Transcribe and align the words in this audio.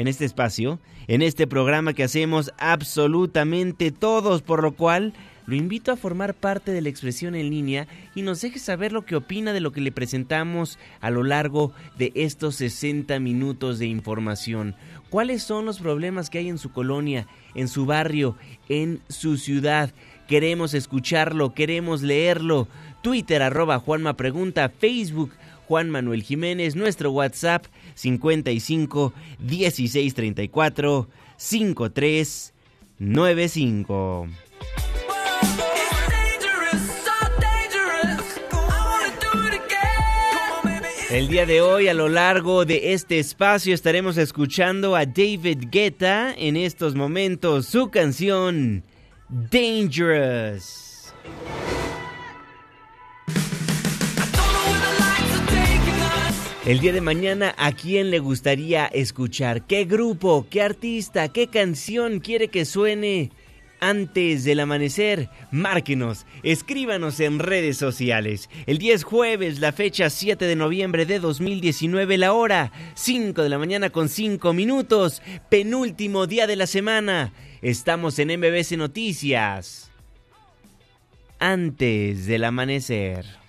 en 0.00 0.08
este 0.08 0.24
espacio, 0.24 0.78
en 1.08 1.20
este 1.20 1.46
programa 1.46 1.92
que 1.92 2.02
hacemos 2.02 2.54
absolutamente 2.56 3.90
todos, 3.90 4.40
por 4.40 4.62
lo 4.62 4.72
cual 4.72 5.12
lo 5.44 5.56
invito 5.56 5.92
a 5.92 5.96
formar 5.96 6.32
parte 6.32 6.72
de 6.72 6.80
la 6.80 6.88
expresión 6.88 7.34
en 7.34 7.50
línea 7.50 7.86
y 8.14 8.22
nos 8.22 8.40
deje 8.40 8.58
saber 8.58 8.92
lo 8.92 9.04
que 9.04 9.14
opina 9.14 9.52
de 9.52 9.60
lo 9.60 9.72
que 9.72 9.82
le 9.82 9.92
presentamos 9.92 10.78
a 11.02 11.10
lo 11.10 11.22
largo 11.22 11.74
de 11.98 12.12
estos 12.14 12.56
60 12.56 13.20
minutos 13.20 13.78
de 13.78 13.88
información. 13.88 14.74
¿Cuáles 15.10 15.42
son 15.42 15.66
los 15.66 15.80
problemas 15.80 16.30
que 16.30 16.38
hay 16.38 16.48
en 16.48 16.56
su 16.56 16.72
colonia, 16.72 17.26
en 17.54 17.68
su 17.68 17.84
barrio, 17.84 18.36
en 18.70 19.02
su 19.10 19.36
ciudad? 19.36 19.92
Queremos 20.28 20.72
escucharlo, 20.72 21.52
queremos 21.52 22.00
leerlo. 22.00 22.68
Twitter 23.02 23.42
arroba 23.42 23.78
Juanma 23.78 24.16
Pregunta, 24.16 24.70
Facebook 24.70 25.32
Juan 25.70 25.88
Manuel 25.88 26.24
Jiménez, 26.24 26.74
nuestro 26.74 27.12
WhatsApp 27.12 27.66
55 28.00 29.12
16 29.38 30.14
34 30.14 31.08
53 31.36 32.52
95. 32.98 34.28
It's 35.72 36.08
dangerous, 36.08 36.82
so 37.04 37.16
dangerous. 37.40 38.38
I 38.52 38.78
wanna 38.84 39.12
do 39.20 39.30
it 39.48 39.54
again. 39.54 40.32
Come 40.32 40.52
on, 40.52 40.82
baby. 40.82 40.88
It's 40.88 41.10
El 41.10 41.28
día 41.28 41.46
de 41.46 41.60
hoy, 41.60 41.88
a 41.88 41.94
lo 41.94 42.08
largo 42.08 42.64
de 42.64 42.92
este 42.92 43.18
espacio, 43.18 43.74
estaremos 43.74 44.16
escuchando 44.18 44.96
a 44.96 45.06
David 45.06 45.68
Guetta 45.70 46.34
en 46.36 46.56
estos 46.56 46.94
momentos, 46.94 47.66
su 47.66 47.90
canción 47.90 48.84
Dangerous. 49.28 51.14
El 56.70 56.78
día 56.78 56.92
de 56.92 57.00
mañana, 57.00 57.52
¿a 57.58 57.72
quién 57.72 58.12
le 58.12 58.20
gustaría 58.20 58.86
escuchar? 58.86 59.66
¿Qué 59.66 59.86
grupo, 59.86 60.46
qué 60.48 60.62
artista, 60.62 61.26
qué 61.26 61.48
canción 61.48 62.20
quiere 62.20 62.46
que 62.46 62.64
suene 62.64 63.32
antes 63.80 64.44
del 64.44 64.60
amanecer? 64.60 65.30
Márquenos, 65.50 66.26
escríbanos 66.44 67.18
en 67.18 67.40
redes 67.40 67.76
sociales. 67.76 68.48
El 68.66 68.78
día 68.78 68.94
es 68.94 69.02
jueves, 69.02 69.58
la 69.58 69.72
fecha 69.72 70.10
7 70.10 70.44
de 70.44 70.54
noviembre 70.54 71.06
de 71.06 71.18
2019, 71.18 72.18
la 72.18 72.34
hora 72.34 72.70
5 72.94 73.42
de 73.42 73.48
la 73.48 73.58
mañana 73.58 73.90
con 73.90 74.08
5 74.08 74.52
minutos, 74.52 75.22
penúltimo 75.48 76.28
día 76.28 76.46
de 76.46 76.54
la 76.54 76.68
semana. 76.68 77.32
Estamos 77.62 78.16
en 78.20 78.38
MBC 78.38 78.76
Noticias. 78.76 79.90
Antes 81.40 82.26
del 82.26 82.44
amanecer. 82.44 83.39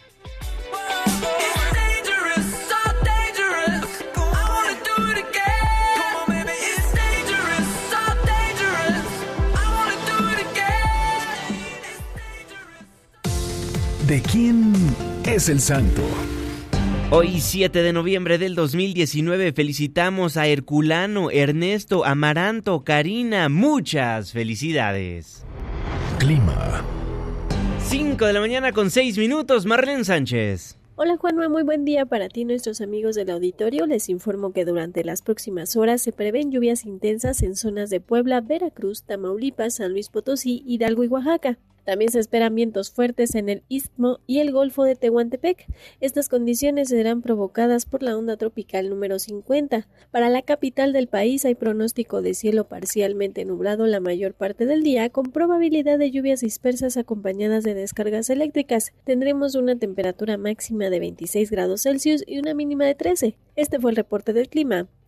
¿De 14.11 14.21
quién 14.21 14.73
es 15.25 15.47
el 15.47 15.61
santo? 15.61 16.01
Hoy 17.11 17.39
7 17.39 17.81
de 17.81 17.93
noviembre 17.93 18.37
del 18.37 18.55
2019 18.55 19.53
felicitamos 19.53 20.35
a 20.35 20.47
Herculano, 20.47 21.31
Ernesto, 21.31 22.03
Amaranto, 22.03 22.83
Karina, 22.83 23.47
muchas 23.47 24.33
felicidades. 24.33 25.45
Clima. 26.19 26.83
5 27.85 28.25
de 28.25 28.33
la 28.33 28.41
mañana 28.41 28.73
con 28.73 28.91
6 28.91 29.17
minutos, 29.17 29.65
Marlene 29.65 30.03
Sánchez. 30.03 30.77
Hola 30.97 31.15
Juanma, 31.15 31.47
muy 31.47 31.63
buen 31.63 31.85
día 31.85 32.05
para 32.05 32.27
ti 32.27 32.43
nuestros 32.43 32.81
amigos 32.81 33.15
del 33.15 33.29
auditorio. 33.29 33.85
Les 33.85 34.09
informo 34.09 34.51
que 34.51 34.65
durante 34.65 35.05
las 35.05 35.21
próximas 35.21 35.77
horas 35.77 36.01
se 36.01 36.11
prevén 36.11 36.51
lluvias 36.51 36.83
intensas 36.83 37.41
en 37.43 37.55
zonas 37.55 37.89
de 37.89 38.01
Puebla, 38.01 38.41
Veracruz, 38.41 39.03
Tamaulipas, 39.03 39.75
San 39.75 39.93
Luis 39.93 40.09
Potosí, 40.09 40.63
Hidalgo 40.67 41.05
y 41.05 41.07
Oaxaca. 41.07 41.57
También 41.85 42.11
se 42.11 42.19
esperan 42.19 42.55
vientos 42.55 42.91
fuertes 42.91 43.35
en 43.35 43.49
el 43.49 43.63
Istmo 43.69 44.19
y 44.27 44.39
el 44.39 44.51
Golfo 44.51 44.83
de 44.83 44.95
Tehuantepec. 44.95 45.65
Estas 45.99 46.29
condiciones 46.29 46.89
serán 46.89 47.21
provocadas 47.21 47.85
por 47.85 48.03
la 48.03 48.17
onda 48.17 48.37
tropical 48.37 48.89
número 48.89 49.19
50. 49.19 49.87
Para 50.11 50.29
la 50.29 50.41
capital 50.41 50.93
del 50.93 51.07
país 51.07 51.45
hay 51.45 51.55
pronóstico 51.55 52.21
de 52.21 52.33
cielo 52.33 52.67
parcialmente 52.67 53.45
nublado 53.45 53.87
la 53.87 53.99
mayor 53.99 54.33
parte 54.33 54.65
del 54.65 54.83
día, 54.83 55.09
con 55.09 55.31
probabilidad 55.31 55.97
de 55.97 56.11
lluvias 56.11 56.41
dispersas 56.41 56.97
acompañadas 56.97 57.63
de 57.63 57.73
descargas 57.73 58.29
eléctricas. 58.29 58.93
Tendremos 59.03 59.55
una 59.55 59.75
temperatura 59.77 60.37
máxima 60.37 60.89
de 60.89 60.99
26 60.99 61.49
grados 61.51 61.81
Celsius 61.81 62.23
y 62.27 62.39
una 62.39 62.53
mínima 62.53 62.85
de 62.85 62.95
13. 62.95 63.35
Este 63.55 63.79
fue 63.79 63.91
el 63.91 63.97
reporte 63.97 64.33
del 64.33 64.49
clima 64.49 64.87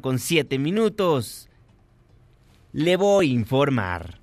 con 0.00 0.18
7 0.18 0.58
minutos. 0.58 1.48
Le 2.72 2.96
voy 2.96 3.30
a 3.30 3.32
informar. 3.32 4.18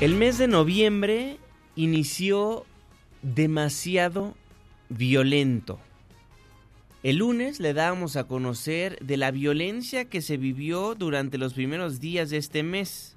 El 0.00 0.14
mes 0.14 0.38
de 0.38 0.46
noviembre 0.46 1.38
inició 1.74 2.64
demasiado 3.22 4.36
violento. 4.88 5.80
El 7.02 7.16
lunes 7.16 7.60
le 7.60 7.74
dábamos 7.74 8.16
a 8.16 8.24
conocer 8.24 8.98
de 9.00 9.16
la 9.16 9.30
violencia 9.30 10.06
que 10.06 10.22
se 10.22 10.36
vivió 10.36 10.94
durante 10.94 11.38
los 11.38 11.54
primeros 11.54 11.98
días 11.98 12.30
de 12.30 12.36
este 12.36 12.62
mes. 12.62 13.16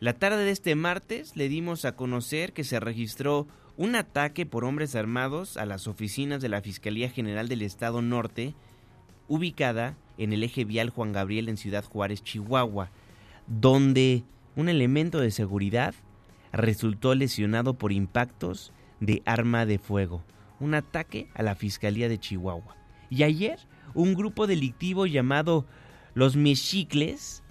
La 0.00 0.14
tarde 0.14 0.44
de 0.44 0.50
este 0.50 0.74
martes 0.74 1.36
le 1.36 1.48
dimos 1.48 1.84
a 1.84 1.94
conocer 1.94 2.52
que 2.52 2.64
se 2.64 2.80
registró 2.80 3.46
un 3.76 3.96
ataque 3.96 4.46
por 4.46 4.64
hombres 4.64 4.94
armados 4.94 5.56
a 5.56 5.66
las 5.66 5.88
oficinas 5.88 6.40
de 6.40 6.48
la 6.48 6.60
Fiscalía 6.60 7.10
General 7.10 7.48
del 7.48 7.62
Estado 7.62 8.02
Norte, 8.02 8.54
ubicada 9.28 9.96
en 10.16 10.32
el 10.32 10.42
eje 10.44 10.64
vial 10.64 10.90
Juan 10.90 11.12
Gabriel 11.12 11.48
en 11.48 11.56
Ciudad 11.56 11.84
Juárez, 11.84 12.22
Chihuahua, 12.22 12.90
donde 13.46 14.22
un 14.56 14.68
elemento 14.68 15.20
de 15.20 15.30
seguridad 15.30 15.94
resultó 16.52 17.14
lesionado 17.14 17.74
por 17.74 17.90
impactos 17.90 18.72
de 19.00 19.22
arma 19.26 19.66
de 19.66 19.78
fuego, 19.78 20.22
un 20.60 20.74
ataque 20.74 21.28
a 21.34 21.42
la 21.42 21.56
Fiscalía 21.56 22.08
de 22.08 22.18
Chihuahua. 22.18 22.76
Y 23.10 23.24
ayer, 23.24 23.58
un 23.92 24.14
grupo 24.14 24.46
delictivo 24.46 25.06
llamado 25.06 25.66
Los 26.14 26.36
Mexicles, 26.36 27.42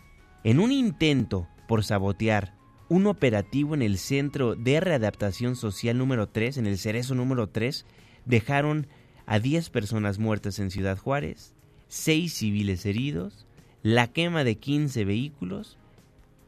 en 0.45 0.59
un 0.59 0.71
intento 0.71 1.47
por 1.67 1.83
sabotear 1.83 2.53
un 2.93 3.07
operativo 3.07 3.73
en 3.73 3.81
el 3.81 3.97
Centro 3.97 4.53
de 4.53 4.79
Readaptación 4.79 5.55
Social 5.55 5.97
número 5.97 6.27
3, 6.27 6.57
en 6.57 6.67
el 6.67 6.77
Cerezo 6.77 7.15
número 7.15 7.47
3, 7.49 7.87
dejaron 8.25 8.85
a 9.25 9.39
10 9.39 9.71
personas 9.71 10.19
muertas 10.19 10.59
en 10.59 10.69
Ciudad 10.69 10.99
Juárez, 10.99 11.55
6 11.87 12.31
civiles 12.31 12.85
heridos, 12.85 13.47
la 13.81 14.05
quema 14.09 14.43
de 14.43 14.59
15 14.59 15.05
vehículos 15.05 15.79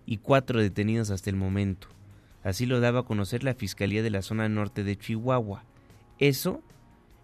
y 0.06 0.18
4 0.18 0.62
detenidos 0.62 1.10
hasta 1.10 1.32
el 1.32 1.36
momento. 1.36 1.88
Así 2.44 2.68
lo 2.68 2.80
daba 2.80 3.00
a 3.00 3.06
conocer 3.06 3.44
la 3.44 3.56
Fiscalía 3.56 4.04
de 4.04 4.12
la 4.12 4.22
zona 4.22 4.48
norte 4.48 4.84
de 4.84 5.00
Chihuahua. 5.00 5.64
Eso 6.20 6.62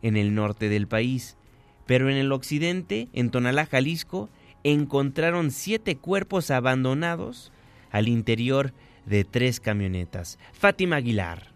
en 0.02 0.18
el 0.18 0.34
norte 0.34 0.68
del 0.68 0.88
país. 0.88 1.38
Pero 1.86 2.10
en 2.10 2.18
el 2.18 2.32
occidente, 2.32 3.08
en 3.14 3.30
Tonalá, 3.30 3.68
Jalisco, 3.68 4.32
encontraron 4.64 5.52
siete 5.52 5.96
cuerpos 5.96 6.50
abandonados 6.50 7.52
al 7.92 8.08
interior 8.08 8.74
de 8.74 8.91
tres 9.24 9.60
camionetas. 9.60 10.38
Fátima 10.54 10.98
Aguilar. 10.98 11.51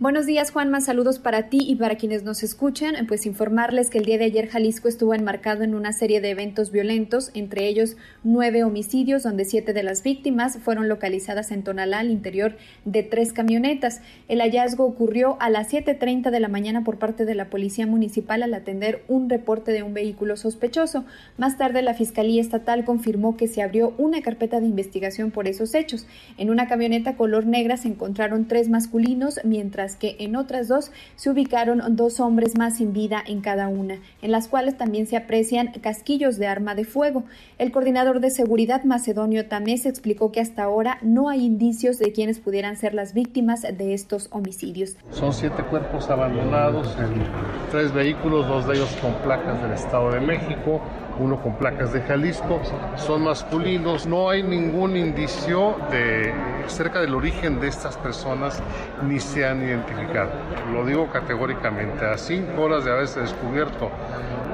Buenos 0.00 0.24
días, 0.24 0.50
Juanma. 0.50 0.80
Saludos 0.80 1.18
para 1.18 1.50
ti 1.50 1.58
y 1.60 1.76
para 1.76 1.96
quienes 1.96 2.22
nos 2.22 2.42
escuchan. 2.42 2.94
Pues 3.06 3.26
informarles 3.26 3.90
que 3.90 3.98
el 3.98 4.06
día 4.06 4.16
de 4.16 4.24
ayer 4.24 4.48
Jalisco 4.48 4.88
estuvo 4.88 5.12
enmarcado 5.12 5.62
en 5.62 5.74
una 5.74 5.92
serie 5.92 6.22
de 6.22 6.30
eventos 6.30 6.70
violentos, 6.72 7.30
entre 7.34 7.68
ellos 7.68 7.98
nueve 8.24 8.64
homicidios, 8.64 9.24
donde 9.24 9.44
siete 9.44 9.74
de 9.74 9.82
las 9.82 10.02
víctimas 10.02 10.56
fueron 10.56 10.88
localizadas 10.88 11.50
en 11.50 11.64
Tonalá, 11.64 11.98
al 11.98 12.10
interior 12.10 12.56
de 12.86 13.02
tres 13.02 13.34
camionetas. 13.34 14.00
El 14.26 14.40
hallazgo 14.40 14.86
ocurrió 14.86 15.36
a 15.38 15.50
las 15.50 15.68
7:30 15.70 16.30
de 16.30 16.40
la 16.40 16.48
mañana 16.48 16.82
por 16.82 16.98
parte 16.98 17.26
de 17.26 17.34
la 17.34 17.50
Policía 17.50 17.86
Municipal 17.86 18.42
al 18.42 18.54
atender 18.54 19.04
un 19.06 19.28
reporte 19.28 19.70
de 19.70 19.82
un 19.82 19.92
vehículo 19.92 20.38
sospechoso. 20.38 21.04
Más 21.36 21.58
tarde, 21.58 21.82
la 21.82 21.92
Fiscalía 21.92 22.40
Estatal 22.40 22.86
confirmó 22.86 23.36
que 23.36 23.48
se 23.48 23.60
abrió 23.60 23.92
una 23.98 24.22
carpeta 24.22 24.60
de 24.60 24.66
investigación 24.66 25.30
por 25.30 25.46
esos 25.46 25.74
hechos. 25.74 26.06
En 26.38 26.48
una 26.48 26.68
camioneta 26.68 27.18
color 27.18 27.44
negra 27.44 27.76
se 27.76 27.88
encontraron 27.88 28.48
tres 28.48 28.70
masculinos, 28.70 29.40
mientras 29.44 29.89
que 29.96 30.16
en 30.20 30.36
otras 30.36 30.68
dos 30.68 30.90
se 31.16 31.30
ubicaron 31.30 31.82
dos 31.96 32.20
hombres 32.20 32.56
más 32.56 32.76
sin 32.76 32.92
vida 32.92 33.22
en 33.26 33.40
cada 33.40 33.68
una, 33.68 33.98
en 34.22 34.32
las 34.32 34.48
cuales 34.48 34.76
también 34.76 35.06
se 35.06 35.16
aprecian 35.16 35.72
casquillos 35.80 36.38
de 36.38 36.46
arma 36.46 36.74
de 36.74 36.84
fuego. 36.84 37.24
El 37.58 37.72
coordinador 37.72 38.20
de 38.20 38.30
seguridad 38.30 38.84
macedonio 38.84 39.46
Tamés 39.46 39.86
explicó 39.86 40.32
que 40.32 40.40
hasta 40.40 40.62
ahora 40.62 40.98
no 41.02 41.28
hay 41.28 41.44
indicios 41.44 41.98
de 41.98 42.12
quienes 42.12 42.38
pudieran 42.40 42.76
ser 42.76 42.94
las 42.94 43.14
víctimas 43.14 43.62
de 43.62 43.94
estos 43.94 44.28
homicidios. 44.30 44.96
Son 45.12 45.32
siete 45.32 45.62
cuerpos 45.64 46.08
abandonados 46.10 46.96
en 46.98 47.24
tres 47.70 47.92
vehículos, 47.92 48.46
dos 48.48 48.66
de 48.66 48.74
ellos 48.74 48.96
con 49.00 49.14
placas 49.22 49.60
del 49.62 49.72
Estado 49.72 50.10
de 50.12 50.20
México, 50.20 50.80
uno 51.18 51.42
con 51.42 51.56
placas 51.56 51.92
de 51.92 52.00
Jalisco, 52.02 52.60
son 52.96 53.24
masculinos, 53.24 54.06
no 54.06 54.30
hay 54.30 54.42
ningún 54.42 54.96
indicio 54.96 55.76
de 55.90 56.32
cerca 56.66 57.00
del 57.00 57.14
origen 57.14 57.60
de 57.60 57.68
estas 57.68 57.96
personas 57.96 58.62
ni 59.06 59.18
se 59.20 59.46
han 59.46 59.62
identificado. 59.62 60.30
Lo 60.72 60.86
digo 60.86 61.10
categóricamente, 61.10 62.06
a 62.06 62.16
cinco 62.16 62.62
horas 62.62 62.84
de 62.84 62.92
haberse 62.92 63.20
descubierto 63.20 63.90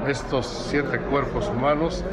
estos 0.09 0.67
siete 0.69 0.99
cuerpos 0.99 1.49
humanos, 1.49 2.03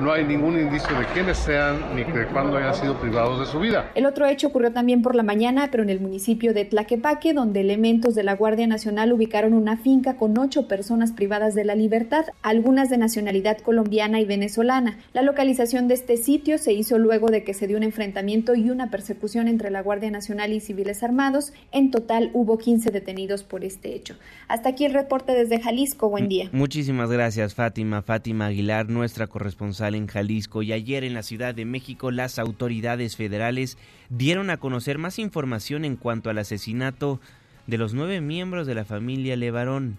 no 0.00 0.12
hay 0.12 0.24
ningún 0.24 0.58
indicio 0.58 0.98
de 0.98 1.06
quiénes 1.06 1.38
sean 1.38 1.94
ni 1.94 2.02
de 2.04 2.26
cuándo 2.26 2.56
hayan 2.56 2.74
sido 2.74 2.98
privados 2.98 3.40
de 3.40 3.46
su 3.46 3.60
vida. 3.60 3.90
El 3.94 4.06
otro 4.06 4.26
hecho 4.26 4.48
ocurrió 4.48 4.72
también 4.72 5.02
por 5.02 5.14
la 5.14 5.22
mañana, 5.22 5.68
pero 5.70 5.82
en 5.82 5.90
el 5.90 6.00
municipio 6.00 6.54
de 6.54 6.64
Tlaquepaque, 6.64 7.34
donde 7.34 7.60
elementos 7.60 8.14
de 8.14 8.22
la 8.22 8.34
Guardia 8.34 8.66
Nacional 8.66 9.12
ubicaron 9.12 9.54
una 9.54 9.76
finca 9.76 10.16
con 10.16 10.36
ocho 10.38 10.66
personas 10.68 11.12
privadas 11.12 11.54
de 11.54 11.64
la 11.64 11.74
libertad, 11.74 12.26
algunas 12.42 12.90
de 12.90 12.98
nacionalidad 12.98 13.58
colombiana 13.58 14.20
y 14.20 14.24
venezolana. 14.24 14.98
La 15.12 15.22
localización 15.22 15.88
de 15.88 15.94
este 15.94 16.16
sitio 16.16 16.58
se 16.58 16.72
hizo 16.72 16.98
luego 16.98 17.28
de 17.28 17.44
que 17.44 17.54
se 17.54 17.66
dio 17.66 17.76
un 17.76 17.82
enfrentamiento 17.82 18.54
y 18.54 18.70
una 18.70 18.90
persecución 18.90 19.48
entre 19.48 19.70
la 19.70 19.82
Guardia 19.82 20.10
Nacional 20.10 20.52
y 20.52 20.60
civiles 20.60 21.02
armados. 21.02 21.52
En 21.72 21.90
total 21.90 22.30
hubo 22.32 22.58
15 22.58 22.90
detenidos 22.90 23.42
por 23.42 23.64
este 23.64 23.94
hecho. 23.94 24.16
Hasta 24.48 24.70
aquí 24.70 24.84
el 24.84 24.92
reporte 24.92 25.32
desde 25.32 25.60
Jalisco. 25.60 26.08
Buen 26.08 26.28
día. 26.28 26.48
Muchísimas 26.52 27.10
gracias, 27.10 27.41
Fátima. 27.48 28.02
Fátima 28.02 28.46
Aguilar, 28.46 28.88
nuestra 28.88 29.26
corresponsal 29.26 29.94
en 29.94 30.06
Jalisco. 30.06 30.62
Y 30.62 30.72
ayer 30.72 31.04
en 31.04 31.14
la 31.14 31.22
Ciudad 31.22 31.54
de 31.54 31.64
México, 31.64 32.10
las 32.10 32.38
autoridades 32.38 33.16
federales 33.16 33.78
dieron 34.08 34.50
a 34.50 34.56
conocer 34.56 34.98
más 34.98 35.18
información 35.18 35.84
en 35.84 35.96
cuanto 35.96 36.30
al 36.30 36.38
asesinato 36.38 37.20
de 37.66 37.78
los 37.78 37.94
nueve 37.94 38.20
miembros 38.20 38.66
de 38.66 38.74
la 38.74 38.84
familia 38.84 39.36
Levarón. 39.36 39.98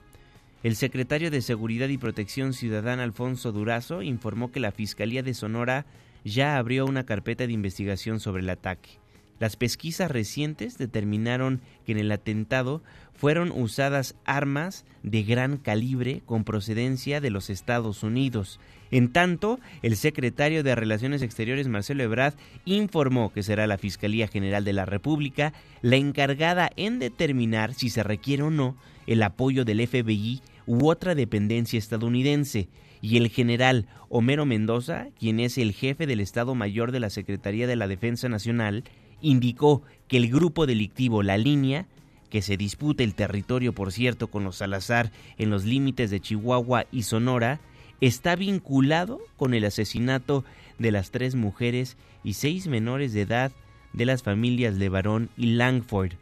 El 0.63 0.75
secretario 0.75 1.29
de 1.29 1.41
Seguridad 1.41 1.89
y 1.89 1.97
Protección 1.97 2.53
Ciudadana, 2.53 3.03
Alfonso 3.03 3.51
Durazo, 3.51 4.01
informó 4.01 4.51
que 4.51 4.59
la 4.59 4.71
Fiscalía 4.71 5.21
de 5.21 5.33
Sonora 5.33 5.85
ya 6.23 6.57
abrió 6.57 6.85
una 6.85 7.05
carpeta 7.05 7.45
de 7.45 7.53
investigación 7.53 8.19
sobre 8.19 8.43
el 8.43 8.49
ataque. 8.49 9.03
Las 9.39 9.57
pesquisas 9.57 10.09
recientes 10.09 10.77
determinaron 10.77 11.59
que 11.85 11.91
en 11.91 11.97
el 11.97 12.11
atentado 12.11 12.81
fueron 13.23 13.53
usadas 13.55 14.15
armas 14.25 14.83
de 15.01 15.23
gran 15.23 15.55
calibre 15.55 16.21
con 16.25 16.43
procedencia 16.43 17.21
de 17.21 17.29
los 17.29 17.49
Estados 17.49 18.03
Unidos. 18.03 18.59
En 18.91 19.13
tanto, 19.13 19.61
el 19.81 19.95
secretario 19.95 20.61
de 20.61 20.75
Relaciones 20.75 21.21
Exteriores, 21.21 21.69
Marcelo 21.69 22.03
Ebrard, 22.03 22.33
informó 22.65 23.31
que 23.31 23.41
será 23.41 23.65
la 23.65 23.77
Fiscalía 23.77 24.27
General 24.27 24.65
de 24.65 24.73
la 24.73 24.83
República 24.83 25.53
la 25.81 25.95
encargada 25.95 26.69
en 26.75 26.99
determinar 26.99 27.73
si 27.73 27.89
se 27.89 28.03
requiere 28.03 28.43
o 28.43 28.49
no 28.49 28.75
el 29.07 29.23
apoyo 29.23 29.63
del 29.63 29.87
FBI 29.87 30.41
u 30.65 30.89
otra 30.89 31.15
dependencia 31.15 31.79
estadounidense, 31.79 32.67
y 32.99 33.15
el 33.15 33.29
general 33.29 33.87
Homero 34.09 34.45
Mendoza, 34.45 35.07
quien 35.17 35.39
es 35.39 35.57
el 35.57 35.71
jefe 35.71 36.07
del 36.07 36.19
Estado 36.19 36.55
Mayor 36.55 36.91
de 36.91 36.99
la 36.99 37.09
Secretaría 37.09 37.67
de 37.67 37.77
la 37.77 37.87
Defensa 37.87 38.27
Nacional, 38.27 38.83
indicó 39.21 39.81
que 40.09 40.17
el 40.17 40.29
grupo 40.29 40.65
delictivo 40.65 41.23
La 41.23 41.37
Línea, 41.37 41.87
que 42.33 42.41
se 42.41 42.57
disputa 42.57 43.03
el 43.03 43.13
territorio, 43.13 43.73
por 43.73 43.91
cierto, 43.91 44.25
con 44.25 44.43
los 44.43 44.55
Salazar 44.55 45.11
en 45.37 45.51
los 45.51 45.65
límites 45.65 46.09
de 46.09 46.19
Chihuahua 46.19 46.87
y 46.91 47.03
Sonora, 47.03 47.59
está 48.01 48.35
vinculado 48.35 49.21
con 49.37 49.53
el 49.53 49.63
asesinato 49.65 50.43
de 50.79 50.91
las 50.91 51.11
tres 51.11 51.35
mujeres 51.35 51.95
y 52.23 52.33
seis 52.33 52.65
menores 52.65 53.13
de 53.13 53.21
edad 53.21 53.51
de 53.93 54.07
las 54.07 54.23
familias 54.23 54.73
Levarón 54.73 55.29
y 55.37 55.45
Langford. 55.51 56.13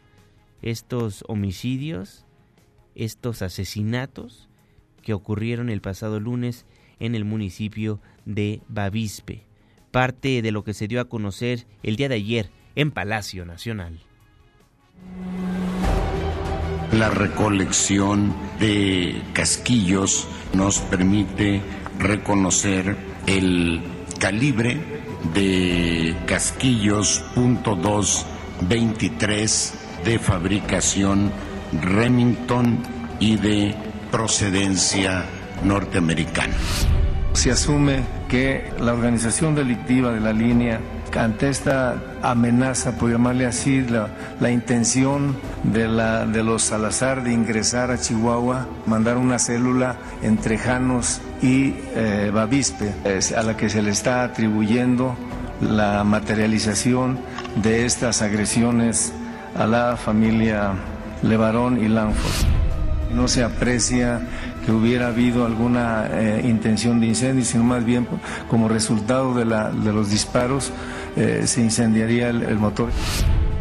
Estos 0.60 1.24
homicidios, 1.28 2.26
estos 2.94 3.40
asesinatos 3.40 4.50
que 5.00 5.14
ocurrieron 5.14 5.70
el 5.70 5.80
pasado 5.80 6.20
lunes 6.20 6.66
en 7.00 7.14
el 7.14 7.24
municipio 7.24 8.00
de 8.26 8.60
Bavispe, 8.68 9.46
parte 9.90 10.42
de 10.42 10.52
lo 10.52 10.62
que 10.62 10.74
se 10.74 10.88
dio 10.88 11.00
a 11.00 11.08
conocer 11.08 11.64
el 11.82 11.96
día 11.96 12.10
de 12.10 12.16
ayer 12.16 12.50
en 12.74 12.90
Palacio 12.90 13.46
Nacional. 13.46 13.98
La 16.92 17.08
recolección 17.08 18.34
de 18.60 19.22
casquillos 19.32 20.28
nos 20.52 20.80
permite 20.80 21.62
reconocer 21.98 22.94
el 23.26 23.80
calibre 24.18 24.78
de 25.32 26.14
casquillos 26.26 27.24
.223 27.34 29.72
de 30.04 30.18
fabricación 30.18 31.32
Remington 31.80 32.82
y 33.18 33.36
de 33.36 33.74
procedencia 34.10 35.24
norteamericana. 35.64 36.52
Se 37.32 37.50
asume 37.50 38.02
que 38.28 38.70
la 38.78 38.92
organización 38.92 39.54
delictiva 39.54 40.12
de 40.12 40.20
la 40.20 40.34
línea 40.34 40.78
ante 41.16 41.48
esta 41.48 41.96
amenaza, 42.22 42.92
por 42.92 43.10
llamarle 43.10 43.46
así, 43.46 43.82
la, 43.82 44.08
la 44.40 44.50
intención 44.50 45.36
de, 45.62 45.88
la, 45.88 46.26
de 46.26 46.42
los 46.42 46.62
Salazar 46.62 47.22
de 47.22 47.32
ingresar 47.32 47.90
a 47.90 47.98
Chihuahua, 47.98 48.66
mandar 48.86 49.18
una 49.18 49.38
célula 49.38 49.96
entre 50.22 50.58
Janos 50.58 51.20
y 51.42 51.74
eh, 51.94 52.30
Bavispe, 52.32 52.94
a 53.36 53.42
la 53.42 53.56
que 53.56 53.68
se 53.68 53.82
le 53.82 53.90
está 53.90 54.24
atribuyendo 54.24 55.14
la 55.60 56.02
materialización 56.04 57.18
de 57.62 57.84
estas 57.84 58.22
agresiones 58.22 59.12
a 59.56 59.66
la 59.66 59.96
familia 59.96 60.72
Levarón 61.22 61.82
y 61.82 61.88
Lanford. 61.88 62.48
No 63.14 63.28
se 63.28 63.44
aprecia 63.44 64.22
que 64.64 64.72
hubiera 64.72 65.08
habido 65.08 65.44
alguna 65.44 66.06
eh, 66.10 66.42
intención 66.44 67.00
de 67.00 67.06
incendio, 67.06 67.44
sino 67.44 67.64
más 67.64 67.84
bien 67.84 68.06
como 68.48 68.68
resultado 68.68 69.34
de, 69.34 69.44
la, 69.44 69.70
de 69.70 69.92
los 69.92 70.10
disparos 70.10 70.72
eh, 71.16 71.42
se 71.46 71.60
incendiaría 71.60 72.30
el, 72.30 72.58
motor. 72.58 72.90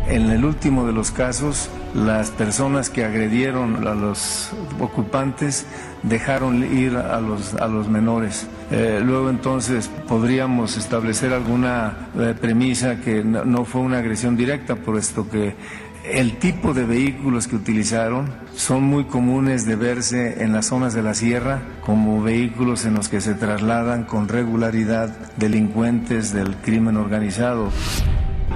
En 0.08 0.30
el 0.30 0.46
último 0.46 0.86
de 0.86 0.94
los 0.94 1.12
casos, 1.12 1.70
las 1.94 2.32
personas 2.32 2.90
que 2.90 3.06
agredieron 3.06 3.88
a 3.88 3.94
los 3.94 4.52
ocupantes 4.80 5.66
dejaron 6.04 6.64
ir 6.64 6.96
a 6.96 7.20
los, 7.20 7.54
a 7.56 7.68
los 7.68 7.88
menores. 7.88 8.48
Eh, 8.72 9.02
luego 9.04 9.30
entonces 9.30 9.90
podríamos 10.08 10.78
establecer 10.78 11.34
alguna 11.34 12.10
premisa 12.40 13.02
que 13.02 13.24
no, 13.24 13.44
no 13.44 13.66
fue 13.66 13.82
una 13.82 14.00
agresión 14.00 14.38
directa, 14.38 14.76
puesto 14.76 15.30
que 15.30 15.56
el 16.04 16.38
tipo 16.38 16.74
de 16.74 16.86
vehículos 16.86 17.48
que 17.48 17.56
utilizaron 17.56 18.34
son 18.56 18.84
muy 18.84 19.06
comunes 19.06 19.66
de 19.66 19.76
verse 19.76 20.44
en 20.44 20.52
las 20.52 20.68
zonas 20.68 20.94
de 20.94 21.04
la 21.04 21.14
sierra 21.14 21.62
como 21.86 22.22
vehículos 22.22 22.86
en 22.86 22.96
los 22.96 23.08
que 23.08 23.22
se 23.22 23.34
trasladan 23.36 24.06
con 24.06 24.28
regularidad 24.28 25.10
delincuentes 25.38 26.34
del 26.34 26.56
crimen 26.58 26.98
organizado. 26.98 27.70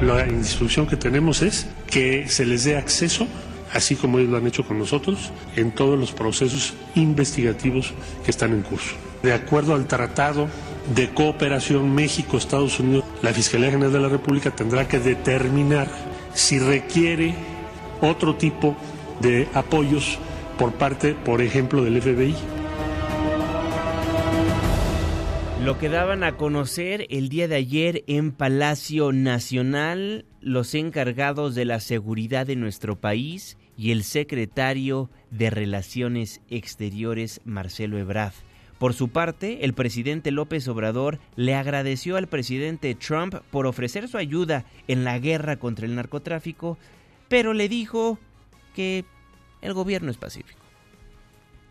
La 0.01 0.27
instrucción 0.27 0.87
que 0.87 0.97
tenemos 0.97 1.41
es 1.41 1.67
que 1.87 2.27
se 2.27 2.45
les 2.45 2.63
dé 2.65 2.77
acceso, 2.77 3.27
así 3.73 3.95
como 3.95 4.19
ellos 4.19 4.31
lo 4.31 4.37
han 4.37 4.47
hecho 4.47 4.65
con 4.65 4.79
nosotros, 4.79 5.31
en 5.55 5.71
todos 5.71 5.97
los 5.97 6.11
procesos 6.11 6.73
investigativos 6.95 7.93
que 8.23 8.31
están 8.31 8.51
en 8.51 8.61
curso. 8.63 8.95
De 9.23 9.33
acuerdo 9.33 9.73
al 9.73 9.87
Tratado 9.87 10.47
de 10.93 11.09
Cooperación 11.09 11.95
México-Estados 11.95 12.79
Unidos, 12.79 13.05
la 13.21 13.33
Fiscalía 13.33 13.71
General 13.71 13.93
de 13.93 13.99
la 13.99 14.09
República 14.09 14.51
tendrá 14.51 14.87
que 14.87 14.99
determinar 14.99 15.87
si 16.35 16.59
requiere 16.59 17.33
otro 18.01 18.35
tipo 18.35 18.75
de 19.21 19.47
apoyos 19.53 20.19
por 20.59 20.73
parte, 20.73 21.13
por 21.15 21.41
ejemplo, 21.41 21.83
del 21.83 22.01
FBI. 22.01 22.35
Lo 25.63 25.79
que 25.79 25.89
daban 25.89 26.23
a 26.23 26.37
conocer 26.37 27.07
el 27.09 27.27
día 27.27 27.47
de 27.47 27.55
ayer 27.55 28.03
en 28.05 28.31
Palacio 28.31 29.11
Nacional 29.11 30.25
los 30.39 30.75
encargados 30.75 31.55
de 31.55 31.65
la 31.65 31.79
seguridad 31.79 32.45
de 32.45 32.55
nuestro 32.55 32.99
país 32.99 33.57
y 33.75 33.91
el 33.91 34.03
secretario 34.03 35.09
de 35.31 35.49
Relaciones 35.49 36.41
Exteriores 36.49 37.41
Marcelo 37.45 37.97
Ebrard. 37.97 38.33
Por 38.79 38.93
su 38.93 39.07
parte, 39.07 39.63
el 39.63 39.73
presidente 39.73 40.31
López 40.31 40.67
Obrador 40.67 41.19
le 41.35 41.55
agradeció 41.55 42.17
al 42.17 42.27
presidente 42.27 42.93
Trump 42.95 43.35
por 43.49 43.67
ofrecer 43.67 44.09
su 44.09 44.17
ayuda 44.17 44.65
en 44.87 45.03
la 45.05 45.17
guerra 45.17 45.57
contra 45.57 45.85
el 45.85 45.95
narcotráfico, 45.95 46.77
pero 47.29 47.53
le 47.53 47.69
dijo 47.69 48.19
que 48.75 49.05
el 49.61 49.73
gobierno 49.73 50.11
es 50.11 50.17
pacífico. 50.17 50.64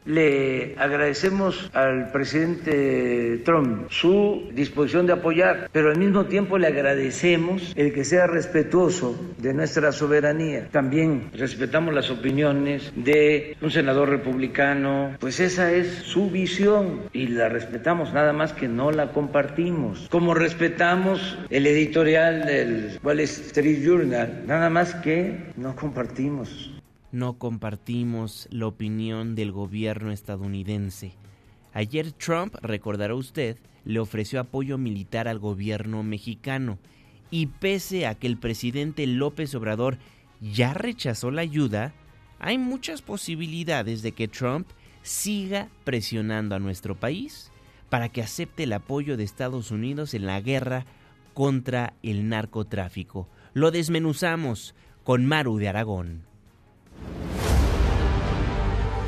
Le 0.06 0.74
agradecemos 0.78 1.70
al 1.72 2.12
presidente 2.12 3.40
Trump 3.44 3.90
su 3.90 4.50
disposición 4.52 5.06
de 5.06 5.14
apoyar, 5.14 5.70
pero 5.72 5.90
al 5.90 5.98
mismo 5.98 6.26
tiempo 6.26 6.58
le 6.58 6.66
agradecemos 6.66 7.72
el 7.74 7.94
que 7.94 8.04
sea 8.04 8.26
respetuoso 8.26 9.18
de 9.38 9.54
nuestra 9.54 9.92
soberanía. 9.92 10.68
También 10.70 11.30
respetamos 11.32 11.94
las 11.94 12.10
opiniones 12.10 12.92
de 12.96 13.56
un 13.62 13.70
senador 13.70 14.10
republicano, 14.10 15.16
pues 15.20 15.40
esa 15.40 15.72
es 15.72 15.88
su 15.88 16.30
visión 16.30 17.00
y 17.14 17.28
la 17.28 17.48
respetamos, 17.48 18.12
nada 18.12 18.34
más 18.34 18.52
que 18.52 18.68
no 18.68 18.90
la 18.90 19.10
compartimos. 19.12 20.06
Como 20.10 20.34
respetamos 20.34 21.38
el 21.48 21.66
editorial 21.66 22.44
del 22.44 22.98
Wall 23.02 23.20
Street 23.20 23.82
Journal, 23.82 24.42
nada 24.46 24.68
más 24.68 24.94
que 24.96 25.52
no 25.56 25.74
compartimos 25.74 26.73
no 27.14 27.38
compartimos 27.38 28.48
la 28.50 28.66
opinión 28.66 29.36
del 29.36 29.52
gobierno 29.52 30.10
estadounidense. 30.10 31.12
Ayer 31.72 32.10
Trump, 32.10 32.56
recordará 32.60 33.14
usted, 33.14 33.56
le 33.84 34.00
ofreció 34.00 34.40
apoyo 34.40 34.78
militar 34.78 35.28
al 35.28 35.38
gobierno 35.38 36.02
mexicano 36.02 36.78
y 37.30 37.46
pese 37.46 38.06
a 38.06 38.16
que 38.16 38.26
el 38.26 38.36
presidente 38.36 39.06
López 39.06 39.54
Obrador 39.54 39.98
ya 40.40 40.74
rechazó 40.74 41.30
la 41.30 41.42
ayuda, 41.42 41.94
hay 42.40 42.58
muchas 42.58 43.00
posibilidades 43.00 44.02
de 44.02 44.12
que 44.12 44.26
Trump 44.26 44.68
siga 45.02 45.68
presionando 45.84 46.56
a 46.56 46.58
nuestro 46.58 46.98
país 46.98 47.52
para 47.90 48.08
que 48.08 48.22
acepte 48.22 48.64
el 48.64 48.72
apoyo 48.72 49.16
de 49.16 49.22
Estados 49.22 49.70
Unidos 49.70 50.14
en 50.14 50.26
la 50.26 50.40
guerra 50.40 50.84
contra 51.32 51.94
el 52.02 52.28
narcotráfico. 52.28 53.28
Lo 53.52 53.70
desmenuzamos 53.70 54.74
con 55.04 55.26
Maru 55.26 55.58
de 55.58 55.68
Aragón. 55.68 56.33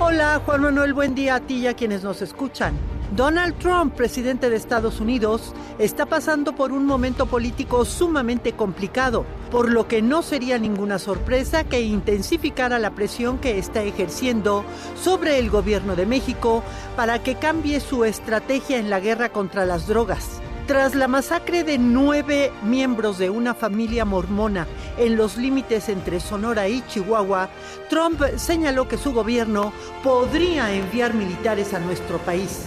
Hola 0.09 0.41
Juan 0.47 0.61
Manuel, 0.61 0.95
buen 0.95 1.17
día 1.17 1.35
a 1.35 1.41
ti 1.41 1.57
y 1.57 1.67
a 1.67 1.75
quienes 1.75 2.05
nos 2.05 2.23
escuchan. 2.23 2.75
Donald 3.17 3.59
Trump, 3.59 3.93
presidente 3.93 4.49
de 4.49 4.55
Estados 4.55 5.01
Unidos, 5.01 5.53
está 5.81 6.07
pasando 6.07 6.55
por 6.55 6.71
un 6.71 6.87
momento 6.87 7.27
político 7.27 7.85
sumamente 7.85 8.53
complicado, 8.53 9.27
por 9.51 9.69
lo 9.69 9.89
que 9.89 10.03
no 10.03 10.23
sería 10.23 10.61
ninguna 10.61 11.01
sorpresa 11.01 11.65
que 11.65 11.81
intensificara 11.81 12.79
la 12.79 12.93
presión 12.93 13.39
que 13.39 13.59
está 13.59 13.83
ejerciendo 13.83 14.65
sobre 14.95 15.41
el 15.41 15.51
gobierno 15.51 15.97
de 15.97 16.07
México 16.07 16.63
para 16.95 17.25
que 17.25 17.35
cambie 17.35 17.81
su 17.81 18.05
estrategia 18.05 18.79
en 18.79 18.91
la 18.91 19.01
guerra 19.01 19.31
contra 19.31 19.65
las 19.65 19.89
drogas. 19.89 20.41
Tras 20.67 20.97
la 20.97 21.07
masacre 21.07 21.63
de 21.63 21.79
nueve 21.79 22.51
miembros 22.65 23.19
de 23.19 23.31
una 23.31 23.55
familia 23.55 24.05
mormona 24.05 24.67
en 24.99 25.17
los 25.17 25.37
límites 25.37 25.89
entre 25.89 26.19
Sonora 26.19 26.67
y 26.67 26.85
Chihuahua, 26.89 27.49
Trump 27.89 28.21
señaló 28.37 28.89
que 28.89 28.99
su 28.99 29.13
gobierno 29.13 29.73
podría 30.03 30.73
enviar 30.73 31.15
militares 31.15 31.73
a 31.73 31.79
nuestro 31.79 32.19
país. 32.19 32.67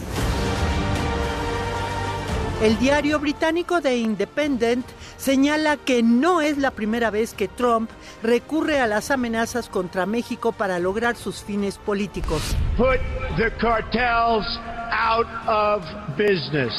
El 2.61 2.79
diario 2.79 3.19
británico 3.19 3.81
The 3.81 3.97
Independent 3.97 4.85
señala 5.17 5.75
que 5.75 6.01
no 6.01 6.39
es 6.39 6.57
la 6.57 6.71
primera 6.71 7.09
vez 7.09 7.33
que 7.33 7.49
Trump 7.49 7.89
recurre 8.23 8.79
a 8.79 8.87
las 8.87 9.11
amenazas 9.11 9.67
contra 9.67 10.05
México 10.05 10.53
para 10.53 10.79
lograr 10.79 11.17
sus 11.17 11.43
fines 11.43 11.77
políticos. 11.77 12.55
Put 12.77 12.99
the 13.35 13.51
cartels 13.59 14.45
out 14.91 15.27
of 15.47 15.83
business. 16.17 16.73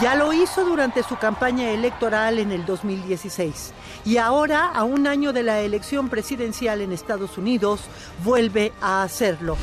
Ya 0.00 0.14
lo 0.16 0.32
hizo 0.32 0.64
durante 0.64 1.02
su 1.02 1.16
campaña 1.16 1.70
electoral 1.70 2.38
en 2.38 2.50
el 2.50 2.66
2016 2.66 3.72
y 4.04 4.18
ahora, 4.18 4.66
a 4.66 4.84
un 4.84 5.06
año 5.06 5.32
de 5.32 5.42
la 5.42 5.60
elección 5.60 6.08
presidencial 6.08 6.80
en 6.80 6.92
Estados 6.92 7.38
Unidos, 7.38 7.80
vuelve 8.22 8.72
a 8.80 9.02
hacerlo. 9.02 9.56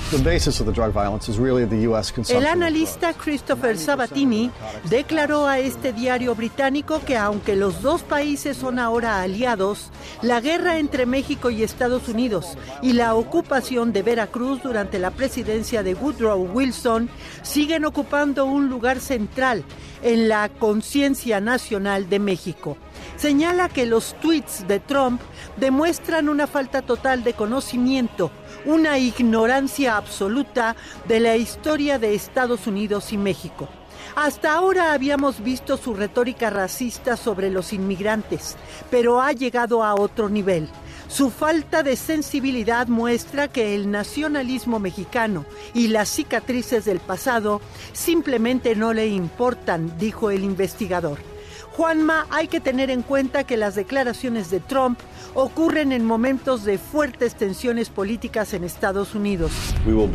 El 2.30 2.46
analista 2.46 3.14
Christopher 3.14 3.78
Sabatini 3.78 4.52
declaró 4.90 5.48
a 5.48 5.60
este 5.60 5.94
diario 5.94 6.34
británico 6.36 7.02
que 7.06 7.18
aunque 7.18 7.56
los 7.56 7.82
dos 7.82 8.02
países 8.02 8.58
son 8.58 8.80
ahora 8.80 9.22
aliados, 9.22 9.92
la 10.22 10.42
guerra 10.42 10.80
entre 10.80 11.06
México 11.06 11.50
y 11.50 11.64
Estados 11.64 12.08
Unidos 12.08 12.58
y 12.82 12.94
la 12.94 13.16
ocupación 13.16 13.94
de 13.94 14.02
Veracruz 14.02 14.64
durante 14.64 15.00
la 15.00 15.12
presidencia 15.12 15.84
de 15.84 15.94
Woodrow 15.94 16.50
Wilson 16.52 17.10
siguen 17.44 17.86
ocupando 17.86 18.46
un 18.46 18.70
lugar 18.70 19.00
central 19.00 19.64
en 20.02 20.28
la 20.28 20.50
conciencia 20.50 21.40
nacional 21.40 22.10
de 22.10 22.20
México. 22.20 22.78
Señala 23.22 23.70
que 23.70 23.86
los 23.86 24.16
tweets 24.20 24.68
de 24.68 24.80
Trump 24.80 25.22
demuestran 25.58 26.28
una 26.28 26.48
falta 26.48 26.82
total 26.82 27.24
de 27.24 27.36
conocimiento, 27.36 28.32
una 28.66 28.98
ignorancia 28.98 29.96
absoluta 29.96 30.76
de 31.08 31.20
la 31.20 31.38
historia 31.38 32.00
de 32.00 32.16
Estados 32.16 32.66
Unidos 32.66 33.14
y 33.14 33.20
México. 33.20 33.70
Hasta 34.16 34.56
ahora 34.56 34.94
habíamos 34.94 35.44
visto 35.44 35.78
su 35.78 35.94
retórica 35.94 36.50
racista 36.50 37.16
sobre 37.16 37.52
los 37.52 37.74
inmigrantes, 37.74 38.58
pero 38.90 39.22
ha 39.22 39.34
llegado 39.34 39.84
a 39.84 39.94
otro 39.94 40.28
nivel. 40.28 40.68
Su 41.08 41.30
falta 41.30 41.84
de 41.84 41.98
sensibilidad 41.98 42.88
muestra 42.88 43.48
que 43.50 43.76
el 43.76 43.92
nacionalismo 43.92 44.80
mexicano 44.80 45.46
y 45.76 45.90
las 45.90 46.10
cicatrices 46.10 46.86
del 46.86 47.00
pasado 47.00 47.62
simplemente 47.94 48.76
no 48.76 48.94
le 48.94 49.10
importan, 49.10 49.96
dijo 50.00 50.32
el 50.32 50.44
investigador. 50.44 51.31
Juanma, 51.76 52.28
hay 52.30 52.50
que 52.50 52.60
tener 52.60 52.90
en 52.90 53.02
cuenta 53.02 53.46
que 53.46 53.56
las 53.56 53.76
declaraciones 53.76 54.50
de 54.50 54.60
Trump 54.60 55.00
ocurren 55.34 55.94
en 55.94 56.04
momentos 56.04 56.66
de 56.66 56.78
fuertes 56.78 57.36
tensiones 57.36 57.90
políticas 57.90 58.54
en 58.54 58.66
Estados 58.66 59.16
Unidos. 59.16 59.54
Los 59.86 60.12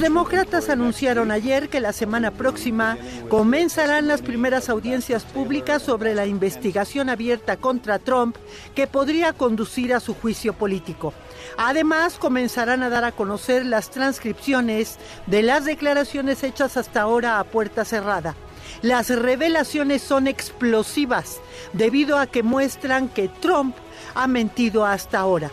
demócratas 0.00 0.68
anunciaron 0.68 1.32
ayer 1.32 1.68
que 1.68 1.80
la 1.80 1.92
semana 1.92 2.30
próxima 2.30 2.96
comenzarán 3.28 4.06
las 4.06 4.22
primeras 4.22 4.68
audiencias 4.68 5.24
públicas 5.24 5.82
sobre 5.82 6.14
la 6.14 6.26
investigación 6.26 7.08
abierta 7.08 7.56
contra 7.56 7.98
Trump 7.98 8.36
que 8.76 8.86
podría 8.86 9.32
conducir 9.32 9.94
a 9.94 10.00
su 10.00 10.14
juicio 10.14 10.52
político. 10.52 11.12
Además, 11.58 12.18
comenzarán 12.18 12.84
a 12.84 12.88
dar 12.88 13.04
a 13.04 13.10
conocer 13.10 13.66
las 13.66 13.90
transcripciones 13.90 14.98
de 15.26 15.42
las 15.42 15.64
declaraciones 15.64 16.44
hechas 16.44 16.76
hasta 16.76 17.02
ahora 17.02 17.40
a 17.40 17.44
puerta 17.44 17.84
cerrada. 17.84 18.36
Las 18.80 19.10
revelaciones 19.10 20.02
son 20.02 20.26
explosivas 20.26 21.40
debido 21.72 22.18
a 22.18 22.26
que 22.26 22.42
muestran 22.42 23.08
que 23.08 23.28
Trump 23.28 23.76
ha 24.14 24.26
mentido 24.26 24.84
hasta 24.84 25.18
ahora. 25.18 25.50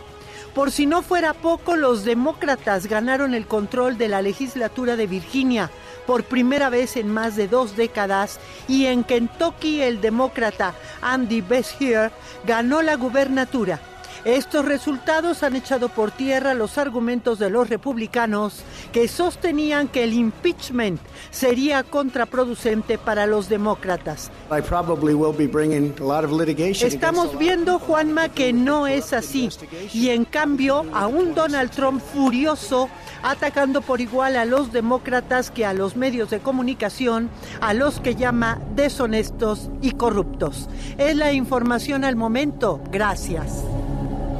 Por 0.54 0.72
si 0.72 0.86
no 0.86 1.02
fuera 1.02 1.32
poco, 1.32 1.76
los 1.76 2.04
demócratas 2.04 2.86
ganaron 2.86 3.34
el 3.34 3.46
control 3.46 3.98
de 3.98 4.08
la 4.08 4.20
legislatura 4.20 4.96
de 4.96 5.06
Virginia 5.06 5.70
por 6.06 6.24
primera 6.24 6.70
vez 6.70 6.96
en 6.96 7.08
más 7.08 7.36
de 7.36 7.46
dos 7.46 7.76
décadas 7.76 8.40
y 8.66 8.86
en 8.86 9.04
Kentucky 9.04 9.80
el 9.80 10.00
demócrata 10.00 10.74
Andy 11.02 11.40
Beshear 11.40 12.10
ganó 12.44 12.82
la 12.82 12.96
gubernatura. 12.96 13.80
Estos 14.24 14.64
resultados 14.64 15.42
han 15.42 15.56
echado 15.56 15.88
por 15.88 16.10
tierra 16.10 16.54
los 16.54 16.76
argumentos 16.76 17.38
de 17.38 17.48
los 17.48 17.68
republicanos 17.70 18.62
que 18.92 19.08
sostenían 19.08 19.88
que 19.88 20.04
el 20.04 20.12
impeachment 20.12 21.00
sería 21.30 21.82
contraproducente 21.82 22.98
para 22.98 23.26
los 23.26 23.48
demócratas. 23.48 24.30
Estamos 26.82 27.38
viendo, 27.38 27.78
Juanma, 27.78 28.28
que 28.28 28.52
no 28.52 28.86
es 28.86 29.12
así. 29.12 29.48
Y 29.94 30.10
en 30.10 30.24
cambio, 30.24 30.84
a 30.92 31.06
un 31.06 31.34
Donald 31.34 31.70
Trump 31.70 32.02
furioso 32.02 32.88
atacando 33.22 33.80
por 33.80 34.00
igual 34.00 34.36
a 34.36 34.44
los 34.44 34.72
demócratas 34.72 35.50
que 35.50 35.64
a 35.64 35.72
los 35.72 35.96
medios 35.96 36.30
de 36.30 36.40
comunicación, 36.40 37.30
a 37.60 37.74
los 37.74 38.00
que 38.00 38.14
llama 38.14 38.60
deshonestos 38.74 39.70
y 39.80 39.92
corruptos. 39.92 40.68
Es 40.98 41.16
la 41.16 41.32
información 41.32 42.04
al 42.04 42.16
momento. 42.16 42.80
Gracias. 42.90 43.64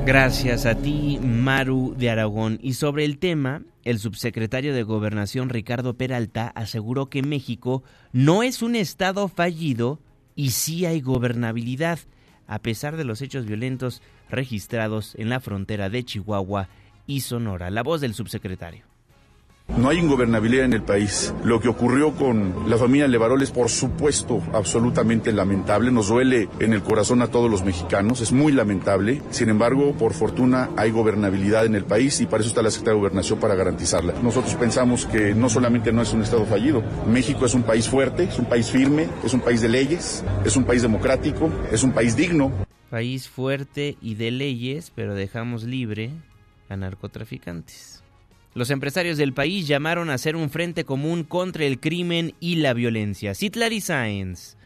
Gracias 0.07 0.67
a 0.67 0.75
ti, 0.75 1.19
Maru 1.23 1.95
de 1.97 2.11
Aragón. 2.11 2.59
Y 2.63 2.75
sobre 2.75 3.05
el 3.05 3.19
tema, 3.19 3.63
el 3.85 3.99
subsecretario 3.99 4.75
de 4.75 4.83
Gobernación 4.83 5.51
Ricardo 5.51 5.95
Peralta 5.95 6.49
aseguró 6.49 7.11
que 7.11 7.23
México 7.23 7.85
no 8.13 8.43
es 8.43 8.63
un 8.63 8.77
estado 8.77 9.29
fallido 9.29 10.01
y 10.35 10.51
sí 10.51 10.87
hay 10.87 11.01
gobernabilidad, 11.01 12.01
a 12.47 12.59
pesar 12.61 12.97
de 12.97 13.05
los 13.05 13.21
hechos 13.23 13.47
violentos 13.47 14.03
registrados 14.31 15.15
en 15.17 15.29
la 15.29 15.39
frontera 15.39 15.91
de 15.91 16.03
Chihuahua 16.03 16.69
y 17.07 17.21
Sonora. 17.21 17.71
La 17.71 17.83
voz 17.83 18.01
del 18.01 18.15
subsecretario. 18.15 18.90
No 19.77 19.89
hay 19.89 19.99
ingobernabilidad 19.99 20.65
en 20.65 20.73
el 20.73 20.83
país. 20.83 21.33
Lo 21.45 21.61
que 21.61 21.69
ocurrió 21.69 22.13
con 22.13 22.69
la 22.69 22.77
familia 22.77 23.09
Levarol 23.09 23.41
es, 23.43 23.51
por 23.51 23.71
supuesto, 23.71 24.43
absolutamente 24.53 25.33
lamentable. 25.33 25.91
Nos 25.91 26.09
duele 26.09 26.49
en 26.59 26.73
el 26.73 26.83
corazón 26.83 27.23
a 27.23 27.29
todos 27.29 27.51
los 27.51 27.65
mexicanos. 27.65 28.21
Es 28.21 28.33
muy 28.33 28.53
lamentable. 28.53 29.23
Sin 29.31 29.49
embargo, 29.49 29.95
por 29.95 30.13
fortuna, 30.13 30.71
hay 30.77 30.91
gobernabilidad 30.91 31.65
en 31.65 31.77
el 31.77 31.85
país 31.85 32.21
y 32.21 32.27
para 32.27 32.41
eso 32.41 32.49
está 32.49 32.63
la 32.63 32.71
Secretaría 32.71 32.95
de 32.95 33.01
Gobernación 33.01 33.39
para 33.39 33.55
garantizarla. 33.55 34.15
Nosotros 34.23 34.55
pensamos 34.55 35.07
que 35.07 35.35
no 35.35 35.49
solamente 35.49 35.93
no 35.93 36.03
es 36.03 36.13
un 36.13 36.23
Estado 36.23 36.45
fallido. 36.45 36.83
México 37.07 37.47
es 37.47 37.55
un 37.55 37.63
país 37.63 37.89
fuerte, 37.89 38.25
es 38.25 38.39
un 38.39 38.47
país 38.47 38.71
firme, 38.71 39.09
es 39.25 39.33
un 39.33 39.41
país 39.41 39.61
de 39.61 39.69
leyes, 39.69 40.25
es 40.45 40.57
un 40.57 40.65
país 40.65 40.83
democrático, 40.83 41.51
es 41.71 41.83
un 41.83 41.93
país 41.93 42.17
digno. 42.17 42.51
País 42.91 43.29
fuerte 43.29 43.97
y 44.03 44.17
de 44.17 44.31
leyes, 44.33 44.93
pero 44.95 45.15
dejamos 45.15 45.63
libre 45.63 46.11
a 46.69 46.77
narcotraficantes. 46.77 48.00
Los 48.53 48.71
empresarios 48.71 49.17
del 49.17 49.33
país 49.33 49.69
llamaron 49.69 50.11
a 50.11 50.15
hacer 50.15 50.35
un 50.35 50.51
frente 50.51 50.85
común 50.85 51.23
contra 51.23 51.65
el 51.65 51.79
crimen 51.79 52.35
y 52.41 52.57
la 52.57 52.75
violencia. 52.75 53.33
Citlari 53.35 53.81
Sáenz. 53.81 54.57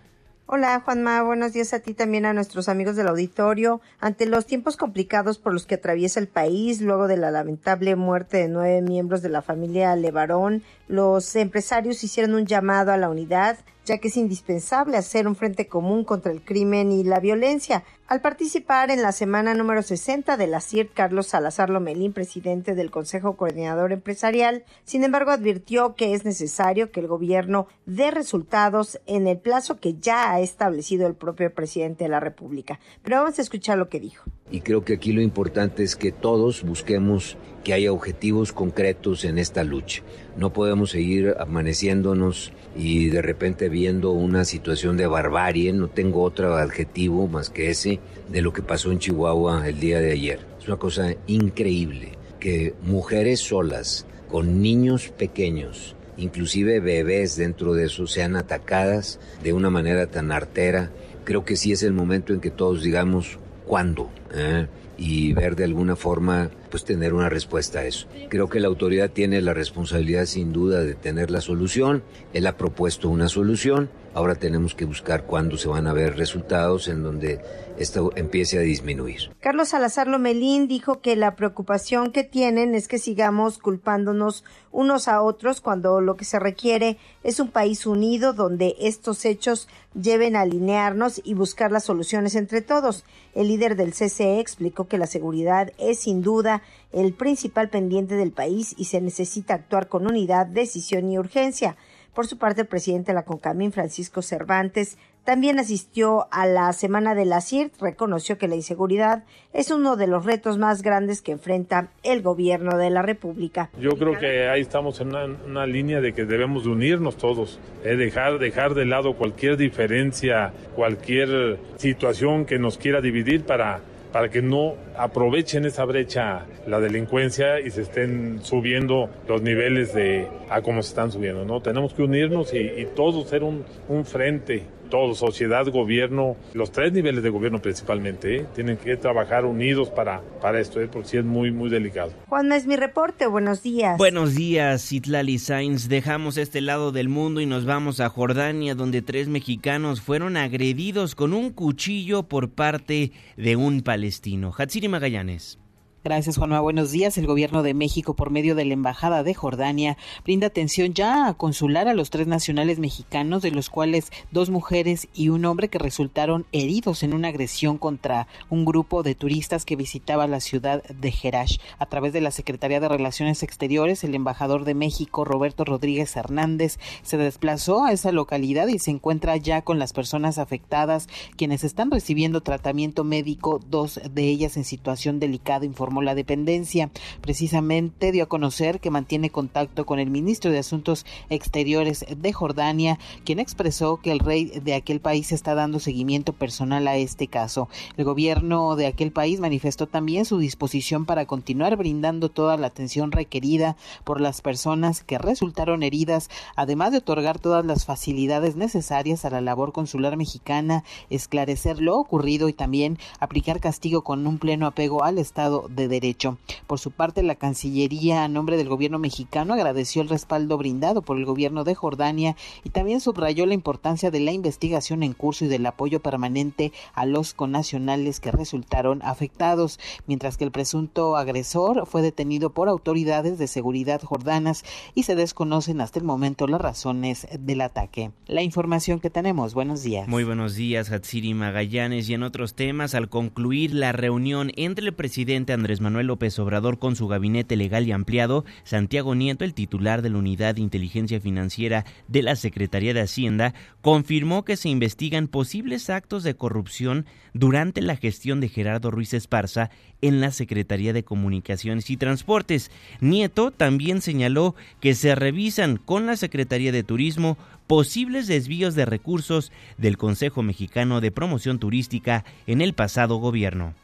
Hola 0.47 0.81
Juanma, 0.81 1.23
buenos 1.23 1.53
días 1.53 1.75
a 1.75 1.81
ti 1.81 1.93
también 1.93 2.25
a 2.25 2.33
nuestros 2.33 2.71
amigos 2.71 2.97
del 2.97 3.09
auditorio. 3.09 3.83
Ante 4.01 4.25
los 4.25 4.47
tiempos 4.47 4.79
complicados 4.79 5.39
por 5.39 5.53
los 5.53 5.67
que 5.67 5.75
atraviesa 5.75 6.19
el 6.19 6.29
país, 6.29 6.81
luego 6.81 7.09
de 7.09 7.19
la 7.19 7.31
lamentable 7.31 7.95
muerte 7.95 8.39
de 8.39 8.49
nueve 8.49 8.81
miembros 8.81 9.21
de 9.21 9.29
la 9.29 9.43
familia 9.43 9.95
Levarón, 9.97 10.63
los 10.89 11.37
empresarios 11.37 12.05
hicieron 12.05 12.35
un 12.35 12.47
llamado 12.47 12.93
a 12.93 12.97
la 12.97 13.11
unidad 13.11 13.59
ya 13.85 13.99
que 13.99 14.09
es 14.09 14.17
indispensable 14.17 14.97
hacer 14.97 15.29
un 15.29 15.37
frente 15.37 15.67
común 15.67 16.05
contra 16.05 16.33
el 16.33 16.43
crimen 16.43 16.91
y 16.93 17.05
la 17.05 17.21
violencia. 17.21 17.85
Al 18.07 18.21
participar 18.21 18.91
en 18.91 19.01
la 19.01 19.13
semana 19.13 19.55
número 19.55 19.83
60 19.83 20.37
de 20.37 20.47
la 20.47 20.61
CIRT, 20.61 20.93
Carlos 20.93 21.29
Salazar 21.29 21.71
Lomelín, 21.71 22.13
presidente 22.13 22.75
del 22.75 22.91
Consejo 22.91 23.37
Coordinador 23.37 23.93
Empresarial, 23.93 24.65
sin 24.85 25.05
embargo 25.05 25.31
advirtió 25.31 25.95
que 25.95 26.13
es 26.13 26.25
necesario 26.25 26.91
que 26.91 27.01
el 27.01 27.07
gobierno 27.07 27.67
dé 27.87 28.11
resultados 28.11 29.01
en 29.07 29.27
el 29.27 29.39
plazo 29.39 29.79
que 29.79 29.95
ya 29.95 30.33
ha 30.33 30.41
establecido 30.41 31.07
el 31.07 31.15
propio 31.15 31.53
presidente 31.55 32.05
de 32.05 32.11
la 32.11 32.21
República. 32.21 32.79
Pero 33.03 33.19
vamos 33.19 33.39
a 33.39 33.43
escuchar 33.43 33.79
lo 33.79 33.89
que 33.89 34.01
dijo. 34.01 34.25
Y 34.51 34.61
creo 34.61 34.85
que 34.85 34.95
aquí 34.95 35.13
lo 35.13 35.23
importante 35.23 35.83
es 35.83 35.97
que 35.97 36.13
todos 36.13 36.63
busquemos 36.63 37.37
que 37.65 37.73
haya 37.73 37.93
objetivos 37.93 38.53
concretos 38.53 39.25
en 39.25 39.39
esta 39.39 39.65
lucha. 39.65 40.03
No 40.37 40.53
podemos 40.53 40.91
seguir 40.91 41.35
amaneciéndonos 41.41 42.53
y 42.77 43.09
de 43.09 43.23
repente 43.23 43.69
viendo 43.69 44.11
una 44.11 44.45
situación 44.45 44.97
de 44.97 45.07
barbarie, 45.07 45.73
no 45.73 45.89
tengo 45.89 46.23
otro 46.23 46.57
adjetivo 46.57 47.27
más 47.27 47.49
que 47.49 47.71
ese, 47.71 48.01
de 48.31 48.43
lo 48.43 48.53
que 48.53 48.63
pasó 48.63 48.93
en 48.93 48.99
Chihuahua 48.99 49.67
el 49.67 49.81
día 49.81 49.99
de 50.01 50.13
ayer. 50.13 50.41
Es 50.61 50.69
una 50.69 50.77
cosa 50.77 51.15
increíble 51.27 52.13
que 52.39 52.75
mujeres 52.83 53.41
solas, 53.41 54.07
con 54.29 54.61
niños 54.61 55.09
pequeños, 55.17 55.97
inclusive 56.17 56.81
bebés 56.81 57.37
dentro 57.37 57.73
de 57.73 57.87
eso, 57.87 58.07
sean 58.07 58.37
atacadas 58.37 59.21
de 59.43 59.53
una 59.53 59.71
manera 59.71 60.07
tan 60.07 60.33
artera. 60.33 60.91
Creo 61.25 61.45
que 61.45 61.57
sí 61.57 61.73
es 61.73 61.83
el 61.83 61.95
momento 61.95 62.35
en 62.35 62.41
que 62.41 62.51
todos 62.51 62.83
digamos, 62.83 63.39
¿cuándo? 63.67 64.11
¿Eh? 64.33 64.67
y 64.97 65.33
ver 65.33 65.57
de 65.57 65.65
alguna 65.65 65.97
forma 65.97 66.51
pues 66.71 66.85
tener 66.85 67.15
una 67.15 67.29
respuesta 67.29 67.81
a 67.81 67.85
eso. 67.85 68.07
Creo 68.29 68.49
que 68.49 68.61
la 68.61 68.69
autoridad 68.69 69.11
tiene 69.11 69.41
la 69.43 69.55
responsabilidad 69.55 70.27
sin 70.27 70.53
duda 70.53 70.83
de 70.83 70.95
tener 70.95 71.31
la 71.31 71.41
solución. 71.41 72.03
Él 72.33 72.47
ha 72.47 72.57
propuesto 72.57 73.09
una 73.09 73.29
solución. 73.29 73.91
Ahora 74.15 74.37
tenemos 74.37 74.77
que 74.77 74.85
buscar 74.85 75.25
cuándo 75.25 75.59
se 75.59 75.67
van 75.67 75.89
a 75.89 75.93
ver 75.93 76.17
resultados 76.17 76.87
en 76.87 77.03
donde 77.03 77.41
esto 77.79 78.13
empiece 78.15 78.57
a 78.59 78.61
disminuir. 78.61 79.33
Carlos 79.41 79.71
Salazar 79.71 80.07
Lomelín 80.07 80.69
dijo 80.69 81.01
que 81.01 81.17
la 81.17 81.35
preocupación 81.35 82.13
que 82.13 82.23
tienen 82.23 82.77
es 82.77 82.87
que 82.87 82.99
sigamos 82.99 83.59
culpándonos 83.59 84.45
unos 84.71 85.09
a 85.09 85.21
otros 85.21 85.61
cuando 85.61 86.01
lo 86.01 86.17
que 86.17 86.25
se 86.25 86.39
requiere 86.39 86.97
es 87.25 87.41
un 87.41 87.49
país 87.49 87.87
unido 87.87 88.33
donde 88.33 88.77
estos 88.79 89.25
hechos 89.25 89.69
lleven 90.01 90.37
a 90.37 90.43
alinearnos 90.43 91.21
y 91.25 91.35
buscar 91.35 91.73
las 91.73 91.83
soluciones 91.83 92.37
entre 92.37 92.63
todos. 92.63 93.05
El 93.35 93.49
líder 93.49 93.75
del 93.75 93.95
CCE 93.95 94.39
explicó 94.39 94.87
que 94.87 94.99
la 94.99 95.09
seguridad 95.09 95.73
es 95.77 95.99
sin 95.99 96.23
duda 96.23 96.63
el 96.93 97.15
principal 97.15 97.69
pendiente 97.69 98.15
del 98.15 98.31
país 98.31 98.77
y 98.79 98.85
se 98.85 99.01
necesita 99.01 99.55
actuar 99.55 99.89
con 99.89 100.07
unidad, 100.07 100.47
decisión 100.47 101.11
y 101.11 101.19
urgencia. 101.19 101.77
Por 102.15 102.27
su 102.29 102.39
parte, 102.39 102.61
el 102.61 102.69
presidente 102.69 103.11
de 103.11 103.17
la 103.17 103.25
CONCAMIN, 103.25 103.73
Francisco 103.73 104.23
Cervantes, 104.23 104.99
también 105.25 105.59
asistió 105.59 106.29
a 106.31 106.47
la 106.47 106.73
Semana 106.73 107.15
de 107.15 107.25
la 107.25 107.41
CIRT, 107.41 107.81
reconoció 107.81 108.39
que 108.39 108.47
la 108.47 108.55
inseguridad 108.55 109.25
es 109.53 109.71
uno 109.71 109.97
de 109.97 110.07
los 110.07 110.25
retos 110.25 110.59
más 110.59 110.83
grandes 110.83 111.23
que 111.23 111.33
enfrenta 111.33 111.89
el 112.03 112.23
gobierno 112.23 112.77
de 112.77 112.91
la 112.91 113.03
República. 113.03 113.71
Yo 113.81 113.97
creo 113.97 114.19
que 114.19 114.49
ahí 114.49 114.61
estamos 114.61 115.01
en 115.01 115.09
una, 115.09 115.67
línea 115.67 116.01
de 116.01 116.13
que 116.13 116.25
debemos 116.25 116.65
de 116.65 116.71
unirnos 116.71 117.17
todos, 117.17 117.59
eh, 117.85 117.97
dejar, 117.97 118.39
dejar 118.39 118.75
de 118.75 118.85
lado 118.85 119.15
cualquier 119.15 119.57
diferencia, 119.57 120.53
cualquier 120.77 121.59
situación 121.79 122.45
que 122.45 122.59
nos 122.59 122.77
quiera 122.77 123.01
dividir 123.01 123.45
para 123.45 123.81
para 124.15 124.31
que 124.31 124.43
no 124.43 124.77
aprovechen 124.97 125.65
esa 125.65 125.85
brecha 125.85 126.47
la 126.69 126.79
delincuencia 126.79 127.59
y 127.59 127.73
se 127.73 127.83
estén 127.83 128.39
subiendo 128.45 129.11
los 129.27 129.43
niveles 129.43 129.93
de 129.93 130.29
a 130.49 130.63
cómo 130.63 130.85
se 130.85 130.91
están 130.91 131.11
subiendo, 131.11 131.45
¿no? 131.45 131.61
Tenemos 131.61 131.95
que 131.95 132.05
unirnos 132.05 132.55
y, 132.55 132.87
todos 132.95 133.29
ser 133.29 133.43
un 133.43 134.05
frente 134.05 134.69
todo, 134.95 135.13
sociedad, 135.17 135.67
gobierno, 135.73 136.37
los 136.53 136.71
tres 136.71 136.93
niveles 136.93 137.25
de 137.25 137.29
gobierno 137.29 137.61
principalmente, 137.61 138.37
¿eh? 138.37 138.47
tienen 138.55 138.77
que 138.77 138.97
trabajar 138.97 139.45
unidos 139.45 139.91
para, 139.91 140.21
para 140.41 140.61
esto, 140.61 140.81
¿eh? 140.81 140.87
porque 140.87 141.09
sí 141.09 141.17
es 141.17 141.25
muy, 141.25 141.51
muy 141.51 141.69
delicado. 141.69 142.13
Juanma, 142.29 142.55
es 142.55 142.69
mi 142.69 142.77
reporte, 142.77 143.27
buenos 143.27 143.61
días. 143.61 143.99
Buenos 143.99 144.37
días, 144.37 144.93
Itlali 144.93 145.41
Sainz. 145.41 145.89
Dejamos 145.89 146.37
este 146.37 146.61
lado 146.61 146.93
del 146.93 147.09
mundo 147.09 147.41
y 147.41 147.47
nos 147.47 147.65
vamos 147.65 147.99
a 147.99 148.09
Jordania, 148.09 148.77
donde 148.77 149.03
tres 149.03 149.27
mexicanos 149.27 150.01
fueron 150.01 150.37
agredidos 150.37 151.17
con 151.17 151.33
un 151.33 151.51
cuchillo 151.51 152.23
por 152.29 152.51
parte 152.51 153.11
de 153.37 153.57
un 153.57 153.83
palestino. 153.83 154.53
Hatsiri 154.57 154.87
Magallanes. 154.87 155.59
Gracias, 156.05 156.37
Juanma. 156.37 156.61
Buenos 156.61 156.91
días. 156.91 157.17
El 157.17 157.27
gobierno 157.27 157.63
de 157.63 157.73
México, 157.73 158.13
por 158.13 158.29
medio 158.29 158.55
de 158.55 158.67
la 158.67 158.75
Embajada 158.75 159.23
de 159.23 159.33
Jordania, 159.33 159.97
brinda 160.23 160.49
atención 160.49 160.93
ya 160.93 161.29
a 161.29 161.33
consular 161.33 161.89
a 161.89 161.95
los 161.95 162.11
tres 162.11 162.27
nacionales 162.27 162.79
mexicanos, 162.79 163.41
de 163.41 163.51
los 163.51 163.71
cuales 163.71 164.13
dos 164.31 164.51
mujeres 164.51 165.09
y 165.15 165.31
un 165.31 165.47
hombre 165.47 165.69
que 165.69 165.79
resultaron 165.79 166.45
heridos 166.53 167.05
en 167.05 167.15
una 167.15 167.29
agresión 167.29 167.79
contra 167.79 168.29
un 168.51 168.67
grupo 168.67 169.03
de 169.03 169.15
turistas 169.15 169.65
que 169.65 169.77
visitaba 169.77 170.27
la 170.27 170.41
ciudad 170.41 170.83
de 170.83 171.11
Jerash. 171.11 171.57
A 171.79 171.87
través 171.87 172.13
de 172.13 172.21
la 172.21 172.33
Secretaría 172.33 172.81
de 172.81 172.89
Relaciones 172.91 173.43
Exteriores, 173.43 174.05
el 174.05 174.15
embajador 174.15 174.67
de 174.67 174.75
México, 174.75 175.25
Roberto 175.25 175.65
Rodríguez 175.65 176.15
Hernández, 176.17 176.79
se 177.01 177.17
desplazó 177.17 177.83
a 177.83 177.93
esa 177.93 178.13
localidad 178.13 178.69
y 178.69 178.79
se 178.79 178.91
encuentra 178.91 179.39
ya 179.39 179.63
con 179.63 179.79
las 179.79 179.95
personas 179.95 180.37
afectadas, 180.37 181.09
quienes 181.39 181.65
están 181.65 181.91
recibiendo 181.91 182.43
tratamiento 182.43 183.05
médico, 183.05 183.59
dos 183.71 183.99
de 184.13 184.29
ellas 184.29 184.59
en 184.59 184.65
situación 184.65 185.19
delicada, 185.19 185.65
informal 185.65 185.94
la 186.03 186.15
dependencia. 186.15 186.91
Precisamente 187.21 188.13
dio 188.13 188.25
a 188.25 188.29
conocer 188.29 188.81
que 188.81 188.91
mantiene 188.91 189.31
contacto 189.31 189.87
con 189.87 189.99
el 189.99 190.11
ministro 190.11 190.51
de 190.51 190.59
Asuntos 190.59 191.07
Exteriores 191.31 192.05
de 192.17 192.33
Jordania, 192.33 192.99
quien 193.25 193.39
expresó 193.39 193.99
que 193.99 194.13
el 194.13 194.19
rey 194.19 194.47
de 194.47 194.75
aquel 194.75 195.01
país 195.01 195.33
está 195.33 195.55
dando 195.55 195.81
seguimiento 195.81 196.33
personal 196.33 196.89
a 196.89 196.97
este 196.97 197.27
caso. 197.27 197.69
El 197.97 198.05
gobierno 198.05 198.77
de 198.77 198.87
aquel 198.87 199.13
país 199.13 199.41
manifestó 199.41 199.87
también 199.87 200.25
su 200.25 200.39
disposición 200.39 201.05
para 201.05 201.27
continuar 201.27 201.77
brindando 201.77 202.29
toda 202.29 202.57
la 202.57 202.67
atención 202.67 203.13
requerida 203.13 203.77
por 204.05 204.21
las 204.21 204.41
personas 204.41 205.03
que 205.03 205.19
resultaron 205.19 205.83
heridas, 205.83 206.31
además 206.57 206.93
de 206.93 206.99
otorgar 206.99 207.39
todas 207.39 207.65
las 207.65 207.85
facilidades 207.85 208.57
necesarias 208.57 209.25
a 209.25 209.31
la 209.31 209.41
labor 209.41 209.73
consular 209.73 210.17
mexicana, 210.17 210.85
esclarecer 211.11 211.81
lo 211.81 211.97
ocurrido 211.97 212.49
y 212.49 212.53
también 212.53 212.99
aplicar 213.21 213.61
castigo 213.61 214.03
con 214.03 214.27
un 214.27 214.39
pleno 214.39 214.67
apego 214.67 215.05
al 215.05 215.19
Estado 215.19 215.67
de 215.69 215.84
Derecho. 215.89 216.39
Por 216.67 216.79
su 216.79 216.91
parte, 216.91 217.23
la 217.23 217.35
Cancillería, 217.35 218.25
a 218.25 218.29
nombre 218.29 218.57
del 218.57 218.69
gobierno 218.69 218.99
mexicano, 218.99 219.55
agradeció 219.55 220.03
el 220.03 220.09
respaldo 220.09 220.57
brindado 220.59 221.03
por 221.03 221.17
el 221.17 221.25
gobierno 221.25 221.65
de 221.65 221.75
Jordania 221.75 222.37
y 222.63 222.71
también 222.71 223.01
subrayó 223.01 223.47
la 223.47 223.55
importancia 223.55 224.11
de 224.11 224.21
la 224.21 224.33
investigación 224.33 225.03
en 225.03 225.13
curso 225.13 225.45
y 225.45 225.49
del 225.49 225.67
apoyo 225.67 226.01
permanente 226.01 226.73
a 226.95 227.07
los 227.07 227.35
connacionales 227.35 228.21
que 228.21 228.33
resultaron 228.33 229.03
afectados, 229.03 229.79
mientras 230.07 230.37
que 230.37 230.45
el 230.45 230.53
presunto 230.53 231.17
agresor 231.17 231.87
fue 231.87 232.03
detenido 232.03 232.51
por 232.51 232.69
autoridades 232.69 233.39
de 233.39 233.47
seguridad 233.47 234.03
jordanas 234.03 234.65
y 234.95 235.05
se 235.05 235.15
desconocen 235.15 235.81
hasta 235.81 235.99
el 235.99 236.05
momento 236.05 236.47
las 236.47 236.61
razones 236.61 237.27
del 237.39 237.61
ataque. 237.61 238.11
La 238.27 238.43
información 238.43 239.01
que 239.01 239.11
tenemos. 239.11 239.55
Buenos 239.55 239.83
días. 239.83 240.09
Muy 240.09 240.25
buenos 240.25 240.55
días, 240.55 240.91
Hatsiri 240.91 241.35
Magallanes. 241.35 242.09
Y 242.09 242.15
en 242.15 242.23
otros 242.23 242.55
temas, 242.55 242.95
al 242.95 243.09
concluir 243.09 243.75
la 243.75 243.93
reunión 243.93 244.53
entre 244.57 244.87
el 244.87 244.95
presidente 244.95 245.53
Andrés 245.53 245.74
Manuel 245.81 246.09
López 246.09 246.39
Obrador 246.39 246.79
con 246.79 246.97
su 246.97 247.09
gabinete 247.09 247.57
legal 247.57 247.87
y 247.87 247.93
ampliado, 247.93 248.45
Santiago 248.65 249.15
Nieto, 249.15 249.45
el 249.45 249.55
titular 249.55 250.03
de 250.03 250.11
la 250.11 250.19
Unidad 250.19 250.55
de 250.55 250.61
Inteligencia 250.61 251.21
Financiera 251.21 251.85
de 252.09 252.23
la 252.23 252.37
Secretaría 252.37 252.95
de 252.95 253.01
Hacienda, 253.01 253.55
confirmó 253.81 254.45
que 254.45 254.57
se 254.57 254.69
investigan 254.69 255.29
posibles 255.29 255.91
actos 255.91 256.23
de 256.23 256.35
corrupción 256.35 257.07
durante 257.33 257.83
la 257.83 257.97
gestión 257.97 258.41
de 258.41 258.49
Gerardo 258.49 258.91
Ruiz 258.91 259.15
Esparza 259.15 259.71
en 260.01 260.21
la 260.21 260.31
Secretaría 260.31 260.93
de 260.93 261.05
Comunicaciones 261.05 261.91
y 261.91 261.97
Transportes. 261.97 262.71
Nieto 263.01 263.51
también 263.51 264.03
señaló 264.03 264.55
que 264.81 264.95
se 264.95 265.15
revisan 265.15 265.77
con 265.77 266.07
la 266.07 266.17
Secretaría 266.17 266.73
de 266.73 266.83
Turismo 266.83 267.37
posibles 267.67 268.27
desvíos 268.27 268.75
de 268.75 268.85
recursos 268.85 269.53
del 269.79 269.97
Consejo 269.97 270.43
Mexicano 270.43 271.01
de 271.01 271.11
Promoción 271.11 271.59
Turística 271.59 272.25
en 272.47 272.61
el 272.61 272.75
pasado 272.75 273.17
gobierno. 273.17 273.75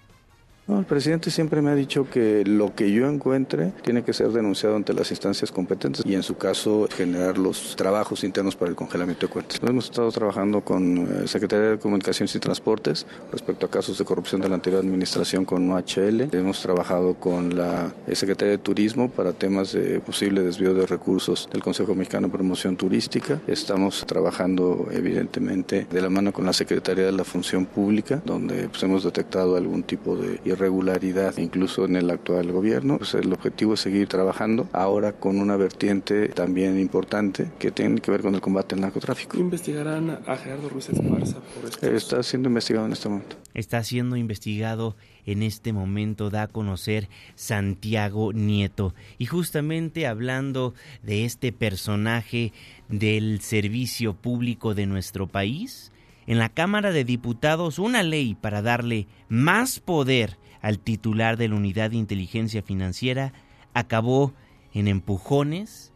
No, 0.67 0.79
el 0.79 0.85
presidente 0.85 1.31
siempre 1.31 1.63
me 1.63 1.71
ha 1.71 1.75
dicho 1.75 2.09
que 2.09 2.45
lo 2.45 2.75
que 2.75 2.93
yo 2.93 3.09
encuentre 3.09 3.73
tiene 3.83 4.05
que 4.05 4.13
ser 4.13 4.29
denunciado 4.29 4.77
ante 4.77 4.93
las 4.95 5.11
instancias 5.11 5.51
competentes 5.51 6.05
y 6.07 6.15
en 6.15 6.23
su 6.23 6.37
caso 6.37 6.89
generar 6.97 7.39
los 7.39 7.75
trabajos 7.75 8.23
internos 8.23 8.55
para 8.55 8.71
el 8.71 8.77
congelamiento 8.77 9.27
de 9.27 9.33
cuentas. 9.33 9.61
Hemos 9.67 9.87
estado 9.87 10.13
trabajando 10.13 10.61
con 10.61 10.99
eh, 10.99 11.27
Secretaría 11.27 11.71
de 11.71 11.79
Comunicaciones 11.79 12.35
y 12.37 12.39
Transportes 12.39 13.07
respecto 13.33 13.67
a 13.67 13.71
casos 13.71 13.99
de 13.99 14.05
corrupción 14.05 14.41
de 14.41 14.49
la 14.49 14.55
anterior 14.55 14.81
administración 14.81 15.45
con 15.45 15.69
OHL. 15.71 16.29
Hemos 16.33 16.63
trabajado 16.63 17.15
con 17.15 17.57
la 17.57 17.93
eh, 18.07 18.15
Secretaría 18.15 18.53
de 18.53 18.59
Turismo 18.59 19.11
para 19.11 19.33
temas 19.33 19.73
de 19.73 19.99
posible 20.01 20.43
desvío 20.43 20.73
de 20.75 20.87
recursos 20.87 21.49
del 21.53 21.63
Consejo 21.63 21.95
Mexicano 21.95 22.29
de 22.29 22.33
Promoción 22.35 22.77
Turística. 22.77 23.41
Estamos 23.49 24.05
trabajando 24.07 24.89
evidentemente 24.93 25.87
de 25.91 26.01
la 26.01 26.11
mano 26.11 26.33
con 26.33 26.47
la 26.47 26.53
Secretaría 26.53 27.07
de 27.07 27.13
la 27.13 27.25
Función 27.25 27.67
Pública, 27.67 28.23
donde 28.25 28.69
pues, 28.69 28.83
hemos 28.85 29.03
detectado 29.03 29.57
algún 29.57 29.83
tipo 29.83 30.17
de 30.17 30.39
irregularidad 30.61 31.39
incluso 31.39 31.87
en 31.87 31.97
el 31.97 32.11
actual 32.11 32.53
gobierno. 32.53 32.99
Pues 32.99 33.15
el 33.15 33.33
objetivo 33.33 33.75
es 33.75 33.81
seguir 33.81 34.09
trabajando 34.09 34.69
ahora 34.73 35.13
con 35.13 35.39
una 35.39 35.57
vertiente 35.57 36.29
también 36.29 36.79
importante 36.79 37.51
que 37.59 37.71
tiene 37.71 38.01
que 38.01 38.11
ver 38.11 38.21
con 38.21 38.35
el 38.35 38.41
combate 38.41 38.75
al 38.75 38.83
narcotráfico. 38.83 39.39
¿Investigarán 39.39 40.19
a 40.27 40.37
Gerardo 40.37 40.69
Ruiz 40.69 40.91
Esparza 40.91 41.39
por 41.41 41.71
esto? 41.71 41.87
Está 41.87 42.23
siendo 42.23 42.49
investigado 42.49 42.87
en 42.87 42.93
este 42.93 43.09
momento. 43.09 43.37
Está 43.55 43.83
siendo 43.83 44.17
investigado 44.17 44.97
en 45.27 45.43
este 45.43 45.73
momento, 45.73 46.31
da 46.31 46.43
a 46.43 46.49
conocer 46.49 47.09
Santiago 47.35 48.33
Nieto. 48.33 48.95
Y 49.19 49.27
justamente 49.27 50.07
hablando 50.07 50.75
de 51.03 51.25
este 51.25 51.53
personaje 51.53 52.53
del 52.89 53.41
servicio 53.41 54.15
público 54.15 54.75
de 54.75 54.87
nuestro 54.87 55.27
país, 55.27 55.91
en 56.27 56.39
la 56.39 56.49
Cámara 56.49 56.93
de 56.93 57.05
Diputados 57.05 57.79
una 57.79 58.03
ley 58.03 58.37
para 58.41 58.63
darle 58.63 59.07
más 59.29 59.81
poder 59.81 60.37
al 60.63 60.79
titular 60.79 61.37
de 61.37 61.49
la 61.49 61.57
Unidad 61.57 61.91
de 61.91 61.97
Inteligencia 61.97 62.63
Financiera 62.63 63.33
acabó 63.75 64.35
en 64.75 64.89
empujones 64.89 65.93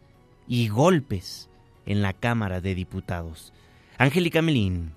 y 0.47 0.67
golpes 0.67 1.49
en 1.85 2.01
la 2.01 2.13
Cámara 2.13 2.61
de 2.61 2.75
Diputados. 2.75 3.53
Angélica 3.97 4.41
Melín. 4.41 4.94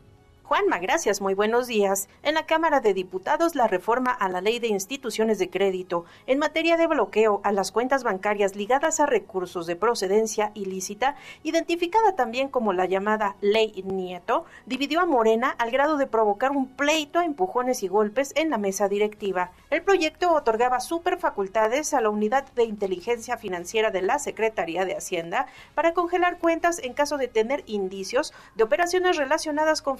Juanma, 0.48 0.78
gracias, 0.78 1.20
muy 1.20 1.34
buenos 1.34 1.66
días. 1.66 2.08
En 2.22 2.32
la 2.34 2.46
Cámara 2.46 2.80
de 2.80 2.94
Diputados, 2.94 3.54
la 3.54 3.68
reforma 3.68 4.12
a 4.12 4.30
la 4.30 4.40
Ley 4.40 4.60
de 4.60 4.68
Instituciones 4.68 5.38
de 5.38 5.50
Crédito 5.50 6.06
en 6.26 6.38
materia 6.38 6.78
de 6.78 6.86
bloqueo 6.86 7.42
a 7.44 7.52
las 7.52 7.70
cuentas 7.70 8.02
bancarias 8.02 8.56
ligadas 8.56 8.98
a 8.98 9.04
recursos 9.04 9.66
de 9.66 9.76
procedencia 9.76 10.50
ilícita, 10.54 11.16
identificada 11.42 12.16
también 12.16 12.48
como 12.48 12.72
la 12.72 12.86
llamada 12.86 13.36
Ley 13.42 13.82
Nieto, 13.84 14.46
dividió 14.64 15.00
a 15.00 15.04
Morena 15.04 15.50
al 15.50 15.70
grado 15.70 15.98
de 15.98 16.06
provocar 16.06 16.52
un 16.52 16.66
pleito 16.66 17.18
a 17.18 17.26
empujones 17.26 17.82
y 17.82 17.88
golpes 17.88 18.32
en 18.34 18.48
la 18.48 18.56
mesa 18.56 18.88
directiva. 18.88 19.50
El 19.68 19.82
proyecto 19.82 20.32
otorgaba 20.32 20.80
superfacultades 20.80 21.92
a 21.92 22.00
la 22.00 22.08
Unidad 22.08 22.50
de 22.54 22.64
Inteligencia 22.64 23.36
Financiera 23.36 23.90
de 23.90 24.00
la 24.00 24.18
Secretaría 24.18 24.86
de 24.86 24.96
Hacienda 24.96 25.44
para 25.74 25.92
congelar 25.92 26.38
cuentas 26.38 26.78
en 26.78 26.94
caso 26.94 27.18
de 27.18 27.28
tener 27.28 27.64
indicios 27.66 28.32
de 28.54 28.64
operaciones 28.64 29.18
relacionadas 29.18 29.82
con 29.82 29.98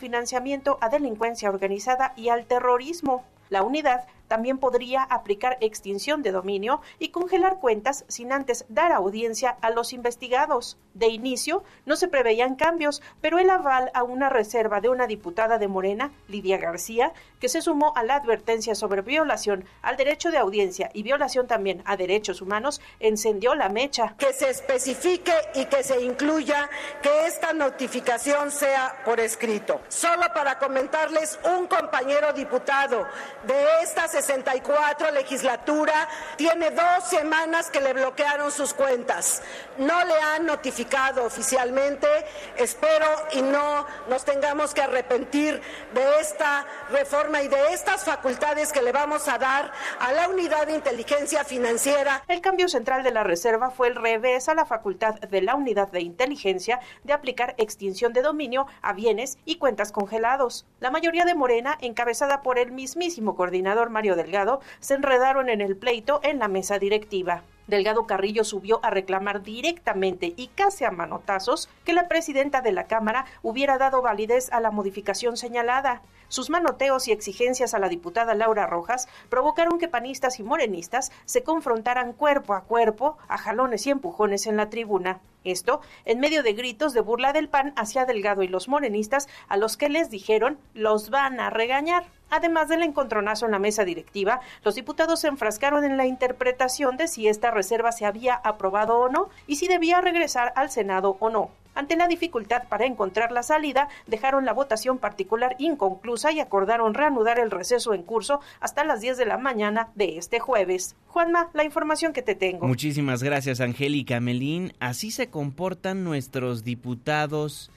a 0.80 0.88
delincuencia 0.88 1.48
organizada 1.48 2.12
y 2.16 2.28
al 2.28 2.46
terrorismo. 2.46 3.24
La 3.48 3.62
unidad 3.62 4.06
también 4.28 4.58
podría 4.58 5.02
aplicar 5.02 5.58
extinción 5.60 6.22
de 6.22 6.32
dominio 6.32 6.80
y 6.98 7.08
congelar 7.08 7.58
cuentas 7.58 8.04
sin 8.08 8.32
antes 8.32 8.64
dar 8.68 8.92
audiencia 8.92 9.56
a 9.60 9.70
los 9.70 9.92
investigados. 9.92 10.78
De 10.94 11.08
inicio, 11.08 11.62
no 11.86 11.96
se 11.96 12.08
preveían 12.08 12.56
cambios, 12.56 13.02
pero 13.20 13.38
el 13.38 13.50
aval 13.50 13.90
a 13.94 14.02
una 14.02 14.28
reserva 14.28 14.80
de 14.80 14.88
una 14.88 15.06
diputada 15.06 15.58
de 15.58 15.68
Morena, 15.68 16.12
Lidia 16.26 16.58
García, 16.58 17.12
que 17.40 17.48
se 17.48 17.62
sumó 17.62 17.92
a 17.96 18.02
la 18.02 18.16
advertencia 18.16 18.74
sobre 18.74 19.02
violación 19.02 19.64
al 19.82 19.96
derecho 19.96 20.30
de 20.30 20.38
audiencia 20.38 20.90
y 20.92 21.02
violación 21.02 21.46
también 21.46 21.82
a 21.84 21.96
derechos 21.96 22.42
humanos, 22.42 22.80
encendió 23.00 23.54
la 23.54 23.68
mecha. 23.68 24.16
Que 24.18 24.32
se 24.32 24.50
especifique 24.50 25.32
y 25.54 25.66
que 25.66 25.82
se 25.84 26.02
incluya 26.02 26.68
que 27.02 27.26
esta 27.26 27.52
notificación 27.52 28.50
sea 28.50 28.96
por 29.04 29.20
escrito. 29.20 29.80
Solo 29.88 30.26
para 30.34 30.58
comentarles, 30.58 31.38
un 31.56 31.66
compañero 31.66 32.32
diputado 32.32 33.06
de 33.46 33.82
esta 33.82 34.08
64 34.22 35.12
legislatura 35.12 36.08
tiene 36.36 36.70
dos 36.70 37.04
semanas 37.08 37.70
que 37.70 37.80
le 37.80 37.92
bloquearon 37.92 38.50
sus 38.50 38.74
cuentas. 38.74 39.42
No 39.76 40.04
le 40.04 40.14
han 40.20 40.44
notificado 40.44 41.24
oficialmente. 41.24 42.08
Espero 42.56 43.06
y 43.32 43.42
no 43.42 43.86
nos 44.08 44.24
tengamos 44.24 44.74
que 44.74 44.82
arrepentir 44.82 45.62
de 45.94 46.20
esta 46.20 46.66
reforma 46.90 47.42
y 47.42 47.48
de 47.48 47.72
estas 47.72 48.04
facultades 48.04 48.72
que 48.72 48.82
le 48.82 48.90
vamos 48.90 49.28
a 49.28 49.38
dar 49.38 49.70
a 50.00 50.12
la 50.12 50.28
unidad 50.28 50.66
de 50.66 50.74
inteligencia 50.74 51.44
financiera. 51.44 52.24
El 52.26 52.40
cambio 52.40 52.68
central 52.68 53.04
de 53.04 53.12
la 53.12 53.22
reserva 53.22 53.70
fue 53.70 53.86
el 53.86 53.94
revés 53.94 54.48
a 54.48 54.54
la 54.54 54.66
facultad 54.66 55.14
de 55.14 55.42
la 55.42 55.54
unidad 55.54 55.92
de 55.92 56.00
inteligencia 56.00 56.80
de 57.04 57.12
aplicar 57.12 57.54
extinción 57.58 58.12
de 58.12 58.22
dominio 58.22 58.66
a 58.82 58.94
bienes 58.94 59.38
y 59.44 59.58
cuentas 59.58 59.92
congelados. 59.92 60.66
La 60.80 60.90
mayoría 60.90 61.24
de 61.24 61.36
Morena, 61.36 61.78
encabezada 61.80 62.42
por 62.42 62.58
el 62.58 62.72
mismísimo 62.72 63.36
coordinador 63.36 63.90
Mario 63.90 64.07
Delgado, 64.16 64.60
se 64.80 64.94
enredaron 64.94 65.48
en 65.48 65.60
el 65.60 65.76
pleito 65.76 66.20
en 66.22 66.38
la 66.38 66.48
mesa 66.48 66.78
directiva. 66.78 67.42
Delgado 67.68 68.06
Carrillo 68.06 68.44
subió 68.44 68.80
a 68.82 68.88
reclamar 68.88 69.42
directamente 69.42 70.32
y 70.36 70.48
casi 70.48 70.86
a 70.86 70.90
manotazos 70.90 71.68
que 71.84 71.92
la 71.92 72.08
presidenta 72.08 72.62
de 72.62 72.72
la 72.72 72.86
Cámara 72.86 73.26
hubiera 73.42 73.76
dado 73.76 74.00
validez 74.00 74.50
a 74.52 74.60
la 74.60 74.70
modificación 74.70 75.36
señalada. 75.36 76.00
Sus 76.28 76.48
manoteos 76.48 77.08
y 77.08 77.12
exigencias 77.12 77.74
a 77.74 77.78
la 77.78 77.90
diputada 77.90 78.34
Laura 78.34 78.66
Rojas 78.66 79.06
provocaron 79.28 79.78
que 79.78 79.86
panistas 79.86 80.40
y 80.40 80.42
morenistas 80.42 81.12
se 81.26 81.42
confrontaran 81.42 82.14
cuerpo 82.14 82.54
a 82.54 82.62
cuerpo, 82.62 83.18
a 83.28 83.36
jalones 83.36 83.86
y 83.86 83.90
empujones 83.90 84.46
en 84.46 84.56
la 84.56 84.70
tribuna. 84.70 85.20
Esto 85.44 85.82
en 86.06 86.20
medio 86.20 86.42
de 86.42 86.54
gritos 86.54 86.94
de 86.94 87.02
burla 87.02 87.34
del 87.34 87.50
PAN 87.50 87.74
hacia 87.76 88.06
Delgado 88.06 88.42
y 88.42 88.48
los 88.48 88.68
morenistas 88.68 89.28
a 89.48 89.58
los 89.58 89.76
que 89.76 89.90
les 89.90 90.08
dijeron 90.08 90.58
los 90.72 91.10
van 91.10 91.38
a 91.38 91.50
regañar. 91.50 92.06
Además 92.30 92.68
del 92.68 92.82
encontronazo 92.82 93.46
en 93.46 93.52
la 93.52 93.58
mesa 93.58 93.84
directiva, 93.84 94.40
los 94.64 94.74
diputados 94.74 95.20
se 95.20 95.28
enfrascaron 95.28 95.84
en 95.84 95.96
la 95.96 96.06
interpretación 96.06 96.96
de 96.96 97.08
si 97.08 97.28
esta 97.28 97.50
reserva 97.50 97.92
se 97.92 98.04
había 98.04 98.34
aprobado 98.34 98.98
o 98.98 99.08
no 99.08 99.28
y 99.46 99.56
si 99.56 99.66
debía 99.66 100.00
regresar 100.00 100.52
al 100.56 100.70
Senado 100.70 101.16
o 101.20 101.30
no. 101.30 101.50
ante 101.74 101.94
la 101.94 102.08
dificultad 102.08 102.64
para 102.68 102.86
encontrar 102.86 103.30
la 103.30 103.44
salida, 103.44 103.88
dejaron 104.08 104.44
la 104.44 104.52
votación 104.52 104.98
particular 104.98 105.54
inconclusa 105.60 106.32
y 106.32 106.40
acordaron 106.40 106.92
reanudar 106.92 107.38
el 107.38 107.52
receso 107.52 107.94
en 107.94 108.02
curso 108.02 108.40
hasta 108.58 108.82
las 108.82 109.00
10 109.00 109.16
de 109.16 109.26
la 109.26 109.38
mañana 109.38 109.90
de 109.94 110.18
este 110.18 110.40
jueves. 110.40 110.96
Juanma, 111.06 111.50
la 111.54 111.62
información 111.62 112.12
que 112.12 112.22
te 112.22 112.34
tengo. 112.34 112.66
Muchísimas 112.66 113.22
gracias, 113.22 113.60
Angélica 113.60 114.18
Melín. 114.18 114.72
Así 114.80 115.12
se 115.12 115.30
comportan 115.30 116.02
nuestros 116.02 116.64
diputados 116.64 117.70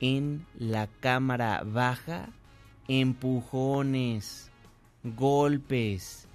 en 0.00 0.44
la 0.58 0.88
Cámara 1.00 1.62
Baja. 1.64 2.30
Empujones, 2.86 4.50
golpes, 5.02 6.28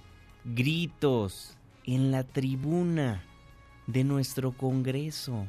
gritos 0.45 1.55
en 1.85 2.09
la 2.09 2.23
tribuna 2.23 3.23
de 3.85 4.03
nuestro 4.03 4.53
Congreso. 4.53 5.45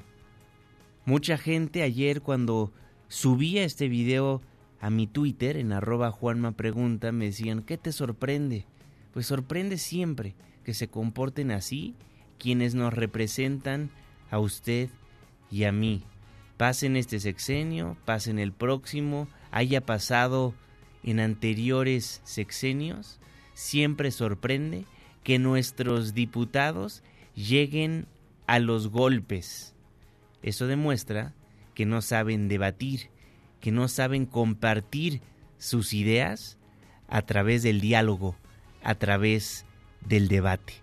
Mucha 1.06 1.38
gente 1.38 1.82
ayer 1.82 2.20
cuando 2.20 2.70
subía 3.08 3.64
este 3.64 3.88
video 3.88 4.42
a 4.78 4.90
mi 4.90 5.06
Twitter 5.06 5.56
en 5.56 5.72
arroba 5.72 6.10
Juanma 6.10 6.52
Pregunta 6.52 7.12
me 7.12 7.26
decían, 7.26 7.62
¿qué 7.62 7.78
te 7.78 7.92
sorprende? 7.92 8.66
Pues 9.14 9.26
sorprende 9.26 9.78
siempre 9.78 10.34
que 10.64 10.74
se 10.74 10.88
comporten 10.88 11.50
así 11.50 11.94
quienes 12.38 12.74
nos 12.74 12.92
representan 12.92 13.88
a 14.30 14.38
usted 14.38 14.90
y 15.50 15.64
a 15.64 15.72
mí. 15.72 16.02
Pasen 16.58 16.96
este 16.96 17.20
sexenio, 17.20 17.96
pasen 18.04 18.38
el 18.38 18.52
próximo, 18.52 19.28
haya 19.50 19.80
pasado 19.80 20.52
en 21.02 21.20
anteriores 21.20 22.20
sexenios, 22.24 23.18
siempre 23.54 24.10
sorprende 24.10 24.84
que 25.22 25.38
nuestros 25.38 26.14
diputados 26.14 27.02
lleguen 27.34 28.06
a 28.46 28.58
los 28.58 28.88
golpes. 28.88 29.74
Eso 30.42 30.66
demuestra 30.66 31.34
que 31.74 31.86
no 31.86 32.02
saben 32.02 32.48
debatir, 32.48 33.08
que 33.60 33.70
no 33.70 33.88
saben 33.88 34.26
compartir 34.26 35.20
sus 35.58 35.92
ideas 35.92 36.56
a 37.08 37.22
través 37.22 37.62
del 37.62 37.80
diálogo, 37.80 38.36
a 38.82 38.94
través 38.94 39.66
del 40.06 40.28
debate. 40.28 40.74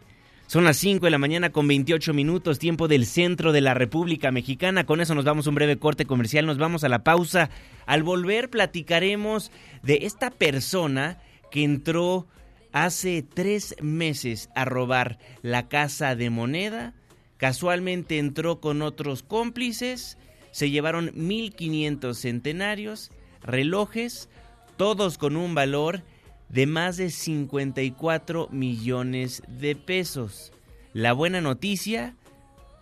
Son 0.48 0.64
las 0.64 0.78
5 0.78 1.06
de 1.06 1.12
la 1.12 1.18
mañana 1.18 1.50
con 1.50 1.68
28 1.68 2.14
minutos, 2.14 2.58
tiempo 2.58 2.88
del 2.88 3.06
centro 3.06 3.52
de 3.52 3.60
la 3.60 3.74
República 3.74 4.32
Mexicana. 4.32 4.86
Con 4.86 5.02
eso 5.02 5.14
nos 5.14 5.26
vamos 5.26 5.46
a 5.46 5.50
un 5.50 5.56
breve 5.56 5.78
corte 5.78 6.06
comercial, 6.06 6.46
nos 6.46 6.58
vamos 6.58 6.86
a 6.86 6.90
la 6.90 7.04
pausa. 7.04 7.50
Al 7.86 8.02
volver 8.02 8.50
platicaremos 8.50 9.52
de 9.84 10.00
esta 10.04 10.32
persona 10.32 11.22
que 11.52 11.66
entró 11.66 12.28
hace 12.72 13.24
tres 13.24 13.76
meses 13.82 14.50
a 14.56 14.64
robar 14.64 15.20
la 15.42 15.68
casa 15.68 16.16
de 16.16 16.30
moneda. 16.30 16.94
Casualmente 17.36 18.18
entró 18.18 18.62
con 18.62 18.82
otros 18.82 19.24
cómplices, 19.24 20.18
se 20.52 20.70
llevaron 20.70 21.10
1.500 21.10 22.14
centenarios, 22.14 23.12
relojes, 23.42 24.30
todos 24.78 25.18
con 25.18 25.36
un 25.36 25.56
valor 25.56 26.04
de 26.50 26.66
más 26.66 26.98
de 26.98 27.10
54 27.10 28.50
millones 28.52 29.44
de 29.48 29.76
pesos. 29.76 30.52
La 30.94 31.14
buena 31.14 31.42
noticia, 31.42 32.16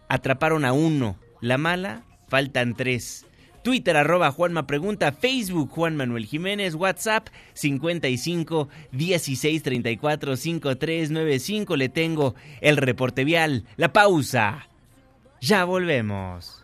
atraparon 0.08 0.65
a 0.65 0.73
uno. 0.73 1.17
La 1.41 1.58
mala, 1.58 2.04
faltan 2.28 2.75
tres. 2.75 3.25
Twitter 3.65 3.97
arroba 3.97 4.32
Juanma 4.32 4.67
Pregunta, 4.67 5.12
Facebook 5.12 5.71
Juan 5.71 5.95
Manuel 5.95 6.28
Jiménez, 6.28 6.75
WhatsApp 6.75 7.30
55 7.56 8.69
16 8.91 9.63
34 9.63 10.38
53 10.38 11.10
95. 11.10 11.75
Le 11.75 11.89
tengo 11.89 12.36
el 12.62 12.78
reporte 12.78 13.23
vial, 13.23 13.65
la 13.75 13.91
pausa. 13.91 14.67
Ya 15.41 15.65
volvemos. 15.65 16.63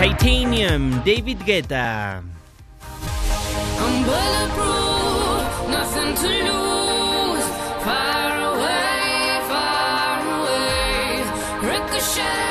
Titanium, 0.00 1.02
David 1.04 1.40
Guetta. 1.44 2.24
Far 7.84 8.32
away, 8.48 9.40
far 9.44 10.20
away. 10.40 11.20
Ricochet, 11.60 12.49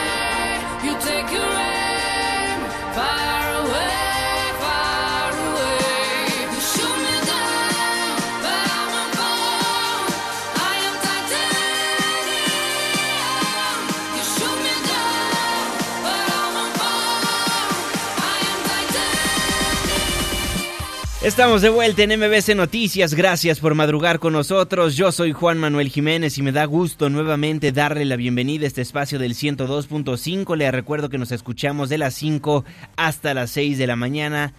Estamos 21.29 21.61
de 21.61 21.69
vuelta 21.69 22.01
en 22.01 22.19
MBC 22.19 22.55
Noticias, 22.55 23.13
gracias 23.13 23.59
por 23.59 23.75
madrugar 23.75 24.17
con 24.17 24.33
nosotros. 24.33 24.97
Yo 24.97 25.11
soy 25.11 25.31
Juan 25.31 25.59
Manuel 25.59 25.89
Jiménez 25.89 26.39
y 26.39 26.41
me 26.41 26.51
da 26.51 26.65
gusto 26.65 27.07
nuevamente 27.11 27.71
darle 27.71 28.03
la 28.05 28.15
bienvenida 28.15 28.63
a 28.63 28.67
este 28.67 28.81
espacio 28.81 29.19
del 29.19 29.35
102.5. 29.35 30.57
Le 30.57 30.71
recuerdo 30.71 31.07
que 31.07 31.19
nos 31.19 31.31
escuchamos 31.31 31.89
de 31.89 31.99
las 31.99 32.15
5 32.15 32.65
hasta 32.95 33.35
las 33.35 33.51
6 33.51 33.77
de 33.77 33.85
la 33.85 33.95
mañana. 33.95 34.55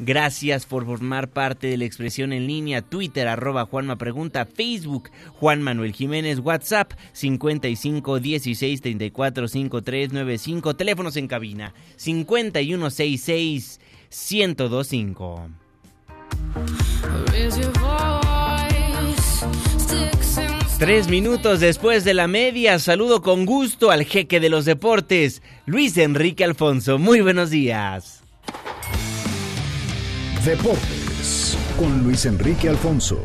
Gracias 0.00 0.66
por 0.66 0.84
formar 0.84 1.28
parte 1.28 1.68
de 1.68 1.76
la 1.76 1.84
expresión 1.84 2.32
en 2.32 2.48
línea, 2.48 2.82
Twitter 2.82 3.28
arroba 3.28 3.66
Juanma 3.66 3.94
Pregunta, 3.94 4.46
Facebook 4.46 5.10
Juan 5.34 5.62
Manuel 5.62 5.92
Jiménez, 5.92 6.40
WhatsApp 6.40 6.92
55 7.12 8.18
16 8.18 8.80
34 8.80 9.46
53 9.46 10.12
95, 10.12 10.74
teléfonos 10.74 11.16
en 11.16 11.28
cabina 11.28 11.72
5166 11.98 13.78
1025. 14.10 15.69
Tres 20.80 21.08
minutos 21.08 21.60
después 21.60 22.04
de 22.04 22.14
la 22.14 22.26
media, 22.26 22.78
saludo 22.78 23.20
con 23.20 23.44
gusto 23.44 23.90
al 23.90 24.04
jeque 24.04 24.40
de 24.40 24.48
los 24.48 24.64
deportes, 24.64 25.42
Luis 25.66 25.98
Enrique 25.98 26.42
Alfonso. 26.42 26.98
Muy 26.98 27.20
buenos 27.20 27.50
días. 27.50 28.22
Deportes 30.42 31.58
con 31.78 32.02
Luis 32.02 32.24
Enrique 32.24 32.70
Alfonso. 32.70 33.20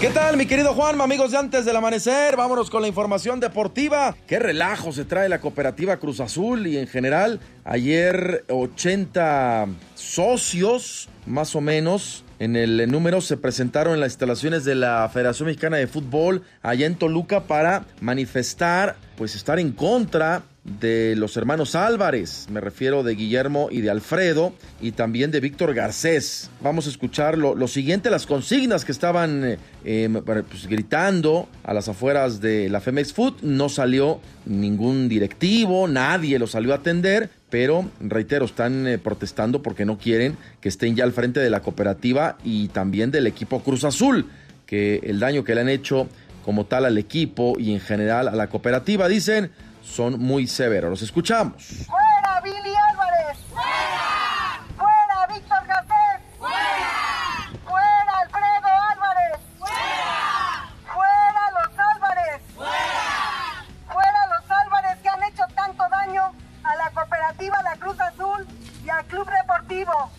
¿Qué 0.00 0.10
tal, 0.10 0.36
mi 0.36 0.46
querido 0.46 0.74
Juan, 0.74 1.00
amigos 1.00 1.32
de 1.32 1.38
antes 1.38 1.64
del 1.64 1.74
amanecer? 1.74 2.36
Vámonos 2.36 2.70
con 2.70 2.82
la 2.82 2.86
información 2.86 3.40
deportiva. 3.40 4.14
Qué 4.28 4.38
relajo 4.38 4.92
se 4.92 5.04
trae 5.04 5.28
la 5.28 5.40
cooperativa 5.40 5.96
Cruz 5.96 6.20
Azul 6.20 6.68
y 6.68 6.78
en 6.78 6.86
general 6.86 7.40
ayer 7.64 8.44
80 8.48 9.66
socios, 9.96 11.08
más 11.26 11.56
o 11.56 11.60
menos, 11.60 12.24
en 12.38 12.54
el 12.54 12.88
número 12.88 13.20
se 13.20 13.36
presentaron 13.36 13.94
en 13.94 14.00
las 14.00 14.12
instalaciones 14.12 14.64
de 14.64 14.76
la 14.76 15.10
Federación 15.12 15.48
Mexicana 15.48 15.78
de 15.78 15.88
Fútbol 15.88 16.44
allá 16.62 16.86
en 16.86 16.94
Toluca 16.94 17.42
para 17.42 17.84
manifestar, 18.00 18.94
pues 19.16 19.34
estar 19.34 19.58
en 19.58 19.72
contra 19.72 20.44
de 20.80 21.14
los 21.16 21.36
hermanos 21.36 21.74
Álvarez, 21.74 22.46
me 22.50 22.60
refiero 22.60 23.02
de 23.02 23.14
Guillermo 23.14 23.68
y 23.70 23.80
de 23.80 23.90
Alfredo, 23.90 24.52
y 24.80 24.92
también 24.92 25.30
de 25.30 25.40
Víctor 25.40 25.74
Garcés. 25.74 26.50
Vamos 26.60 26.86
a 26.86 26.90
escuchar 26.90 27.38
lo, 27.38 27.68
siguiente, 27.68 28.10
las 28.10 28.26
consignas 28.26 28.84
que 28.84 28.92
estaban 28.92 29.44
eh, 29.44 29.58
eh, 29.84 30.22
pues, 30.24 30.66
gritando 30.66 31.48
a 31.64 31.74
las 31.74 31.88
afueras 31.88 32.40
de 32.40 32.68
la 32.68 32.80
Femex 32.80 33.12
Food. 33.12 33.42
No 33.42 33.68
salió 33.68 34.20
ningún 34.44 35.08
directivo, 35.08 35.88
nadie 35.88 36.38
lo 36.38 36.46
salió 36.46 36.72
a 36.72 36.76
atender, 36.76 37.30
pero 37.50 37.90
reitero, 38.00 38.44
están 38.44 38.86
eh, 38.86 38.98
protestando 38.98 39.62
porque 39.62 39.84
no 39.84 39.98
quieren 39.98 40.36
que 40.60 40.68
estén 40.68 40.94
ya 40.96 41.04
al 41.04 41.12
frente 41.12 41.40
de 41.40 41.50
la 41.50 41.60
cooperativa 41.60 42.38
y 42.44 42.68
también 42.68 43.10
del 43.10 43.26
equipo 43.26 43.62
Cruz 43.62 43.84
Azul, 43.84 44.26
que 44.66 45.00
el 45.02 45.18
daño 45.18 45.44
que 45.44 45.54
le 45.54 45.62
han 45.62 45.68
hecho 45.68 46.08
como 46.44 46.64
tal 46.64 46.86
al 46.86 46.96
equipo 46.96 47.56
y 47.58 47.74
en 47.74 47.80
general 47.80 48.28
a 48.28 48.34
la 48.34 48.48
cooperativa, 48.48 49.06
dicen, 49.06 49.50
son 49.88 50.20
muy 50.20 50.46
severos. 50.46 50.90
Los 50.90 51.02
escuchamos. 51.02 51.62
¡Fuera 51.86 52.40
Billy 52.42 52.74
Álvarez! 52.90 53.38
¡Fuera! 53.50 54.60
¡Fuera 54.76 55.26
Víctor 55.34 55.66
Garcés! 55.66 56.20
¡Fuera! 56.38 57.50
¡Fuera 57.66 58.12
Alfredo 58.20 58.68
Álvarez! 58.92 59.40
¡Fuera! 59.58 60.70
¡Fuera 60.92 61.50
los 61.58 61.78
Álvarez! 61.78 62.42
¡Fuera! 62.54 63.64
¡Fuera 63.92 64.26
los 64.26 64.50
Álvarez 64.50 64.98
que 65.02 65.08
han 65.08 65.22
hecho 65.24 65.42
tanto 65.54 65.84
daño 65.90 66.32
a 66.62 66.76
la 66.76 66.90
cooperativa 66.90 67.62
La 67.62 67.76
Cruz 67.76 68.00
Azul 68.00 68.46
y 68.84 68.90
al 68.90 69.04
Club 69.06 69.28
Deportivo! 69.30 70.10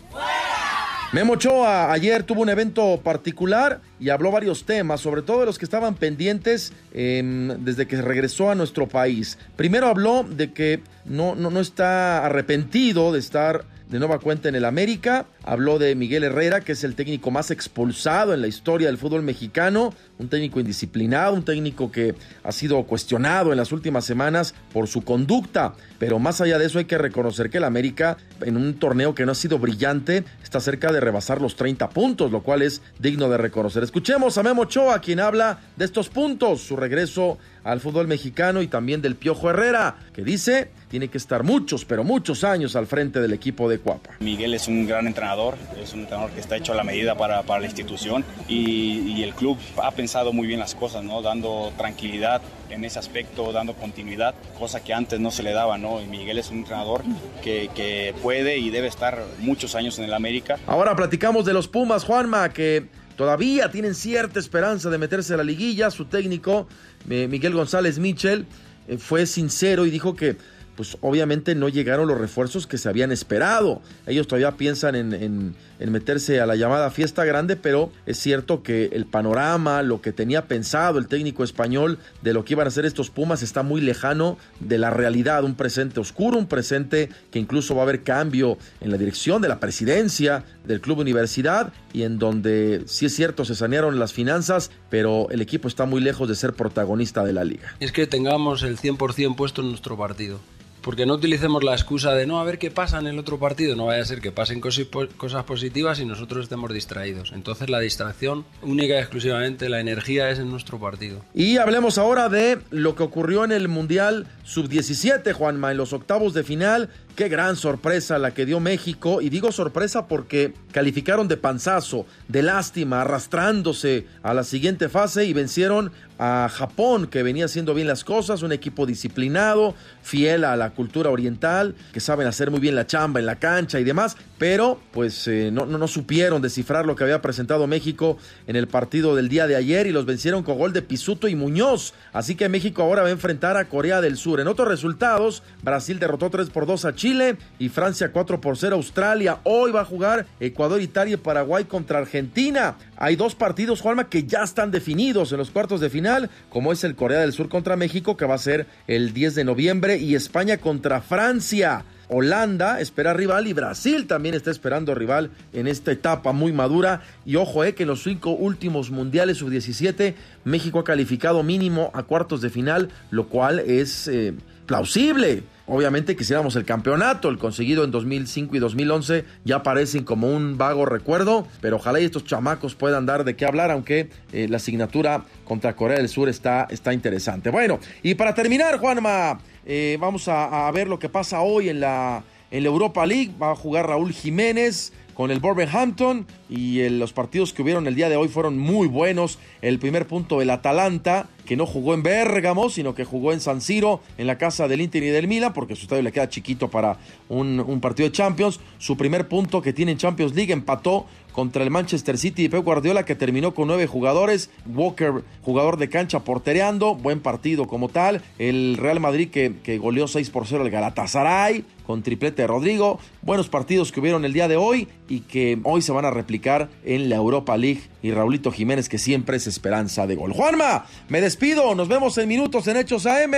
Memo 1.12 1.32
Ochoa 1.32 1.90
ayer 1.92 2.22
tuvo 2.22 2.42
un 2.42 2.50
evento 2.50 3.00
particular 3.02 3.80
y 3.98 4.10
habló 4.10 4.30
varios 4.30 4.64
temas, 4.64 5.00
sobre 5.00 5.22
todo 5.22 5.40
de 5.40 5.46
los 5.46 5.58
que 5.58 5.64
estaban 5.64 5.96
pendientes 5.96 6.72
eh, 6.92 7.56
desde 7.58 7.88
que 7.88 8.00
regresó 8.00 8.48
a 8.48 8.54
nuestro 8.54 8.86
país. 8.86 9.36
Primero 9.56 9.88
habló 9.88 10.22
de 10.22 10.52
que 10.52 10.80
no, 11.04 11.34
no, 11.34 11.50
no 11.50 11.58
está 11.58 12.24
arrepentido 12.24 13.12
de 13.12 13.18
estar 13.18 13.64
de 13.90 13.98
nueva 13.98 14.20
cuenta 14.20 14.48
en 14.48 14.54
el 14.54 14.64
América. 14.64 15.26
Habló 15.42 15.78
de 15.78 15.94
Miguel 15.96 16.22
Herrera, 16.22 16.60
que 16.60 16.72
es 16.72 16.84
el 16.84 16.94
técnico 16.94 17.30
más 17.30 17.50
expulsado 17.50 18.32
en 18.32 18.40
la 18.40 18.46
historia 18.46 18.86
del 18.86 18.98
fútbol 18.98 19.22
mexicano, 19.22 19.92
un 20.18 20.28
técnico 20.28 20.60
indisciplinado, 20.60 21.34
un 21.34 21.44
técnico 21.44 21.90
que 21.90 22.14
ha 22.44 22.52
sido 22.52 22.82
cuestionado 22.84 23.50
en 23.50 23.58
las 23.58 23.72
últimas 23.72 24.04
semanas 24.04 24.54
por 24.72 24.86
su 24.86 25.02
conducta. 25.02 25.74
Pero 25.98 26.20
más 26.20 26.40
allá 26.40 26.58
de 26.58 26.66
eso 26.66 26.78
hay 26.78 26.84
que 26.84 26.98
reconocer 26.98 27.50
que 27.50 27.58
el 27.58 27.64
América, 27.64 28.16
en 28.42 28.56
un 28.56 28.74
torneo 28.74 29.14
que 29.14 29.26
no 29.26 29.32
ha 29.32 29.34
sido 29.34 29.58
brillante, 29.58 30.24
está 30.42 30.60
cerca 30.60 30.92
de 30.92 31.00
rebasar 31.00 31.40
los 31.40 31.56
30 31.56 31.88
puntos, 31.90 32.30
lo 32.30 32.42
cual 32.42 32.62
es 32.62 32.82
digno 32.98 33.28
de 33.28 33.38
reconocer. 33.38 33.82
Escuchemos 33.82 34.38
a 34.38 34.42
Memo 34.42 34.62
Ochoa, 34.62 35.00
quien 35.00 35.20
habla 35.20 35.60
de 35.76 35.84
estos 35.84 36.08
puntos, 36.08 36.60
su 36.62 36.76
regreso 36.76 37.38
al 37.64 37.80
fútbol 37.80 38.06
mexicano 38.08 38.62
y 38.62 38.68
también 38.68 39.02
del 39.02 39.16
Piojo 39.16 39.50
Herrera, 39.50 39.96
que 40.12 40.22
dice 40.22 40.70
tiene 40.90 41.06
que 41.08 41.18
estar 41.18 41.44
muchos, 41.44 41.84
pero 41.84 42.02
muchos 42.02 42.42
años 42.42 42.74
al 42.74 42.88
frente 42.88 43.20
del 43.20 43.32
equipo 43.32 43.68
de 43.68 43.78
Cuapa. 43.78 44.10
Miguel 44.18 44.54
es 44.54 44.66
un 44.66 44.86
gran 44.86 45.06
entrenador, 45.06 45.56
es 45.80 45.94
un 45.94 46.00
entrenador 46.00 46.32
que 46.32 46.40
está 46.40 46.56
hecho 46.56 46.72
a 46.72 46.74
la 46.74 46.82
medida 46.82 47.16
para, 47.16 47.44
para 47.44 47.60
la 47.60 47.66
institución 47.66 48.24
y, 48.48 49.20
el 49.20 49.34
club 49.34 49.58
ha 49.76 49.90
pensado 49.90 50.32
muy 50.32 50.46
bien 50.48 50.58
las 50.58 50.74
cosas, 50.74 51.04
¿no? 51.04 51.20
dando 51.20 51.72
tranquilidad 51.76 52.40
en 52.70 52.86
ese 52.86 52.98
aspecto, 52.98 53.52
dando 53.52 53.74
continuidad, 53.74 54.34
cosa 54.58 54.82
que 54.82 54.94
antes 54.94 55.20
no 55.20 55.30
se 55.30 55.42
le 55.42 55.52
daba. 55.52 55.76
¿no? 55.76 56.00
Y 56.00 56.06
Miguel 56.06 56.38
es 56.38 56.50
un 56.50 56.58
entrenador 56.58 57.02
que, 57.42 57.68
que 57.74 58.14
puede 58.22 58.29
y 58.38 58.70
debe 58.70 58.86
estar 58.86 59.24
muchos 59.40 59.74
años 59.74 59.98
en 59.98 60.04
el 60.04 60.14
América. 60.14 60.58
Ahora 60.66 60.94
platicamos 60.94 61.44
de 61.44 61.52
los 61.52 61.66
Pumas, 61.66 62.04
Juanma, 62.04 62.50
que 62.50 62.86
todavía 63.16 63.70
tienen 63.70 63.94
cierta 63.94 64.38
esperanza 64.38 64.88
de 64.88 64.98
meterse 64.98 65.34
a 65.34 65.36
la 65.36 65.42
liguilla. 65.42 65.90
Su 65.90 66.04
técnico, 66.04 66.68
eh, 67.08 67.26
Miguel 67.28 67.54
González 67.54 67.98
Michel, 67.98 68.46
eh, 68.88 68.98
fue 68.98 69.26
sincero 69.26 69.84
y 69.84 69.90
dijo 69.90 70.14
que 70.14 70.36
pues 70.80 70.96
obviamente 71.02 71.54
no 71.54 71.68
llegaron 71.68 72.08
los 72.08 72.16
refuerzos 72.16 72.66
que 72.66 72.78
se 72.78 72.88
habían 72.88 73.12
esperado. 73.12 73.82
Ellos 74.06 74.26
todavía 74.26 74.56
piensan 74.56 74.94
en, 74.94 75.12
en, 75.12 75.92
meterse 75.92 76.40
a 76.40 76.46
la 76.46 76.56
llamada 76.56 76.90
fiesta 76.90 77.26
grande, 77.26 77.56
pero 77.56 77.92
es 78.06 78.18
cierto 78.18 78.62
que 78.62 78.86
el 78.94 79.04
panorama, 79.04 79.82
lo 79.82 80.00
que 80.00 80.12
tenía 80.12 80.48
pensado 80.48 80.98
el 80.98 81.06
técnico 81.06 81.44
español 81.44 81.98
de 82.22 82.32
lo 82.32 82.46
que 82.46 82.54
iban 82.54 82.66
a 82.66 82.68
hacer 82.68 82.86
estos 82.86 83.10
Pumas 83.10 83.42
está 83.42 83.62
muy 83.62 83.82
lejano 83.82 84.38
de 84.58 84.78
la 84.78 84.88
realidad, 84.88 85.44
un 85.44 85.54
presente 85.54 86.00
oscuro, 86.00 86.38
un 86.38 86.46
presente 86.46 87.10
que 87.30 87.38
incluso 87.38 87.74
va 87.74 87.82
a 87.82 87.84
haber 87.84 88.02
cambio 88.02 88.56
en 88.80 88.90
la 88.90 88.96
dirección 88.96 89.42
de 89.42 89.48
la 89.48 89.60
presidencia 89.60 90.44
del 90.64 90.80
Club 90.80 91.00
Universidad 91.00 91.74
y 91.92 92.04
en 92.04 92.18
donde 92.18 92.84
sí 92.86 93.04
es 93.04 93.14
cierto 93.14 93.44
se 93.44 93.54
sanearon 93.54 93.98
las 93.98 94.14
finanzas, 94.14 94.70
pero 94.88 95.28
el 95.28 95.42
equipo 95.42 95.68
está 95.68 95.84
muy 95.84 96.00
lejos 96.00 96.26
de 96.26 96.36
ser 96.36 96.54
protagonista 96.54 97.22
de 97.22 97.34
la 97.34 97.44
liga. 97.44 97.76
Es 97.80 97.92
que 97.92 98.06
tengamos 98.06 98.62
el 98.62 98.78
100% 98.78 99.36
puesto 99.36 99.60
en 99.60 99.68
nuestro 99.68 99.98
partido 99.98 100.40
porque 100.82 101.06
no 101.06 101.14
utilicemos 101.14 101.62
la 101.64 101.72
excusa 101.72 102.14
de 102.14 102.26
no 102.26 102.40
a 102.40 102.44
ver 102.44 102.58
qué 102.58 102.70
pasa 102.70 102.98
en 102.98 103.06
el 103.06 103.18
otro 103.18 103.38
partido, 103.38 103.76
no 103.76 103.86
vaya 103.86 104.02
a 104.02 104.06
ser 104.06 104.20
que 104.20 104.32
pasen 104.32 104.60
cosas 104.60 105.44
positivas 105.44 106.00
y 106.00 106.04
nosotros 106.04 106.44
estemos 106.44 106.72
distraídos. 106.72 107.32
Entonces 107.32 107.70
la 107.70 107.80
distracción 107.80 108.44
única 108.62 108.94
y 108.94 108.98
exclusivamente, 108.98 109.68
la 109.68 109.80
energía 109.80 110.30
es 110.30 110.38
en 110.38 110.50
nuestro 110.50 110.78
partido. 110.78 111.22
Y 111.34 111.58
hablemos 111.58 111.98
ahora 111.98 112.28
de 112.28 112.58
lo 112.70 112.94
que 112.94 113.02
ocurrió 113.02 113.44
en 113.44 113.52
el 113.52 113.68
Mundial 113.68 114.26
Sub-17, 114.44 115.32
Juanma, 115.32 115.70
en 115.70 115.76
los 115.76 115.92
octavos 115.92 116.34
de 116.34 116.44
final. 116.44 116.90
Qué 117.20 117.28
gran 117.28 117.56
sorpresa 117.56 118.18
la 118.18 118.30
que 118.30 118.46
dio 118.46 118.60
México. 118.60 119.20
Y 119.20 119.28
digo 119.28 119.52
sorpresa 119.52 120.08
porque 120.08 120.54
calificaron 120.72 121.28
de 121.28 121.36
panzazo, 121.36 122.06
de 122.28 122.42
lástima, 122.42 123.02
arrastrándose 123.02 124.06
a 124.22 124.32
la 124.32 124.42
siguiente 124.42 124.88
fase 124.88 125.26
y 125.26 125.34
vencieron 125.34 125.92
a 126.18 126.50
Japón, 126.50 127.06
que 127.06 127.22
venía 127.22 127.46
haciendo 127.46 127.72
bien 127.72 127.88
las 127.88 128.04
cosas, 128.04 128.42
un 128.42 128.52
equipo 128.52 128.84
disciplinado, 128.84 129.74
fiel 130.02 130.44
a 130.44 130.54
la 130.54 130.70
cultura 130.70 131.08
oriental, 131.08 131.74
que 131.94 132.00
saben 132.00 132.26
hacer 132.26 132.50
muy 132.50 132.60
bien 132.60 132.74
la 132.74 132.86
chamba 132.86 133.20
en 133.20 133.26
la 133.26 133.36
cancha 133.36 133.80
y 133.80 133.84
demás, 133.84 134.18
pero 134.36 134.78
pues 134.90 135.26
eh, 135.28 135.50
no, 135.50 135.64
no, 135.64 135.78
no, 135.78 135.88
supieron 135.88 136.42
descifrar 136.42 136.84
lo 136.84 136.94
que 136.94 137.04
había 137.04 137.22
presentado 137.22 137.66
México 137.66 138.18
en 138.46 138.56
el 138.56 138.68
partido 138.68 139.16
del 139.16 139.30
día 139.30 139.46
de 139.46 139.56
ayer 139.56 139.86
y 139.86 139.92
los 139.92 140.04
vencieron 140.04 140.42
con 140.42 140.58
gol 140.58 140.74
de 140.74 140.82
Pisuto 140.82 141.26
y 141.26 141.34
Muñoz. 141.34 141.94
Así 142.12 142.34
que 142.34 142.50
México 142.50 142.82
ahora 142.82 143.00
va 143.00 143.08
a 143.08 143.12
enfrentar 143.12 143.56
a 143.56 143.70
Corea 143.70 144.02
del 144.02 144.18
Sur. 144.18 144.40
En 144.40 144.48
otros 144.48 144.68
resultados, 144.68 145.42
Brasil 145.62 145.98
derrotó 145.98 146.28
3 146.28 146.50
por 146.50 146.66
2 146.66 146.84
a 146.84 146.94
Chile 146.94 147.09
y 147.58 147.68
Francia 147.68 148.12
4 148.12 148.40
por 148.40 148.56
0 148.56 148.76
a 148.76 148.78
Australia. 148.78 149.38
Hoy 149.42 149.72
va 149.72 149.80
a 149.80 149.84
jugar 149.84 150.26
Ecuador, 150.38 150.80
Italia 150.80 151.14
y 151.14 151.16
Paraguay 151.16 151.64
contra 151.64 151.98
Argentina. 151.98 152.76
Hay 152.96 153.16
dos 153.16 153.34
partidos, 153.34 153.80
Juanma, 153.80 154.08
que 154.08 154.24
ya 154.24 154.44
están 154.44 154.70
definidos 154.70 155.32
en 155.32 155.38
los 155.38 155.50
cuartos 155.50 155.80
de 155.80 155.90
final, 155.90 156.30
como 156.50 156.72
es 156.72 156.84
el 156.84 156.94
Corea 156.94 157.20
del 157.20 157.32
Sur 157.32 157.48
contra 157.48 157.76
México, 157.76 158.16
que 158.16 158.26
va 158.26 158.34
a 158.34 158.38
ser 158.38 158.66
el 158.86 159.12
10 159.12 159.34
de 159.34 159.44
noviembre, 159.44 159.98
y 159.98 160.14
España 160.14 160.58
contra 160.58 161.00
Francia. 161.00 161.84
Holanda 162.08 162.80
espera 162.80 163.12
rival 163.12 163.46
y 163.46 163.52
Brasil 163.52 164.06
también 164.06 164.34
está 164.34 164.50
esperando 164.50 164.94
rival 164.94 165.30
en 165.52 165.66
esta 165.66 165.92
etapa 165.92 166.32
muy 166.32 166.52
madura. 166.52 167.02
Y 167.24 167.36
ojo, 167.36 167.64
eh, 167.64 167.74
que 167.74 167.84
en 167.84 167.88
los 167.88 168.02
cinco 168.02 168.30
últimos 168.30 168.90
mundiales 168.90 169.38
sub-17 169.38 170.14
México 170.44 170.80
ha 170.80 170.84
calificado 170.84 171.42
mínimo 171.42 171.90
a 171.94 172.02
cuartos 172.02 172.40
de 172.40 172.50
final, 172.50 172.90
lo 173.10 173.28
cual 173.28 173.60
es 173.60 174.08
eh, 174.08 174.34
plausible. 174.66 175.44
Obviamente 175.72 176.16
quisiéramos 176.16 176.56
el 176.56 176.64
campeonato, 176.64 177.28
el 177.28 177.38
conseguido 177.38 177.84
en 177.84 177.92
2005 177.92 178.56
y 178.56 178.58
2011 178.58 179.24
ya 179.44 179.62
parecen 179.62 180.02
como 180.02 180.26
un 180.26 180.58
vago 180.58 180.84
recuerdo, 180.84 181.46
pero 181.60 181.76
ojalá 181.76 182.00
y 182.00 182.04
estos 182.04 182.24
chamacos 182.24 182.74
puedan 182.74 183.06
dar 183.06 183.22
de 183.22 183.36
qué 183.36 183.46
hablar, 183.46 183.70
aunque 183.70 184.10
eh, 184.32 184.48
la 184.50 184.56
asignatura 184.56 185.22
contra 185.44 185.76
Corea 185.76 185.98
del 185.98 186.08
Sur 186.08 186.28
está, 186.28 186.66
está 186.70 186.92
interesante. 186.92 187.50
Bueno, 187.50 187.78
y 188.02 188.16
para 188.16 188.34
terminar, 188.34 188.80
Juanma, 188.80 189.38
eh, 189.64 189.96
vamos 190.00 190.26
a, 190.26 190.66
a, 190.66 190.72
ver 190.72 190.88
lo 190.88 190.98
que 190.98 191.08
pasa 191.08 191.40
hoy 191.40 191.68
en 191.68 191.78
la, 191.78 192.24
en 192.50 192.64
la 192.64 192.68
Europa 192.68 193.06
League. 193.06 193.30
Va 193.40 193.52
a 193.52 193.54
jugar 193.54 193.86
Raúl 193.86 194.12
Jiménez 194.12 194.92
con 195.20 195.30
el 195.30 195.40
Wolverhampton 195.40 196.26
y 196.48 196.80
el, 196.80 196.98
los 196.98 197.12
partidos 197.12 197.52
que 197.52 197.60
hubieron 197.60 197.86
el 197.86 197.94
día 197.94 198.08
de 198.08 198.16
hoy 198.16 198.28
fueron 198.28 198.56
muy 198.56 198.88
buenos. 198.88 199.38
El 199.60 199.78
primer 199.78 200.06
punto, 200.06 200.40
el 200.40 200.48
Atalanta, 200.48 201.28
que 201.44 201.58
no 201.58 201.66
jugó 201.66 201.92
en 201.92 202.02
Bérgamo, 202.02 202.70
sino 202.70 202.94
que 202.94 203.04
jugó 203.04 203.34
en 203.34 203.40
San 203.40 203.60
Siro, 203.60 204.00
en 204.16 204.26
la 204.26 204.38
casa 204.38 204.66
del 204.66 204.80
Inter 204.80 205.02
y 205.02 205.08
del 205.08 205.28
Milan, 205.28 205.52
porque 205.52 205.76
su 205.76 205.82
estadio 205.82 206.02
le 206.02 206.10
queda 206.10 206.30
chiquito 206.30 206.70
para 206.70 206.96
un, 207.28 207.60
un 207.60 207.82
partido 207.82 208.08
de 208.08 208.12
Champions. 208.12 208.60
Su 208.78 208.96
primer 208.96 209.28
punto 209.28 209.60
que 209.60 209.74
tiene 209.74 209.92
en 209.92 209.98
Champions 209.98 210.34
League 210.34 210.54
empató 210.54 211.04
contra 211.32 211.62
el 211.62 211.70
Manchester 211.70 212.18
City 212.18 212.44
de 212.44 212.50
Pep 212.50 212.64
Guardiola 212.64 213.04
que 213.04 213.14
terminó 213.14 213.54
con 213.54 213.68
nueve 213.68 213.86
jugadores. 213.86 214.50
Walker, 214.66 215.24
jugador 215.42 215.76
de 215.76 215.88
cancha, 215.88 216.20
portereando. 216.20 216.94
Buen 216.94 217.20
partido 217.20 217.66
como 217.66 217.88
tal. 217.88 218.22
El 218.38 218.76
Real 218.76 219.00
Madrid 219.00 219.30
que, 219.30 219.54
que 219.62 219.78
goleó 219.78 220.08
6 220.08 220.30
por 220.30 220.46
0 220.46 220.64
al 220.64 220.70
Galatasaray 220.70 221.64
con 221.90 222.02
triplete 222.04 222.42
de 222.42 222.46
Rodrigo. 222.46 223.00
Buenos 223.22 223.48
partidos 223.48 223.90
que 223.90 223.98
hubieron 223.98 224.24
el 224.24 224.32
día 224.32 224.46
de 224.46 224.56
hoy 224.56 224.86
y 225.08 225.20
que 225.22 225.58
hoy 225.64 225.82
se 225.82 225.90
van 225.90 226.04
a 226.04 226.10
replicar 226.12 226.68
en 226.84 227.08
la 227.08 227.16
Europa 227.16 227.56
League. 227.56 227.80
Y 228.00 228.12
Raulito 228.12 228.52
Jiménez 228.52 228.88
que 228.88 228.96
siempre 228.98 229.38
es 229.38 229.48
esperanza 229.48 230.06
de 230.06 230.14
gol. 230.14 230.32
Juanma, 230.32 230.86
me 231.08 231.20
despido. 231.20 231.74
Nos 231.74 231.88
vemos 231.88 232.16
en 232.18 232.28
minutos 232.28 232.68
en 232.68 232.76
Hechos 232.76 233.06
AM. 233.06 233.32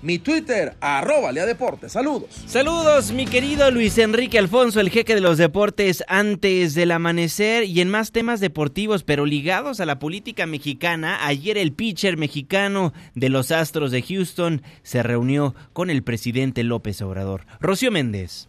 Mi 0.00 0.18
Twitter, 0.18 0.76
arroba 0.80 1.32
Lea 1.32 1.44
Deportes. 1.44 1.92
Saludos. 1.92 2.30
Saludos, 2.46 3.10
mi 3.10 3.26
querido 3.26 3.70
Luis 3.72 3.98
Enrique 3.98 4.38
Alfonso, 4.38 4.78
el 4.80 4.90
jeque 4.90 5.14
de 5.14 5.20
los 5.20 5.38
deportes 5.38 6.04
antes 6.06 6.74
del 6.74 6.92
amanecer 6.92 7.64
y 7.64 7.80
en 7.80 7.90
más 7.90 8.12
temas 8.12 8.38
deportivos, 8.38 9.02
pero 9.02 9.26
ligados 9.26 9.80
a 9.80 9.86
la 9.86 9.98
política 9.98 10.46
mexicana. 10.46 11.26
Ayer 11.26 11.58
el 11.58 11.72
pitcher 11.72 12.16
mexicano 12.16 12.92
de 13.14 13.28
los 13.28 13.50
Astros 13.50 13.90
de 13.90 14.02
Houston 14.02 14.62
se 14.82 15.02
reunió 15.02 15.54
con 15.72 15.90
el 15.90 16.04
presidente 16.04 16.62
López 16.62 17.02
Obrador. 17.02 17.46
Rocío 17.60 17.90
Méndez. 17.90 18.47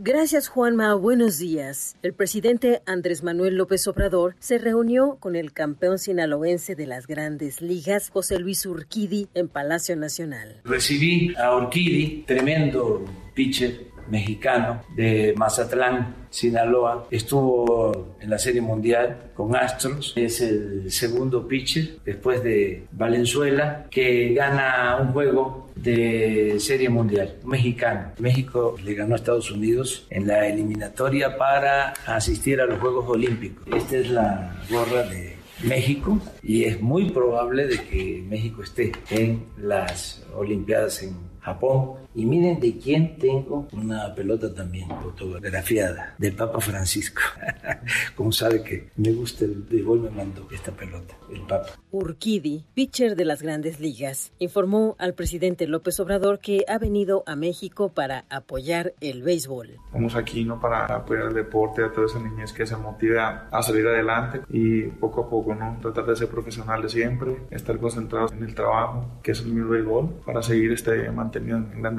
Gracias 0.00 0.46
Juanma, 0.46 0.94
buenos 0.94 1.38
días. 1.38 1.96
El 2.02 2.12
presidente 2.12 2.82
Andrés 2.86 3.24
Manuel 3.24 3.56
López 3.56 3.84
Obrador 3.88 4.36
se 4.38 4.58
reunió 4.58 5.16
con 5.18 5.34
el 5.34 5.52
campeón 5.52 5.98
sinaloense 5.98 6.76
de 6.76 6.86
las 6.86 7.08
grandes 7.08 7.60
ligas, 7.60 8.08
José 8.10 8.38
Luis 8.38 8.64
Urquidi, 8.64 9.26
en 9.34 9.48
Palacio 9.48 9.96
Nacional. 9.96 10.60
Recibí 10.64 11.34
a 11.34 11.56
Urquidi, 11.56 12.22
tremendo 12.28 13.04
pitcher 13.34 13.88
mexicano 14.10 14.82
de 14.94 15.34
Mazatlán, 15.36 16.14
Sinaloa. 16.30 17.06
Estuvo 17.10 18.14
en 18.20 18.30
la 18.30 18.38
Serie 18.38 18.60
Mundial 18.60 19.30
con 19.34 19.56
Astros. 19.56 20.12
Es 20.16 20.40
el 20.40 20.90
segundo 20.90 21.46
pitcher 21.46 21.98
después 22.04 22.42
de 22.42 22.86
Valenzuela 22.92 23.86
que 23.90 24.34
gana 24.34 24.98
un 25.00 25.12
juego 25.12 25.68
de 25.74 26.56
Serie 26.58 26.88
Mundial 26.88 27.36
mexicano. 27.44 28.12
México 28.18 28.76
le 28.82 28.94
ganó 28.94 29.14
a 29.14 29.16
Estados 29.16 29.50
Unidos 29.50 30.06
en 30.10 30.26
la 30.26 30.48
eliminatoria 30.48 31.36
para 31.36 31.94
asistir 32.06 32.60
a 32.60 32.66
los 32.66 32.78
Juegos 32.80 33.08
Olímpicos. 33.08 33.64
Esta 33.74 33.96
es 33.96 34.10
la 34.10 34.56
gorra 34.70 35.04
de 35.04 35.36
México 35.62 36.18
y 36.42 36.64
es 36.64 36.80
muy 36.80 37.10
probable 37.10 37.66
de 37.66 37.78
que 37.84 38.24
México 38.28 38.62
esté 38.62 38.92
en 39.10 39.46
las 39.56 40.24
Olimpiadas 40.36 41.02
en 41.02 41.16
Japón. 41.40 41.94
Y 42.14 42.26
miren 42.26 42.58
de 42.58 42.76
quién 42.78 43.18
tengo 43.18 43.68
una 43.72 44.14
pelota 44.14 44.52
también 44.52 44.88
fotografiada, 44.88 46.14
del 46.18 46.34
Papa 46.34 46.60
Francisco. 46.60 47.20
Como 48.16 48.32
sabe 48.32 48.62
que 48.62 48.88
me 48.96 49.12
gusta 49.12 49.44
el 49.44 49.62
béisbol, 49.62 50.00
me 50.00 50.10
mandó 50.10 50.48
esta 50.50 50.72
pelota, 50.72 51.16
el 51.32 51.42
Papa. 51.42 51.68
Urquidi, 51.90 52.64
pitcher 52.74 53.16
de 53.16 53.24
las 53.24 53.42
grandes 53.42 53.80
ligas, 53.80 54.32
informó 54.38 54.96
al 54.98 55.14
presidente 55.14 55.66
López 55.66 55.98
Obrador 56.00 56.38
que 56.38 56.64
ha 56.68 56.78
venido 56.78 57.22
a 57.26 57.36
México 57.36 57.90
para 57.90 58.24
apoyar 58.28 58.94
el 59.00 59.22
béisbol. 59.22 59.78
Estamos 59.86 60.14
aquí 60.16 60.44
¿no? 60.44 60.60
para 60.60 60.86
apoyar 60.86 61.28
el 61.28 61.34
deporte, 61.34 61.82
a 61.82 61.92
toda 61.92 62.06
esa 62.06 62.20
niñez 62.20 62.52
que 62.52 62.66
se 62.66 62.76
motiva 62.76 63.48
a 63.50 63.62
salir 63.62 63.86
adelante 63.86 64.42
y 64.50 64.82
poco 64.82 65.22
a 65.22 65.30
poco 65.30 65.54
¿no? 65.54 65.78
tratar 65.80 66.06
de 66.06 66.16
ser 66.16 66.28
profesionales 66.28 66.92
siempre, 66.92 67.36
estar 67.50 67.78
concentrados 67.78 68.32
en 68.32 68.42
el 68.42 68.54
trabajo, 68.54 69.06
que 69.22 69.32
es 69.32 69.40
el 69.40 69.52
mismo 69.52 69.70
béisbol, 69.70 70.08
para 70.24 70.42
seguir 70.42 70.72
este, 70.72 71.10
mantenido 71.10 71.58
en 71.58 71.80
grandes 71.80 71.97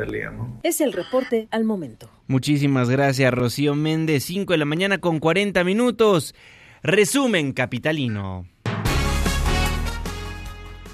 Es 0.64 0.82
el 0.82 0.94
reporte 0.94 1.48
al 1.52 1.64
momento. 1.64 2.10
Muchísimas 2.28 2.90
gracias, 2.90 3.34
Rocío 3.34 3.76
Méndez. 3.76 4.24
5 4.26 4.54
de 4.54 4.58
la 4.58 4.66
mañana 4.66 5.00
con 5.00 5.20
40 5.20 5.64
minutos. 5.64 6.36
Resumen 6.84 7.54
capitalino. 7.54 8.46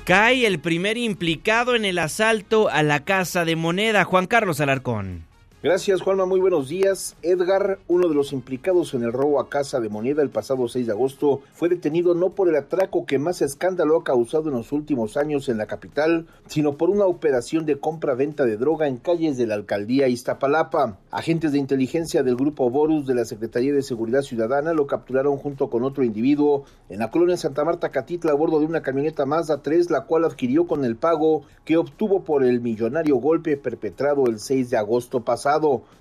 Cae 0.06 0.46
el 0.46 0.60
primer 0.60 0.98
implicado 0.98 1.76
en 1.76 1.84
el 1.84 1.98
asalto 1.98 2.70
a 2.70 2.84
la 2.84 3.04
Casa 3.04 3.44
de 3.44 3.56
Moneda, 3.56 4.04
Juan 4.04 4.28
Carlos 4.28 4.60
Alarcón. 4.60 5.26
Gracias, 5.66 6.04
Juanma. 6.04 6.28
Muy 6.28 6.40
buenos 6.40 6.70
días. 6.70 7.16
Edgar, 7.24 7.80
uno 7.88 8.08
de 8.08 8.14
los 8.14 8.34
implicados 8.34 8.94
en 8.94 9.02
el 9.02 9.12
robo 9.12 9.40
a 9.40 9.50
Casa 9.50 9.80
de 9.80 9.90
Moneda 9.90 10.22
el 10.22 10.30
pasado 10.30 10.68
6 10.68 10.86
de 10.86 10.92
agosto, 10.92 11.42
fue 11.54 11.70
detenido 11.70 12.14
no 12.14 12.36
por 12.36 12.50
el 12.50 12.56
atraco 12.56 13.08
que 13.08 13.18
más 13.18 13.42
escándalo 13.42 13.98
ha 13.98 14.04
causado 14.04 14.50
en 14.50 14.58
los 14.58 14.72
últimos 14.72 15.18
años 15.18 15.50
en 15.50 15.58
la 15.58 15.66
capital, 15.66 16.28
sino 16.46 16.78
por 16.78 16.92
una 16.92 17.06
operación 17.06 17.66
de 17.66 17.80
compra-venta 17.80 18.46
de 18.46 18.58
droga 18.58 18.88
en 18.88 18.98
calles 18.98 19.38
de 19.38 19.48
la 19.48 19.56
alcaldía 19.56 20.08
Iztapalapa. 20.08 21.00
Agentes 21.10 21.52
de 21.52 21.58
inteligencia 21.58 22.22
del 22.22 22.36
grupo 22.36 22.70
Borus 22.70 23.08
de 23.08 23.16
la 23.16 23.26
Secretaría 23.26 23.74
de 23.74 23.82
Seguridad 23.82 24.22
Ciudadana 24.22 24.72
lo 24.74 24.86
capturaron 24.86 25.38
junto 25.38 25.72
con 25.72 25.84
otro 25.84 26.04
individuo 26.04 26.66
en 26.90 27.00
la 27.00 27.10
colonia 27.10 27.38
Santa 27.38 27.66
Marta 27.66 27.90
Catitla 27.90 28.34
a 28.34 28.36
bordo 28.36 28.60
de 28.60 28.68
una 28.68 28.84
camioneta 28.84 29.26
Mazda 29.26 29.64
3, 29.64 29.90
la 29.90 30.02
cual 30.02 30.26
adquirió 30.26 30.68
con 30.68 30.86
el 30.86 30.96
pago 30.96 31.42
que 31.64 31.78
obtuvo 31.78 32.24
por 32.24 32.44
el 32.44 32.62
millonario 32.62 33.16
golpe 33.16 33.58
perpetrado 33.58 34.28
el 34.28 34.38
6 34.38 34.70
de 34.70 34.78
agosto 34.78 35.22
pasado. 35.22 35.55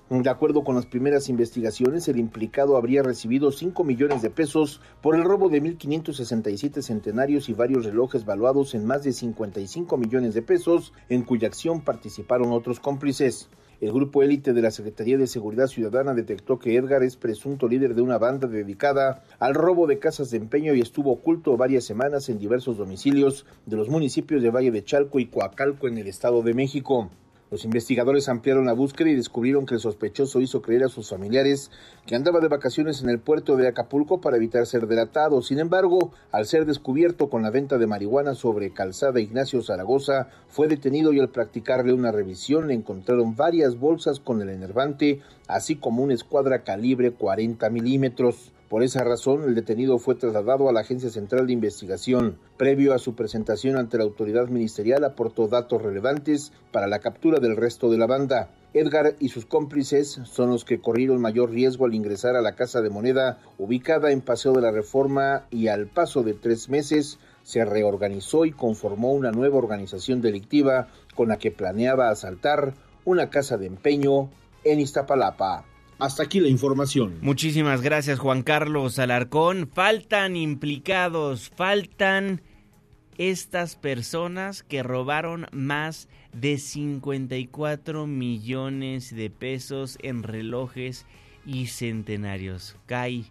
De 0.09 0.29
acuerdo 0.29 0.63
con 0.63 0.75
las 0.75 0.85
primeras 0.85 1.29
investigaciones, 1.29 2.07
el 2.07 2.19
implicado 2.19 2.77
habría 2.77 3.03
recibido 3.03 3.51
5 3.51 3.83
millones 3.83 4.21
de 4.21 4.29
pesos 4.29 4.81
por 5.01 5.15
el 5.15 5.23
robo 5.23 5.49
de 5.49 5.61
1.567 5.61 6.81
centenarios 6.81 7.49
y 7.49 7.53
varios 7.53 7.85
relojes 7.85 8.25
valuados 8.25 8.75
en 8.75 8.85
más 8.85 9.03
de 9.03 9.13
55 9.13 9.97
millones 9.97 10.33
de 10.33 10.41
pesos, 10.41 10.93
en 11.09 11.23
cuya 11.23 11.47
acción 11.47 11.81
participaron 11.81 12.51
otros 12.51 12.79
cómplices. 12.79 13.49
El 13.81 13.91
grupo 13.91 14.23
élite 14.23 14.53
de 14.53 14.61
la 14.61 14.71
Secretaría 14.71 15.17
de 15.17 15.27
Seguridad 15.27 15.67
Ciudadana 15.67 16.13
detectó 16.13 16.59
que 16.59 16.77
Edgar 16.77 17.03
es 17.03 17.17
presunto 17.17 17.67
líder 17.67 17.93
de 17.93 18.01
una 18.01 18.17
banda 18.17 18.47
dedicada 18.47 19.23
al 19.37 19.53
robo 19.53 19.85
de 19.85 19.99
casas 19.99 20.31
de 20.31 20.37
empeño 20.37 20.73
y 20.73 20.81
estuvo 20.81 21.11
oculto 21.11 21.57
varias 21.57 21.83
semanas 21.83 22.29
en 22.29 22.39
diversos 22.39 22.77
domicilios 22.77 23.45
de 23.65 23.75
los 23.75 23.89
municipios 23.89 24.41
de 24.41 24.49
Valle 24.49 24.71
de 24.71 24.83
Chalco 24.83 25.19
y 25.19 25.25
Coacalco 25.25 25.87
en 25.87 25.97
el 25.97 26.07
Estado 26.07 26.41
de 26.41 26.53
México. 26.53 27.09
Los 27.51 27.63
investigadores 27.63 28.27
ampliaron 28.27 28.65
la 28.65 28.73
búsqueda 28.73 29.09
y 29.09 29.15
descubrieron 29.15 29.67
que 29.67 29.75
el 29.75 29.79
sospechoso 29.79 30.41
hizo 30.41 30.63
creer 30.63 30.83
a 30.83 30.89
sus 30.89 31.09
familiares 31.09 31.69
que 32.07 32.15
andaba 32.15 32.39
de 32.39 32.47
vacaciones 32.47 33.03
en 33.03 33.09
el 33.09 33.19
puerto 33.19 33.55
de 33.55 33.67
Acapulco 33.67 34.19
para 34.19 34.37
evitar 34.37 34.65
ser 34.65 34.87
delatado. 34.87 35.43
Sin 35.43 35.59
embargo, 35.59 36.11
al 36.31 36.47
ser 36.47 36.65
descubierto 36.65 37.29
con 37.29 37.43
la 37.43 37.51
venta 37.51 37.77
de 37.77 37.85
marihuana 37.85 38.33
sobre 38.33 38.71
Calzada 38.71 39.19
Ignacio 39.19 39.61
Zaragoza, 39.61 40.29
fue 40.49 40.67
detenido 40.67 41.13
y 41.13 41.19
al 41.19 41.29
practicarle 41.29 41.93
una 41.93 42.11
revisión 42.11 42.67
le 42.67 42.73
encontraron 42.73 43.35
varias 43.35 43.79
bolsas 43.79 44.19
con 44.19 44.41
el 44.41 44.49
enervante, 44.49 45.21
así 45.47 45.75
como 45.75 46.01
una 46.01 46.15
escuadra 46.15 46.63
calibre 46.63 47.11
40 47.11 47.69
milímetros. 47.69 48.53
Por 48.69 48.81
esa 48.81 49.03
razón, 49.03 49.43
el 49.43 49.53
detenido 49.53 49.99
fue 49.99 50.15
trasladado 50.15 50.67
a 50.67 50.73
la 50.73 50.79
Agencia 50.79 51.11
Central 51.11 51.45
de 51.45 51.53
Investigación. 51.53 52.39
Previo 52.57 52.95
a 52.95 52.97
su 52.97 53.13
presentación 53.13 53.77
ante 53.77 53.97
la 53.97 54.05
autoridad 54.05 54.47
ministerial, 54.47 55.03
aportó 55.03 55.47
datos 55.47 55.83
relevantes 55.83 56.51
para 56.71 56.87
la 56.87 56.97
captura 56.97 57.39
del 57.39 57.57
resto 57.57 57.91
de 57.91 57.99
la 57.99 58.07
banda. 58.07 58.49
Edgar 58.73 59.15
y 59.19 59.29
sus 59.29 59.45
cómplices 59.45 60.19
son 60.25 60.49
los 60.49 60.65
que 60.65 60.81
corrieron 60.81 61.21
mayor 61.21 61.51
riesgo 61.51 61.85
al 61.85 61.93
ingresar 61.93 62.35
a 62.35 62.41
la 62.41 62.55
Casa 62.55 62.81
de 62.81 62.89
Moneda, 62.89 63.37
ubicada 63.59 64.11
en 64.11 64.21
Paseo 64.21 64.53
de 64.53 64.61
la 64.61 64.71
Reforma, 64.71 65.45
y 65.51 65.67
al 65.67 65.85
paso 65.85 66.23
de 66.23 66.33
tres 66.33 66.67
meses 66.67 67.19
se 67.43 67.63
reorganizó 67.65 68.45
y 68.45 68.51
conformó 68.51 69.13
una 69.13 69.31
nueva 69.31 69.59
organización 69.59 70.21
delictiva 70.21 70.87
con 71.13 71.29
la 71.29 71.37
que 71.37 71.51
planeaba 71.51 72.09
asaltar 72.09 72.73
una 73.05 73.29
casa 73.29 73.57
de 73.57 73.67
empeño 73.67 74.31
en 74.63 74.79
Iztapalapa. 74.79 75.65
Hasta 75.99 76.23
aquí 76.23 76.39
la 76.39 76.49
información. 76.49 77.17
Muchísimas 77.21 77.81
gracias 77.81 78.19
Juan 78.19 78.43
Carlos 78.43 78.99
Alarcón. 78.99 79.69
Faltan 79.73 80.35
implicados, 80.35 81.51
faltan 81.55 82.41
estas 83.17 83.77
personas 83.77 84.63
que 84.63 84.83
robaron 84.83 85.47
más 85.51 86.09
de 86.33 86.57
54 86.57 88.07
millones 88.07 89.15
de 89.15 89.29
pesos 89.29 89.97
en 90.01 90.23
relojes 90.23 91.05
y 91.45 91.67
centenarios. 91.67 92.75
Cae, 92.87 93.23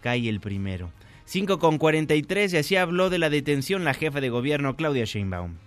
cae 0.00 0.28
el 0.28 0.40
primero. 0.40 0.92
5 1.24 1.58
con 1.58 1.78
43 1.78 2.52
y 2.52 2.56
así 2.58 2.76
habló 2.76 3.10
de 3.10 3.18
la 3.18 3.30
detención 3.30 3.84
la 3.84 3.94
jefa 3.94 4.20
de 4.20 4.28
gobierno 4.28 4.76
Claudia 4.76 5.04
Sheinbaum. 5.04 5.63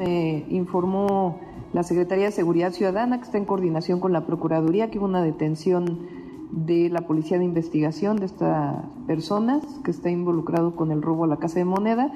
Eh, 0.00 0.44
informó 0.50 1.38
la 1.72 1.84
Secretaría 1.84 2.24
de 2.24 2.32
Seguridad 2.32 2.72
Ciudadana 2.72 3.18
que 3.18 3.24
está 3.24 3.38
en 3.38 3.44
coordinación 3.44 4.00
con 4.00 4.12
la 4.12 4.26
Procuraduría 4.26 4.90
que 4.90 4.98
hubo 4.98 5.06
una 5.06 5.22
detención 5.22 6.08
de 6.50 6.88
la 6.88 7.02
Policía 7.02 7.38
de 7.38 7.44
Investigación 7.44 8.16
de 8.16 8.26
estas 8.26 8.74
personas 9.06 9.62
que 9.84 9.92
está 9.92 10.10
involucrado 10.10 10.74
con 10.74 10.90
el 10.90 11.00
robo 11.00 11.24
a 11.24 11.26
la 11.28 11.36
Casa 11.36 11.60
de 11.60 11.64
Moneda. 11.64 12.12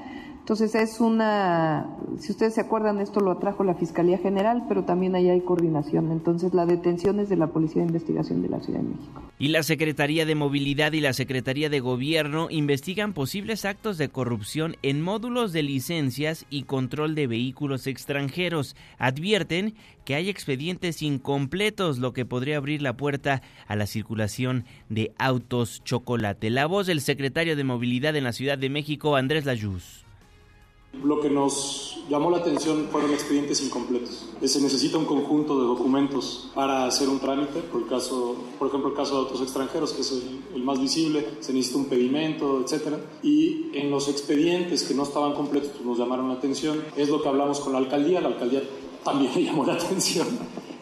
Entonces 0.48 0.74
es 0.76 0.98
una, 0.98 1.86
si 2.18 2.32
ustedes 2.32 2.54
se 2.54 2.62
acuerdan, 2.62 3.00
esto 3.00 3.20
lo 3.20 3.32
atrajo 3.32 3.64
la 3.64 3.74
Fiscalía 3.74 4.16
General, 4.16 4.64
pero 4.66 4.86
también 4.86 5.14
ahí 5.14 5.28
hay 5.28 5.42
coordinación. 5.42 6.10
Entonces 6.10 6.54
la 6.54 6.64
detención 6.64 7.20
es 7.20 7.28
de 7.28 7.36
la 7.36 7.48
Policía 7.48 7.82
de 7.82 7.88
Investigación 7.88 8.40
de 8.40 8.48
la 8.48 8.58
Ciudad 8.60 8.80
de 8.80 8.88
México. 8.88 9.20
Y 9.38 9.48
la 9.48 9.62
Secretaría 9.62 10.24
de 10.24 10.34
Movilidad 10.34 10.94
y 10.94 11.02
la 11.02 11.12
Secretaría 11.12 11.68
de 11.68 11.80
Gobierno 11.80 12.48
investigan 12.48 13.12
posibles 13.12 13.66
actos 13.66 13.98
de 13.98 14.08
corrupción 14.08 14.76
en 14.80 15.02
módulos 15.02 15.52
de 15.52 15.62
licencias 15.64 16.46
y 16.48 16.62
control 16.62 17.14
de 17.14 17.26
vehículos 17.26 17.86
extranjeros. 17.86 18.74
Advierten 18.96 19.74
que 20.06 20.14
hay 20.14 20.30
expedientes 20.30 21.02
incompletos, 21.02 21.98
lo 21.98 22.14
que 22.14 22.24
podría 22.24 22.56
abrir 22.56 22.80
la 22.80 22.96
puerta 22.96 23.42
a 23.66 23.76
la 23.76 23.86
circulación 23.86 24.64
de 24.88 25.12
autos 25.18 25.84
chocolate. 25.84 26.48
La 26.48 26.64
voz 26.64 26.86
del 26.86 27.02
secretario 27.02 27.54
de 27.54 27.64
Movilidad 27.64 28.16
en 28.16 28.24
la 28.24 28.32
Ciudad 28.32 28.56
de 28.56 28.70
México, 28.70 29.14
Andrés 29.14 29.44
Layuz. 29.44 30.07
Lo 30.92 31.20
que 31.20 31.30
nos 31.30 32.00
llamó 32.08 32.30
la 32.30 32.38
atención 32.38 32.88
fueron 32.90 33.12
expedientes 33.12 33.62
incompletos. 33.62 34.30
Se 34.42 34.60
necesita 34.60 34.98
un 34.98 35.04
conjunto 35.04 35.60
de 35.60 35.66
documentos 35.66 36.50
para 36.54 36.86
hacer 36.86 37.08
un 37.08 37.20
trámite, 37.20 37.60
por, 37.60 37.82
el 37.82 37.86
caso, 37.86 38.36
por 38.58 38.68
ejemplo 38.68 38.90
el 38.90 38.96
caso 38.96 39.16
de 39.16 39.20
otros 39.26 39.42
extranjeros, 39.42 39.92
que 39.92 40.00
es 40.00 40.12
el, 40.12 40.40
el 40.54 40.62
más 40.62 40.80
visible, 40.80 41.26
se 41.40 41.52
necesita 41.52 41.78
un 41.78 41.84
pedimento, 41.86 42.60
etc. 42.60 42.96
Y 43.22 43.70
en 43.74 43.90
los 43.90 44.08
expedientes 44.08 44.82
que 44.84 44.94
no 44.94 45.02
estaban 45.02 45.34
completos 45.34 45.70
pues 45.72 45.84
nos 45.84 45.98
llamaron 45.98 46.28
la 46.28 46.34
atención. 46.34 46.82
Es 46.96 47.08
lo 47.10 47.22
que 47.22 47.28
hablamos 47.28 47.60
con 47.60 47.74
la 47.74 47.78
alcaldía, 47.78 48.20
la 48.20 48.28
alcaldía 48.28 48.62
también 49.04 49.32
le 49.36 49.44
llamó 49.44 49.64
la 49.64 49.74
atención. 49.74 50.26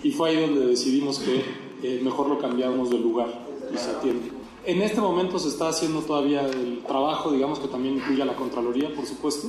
Y 0.03 0.13
fue 0.13 0.31
ahí 0.31 0.41
donde 0.41 0.67
decidimos 0.67 1.19
que 1.19 1.43
eh, 1.83 2.01
mejor 2.03 2.29
lo 2.29 2.39
cambiamos 2.39 2.91
de 2.91 2.99
lugar 2.99 3.47
y 3.73 3.77
se 3.77 3.91
atiende. 3.91 4.31
En 4.65 4.83
este 4.83 5.01
momento 5.01 5.39
se 5.39 5.49
está 5.49 5.69
haciendo 5.69 6.01
todavía 6.01 6.43
el 6.43 6.83
trabajo, 6.87 7.31
digamos 7.31 7.59
que 7.59 7.69
también 7.69 7.97
incluye 7.97 8.23
a 8.23 8.25
la 8.25 8.35
Contraloría, 8.35 8.93
por 8.95 9.07
supuesto. 9.07 9.49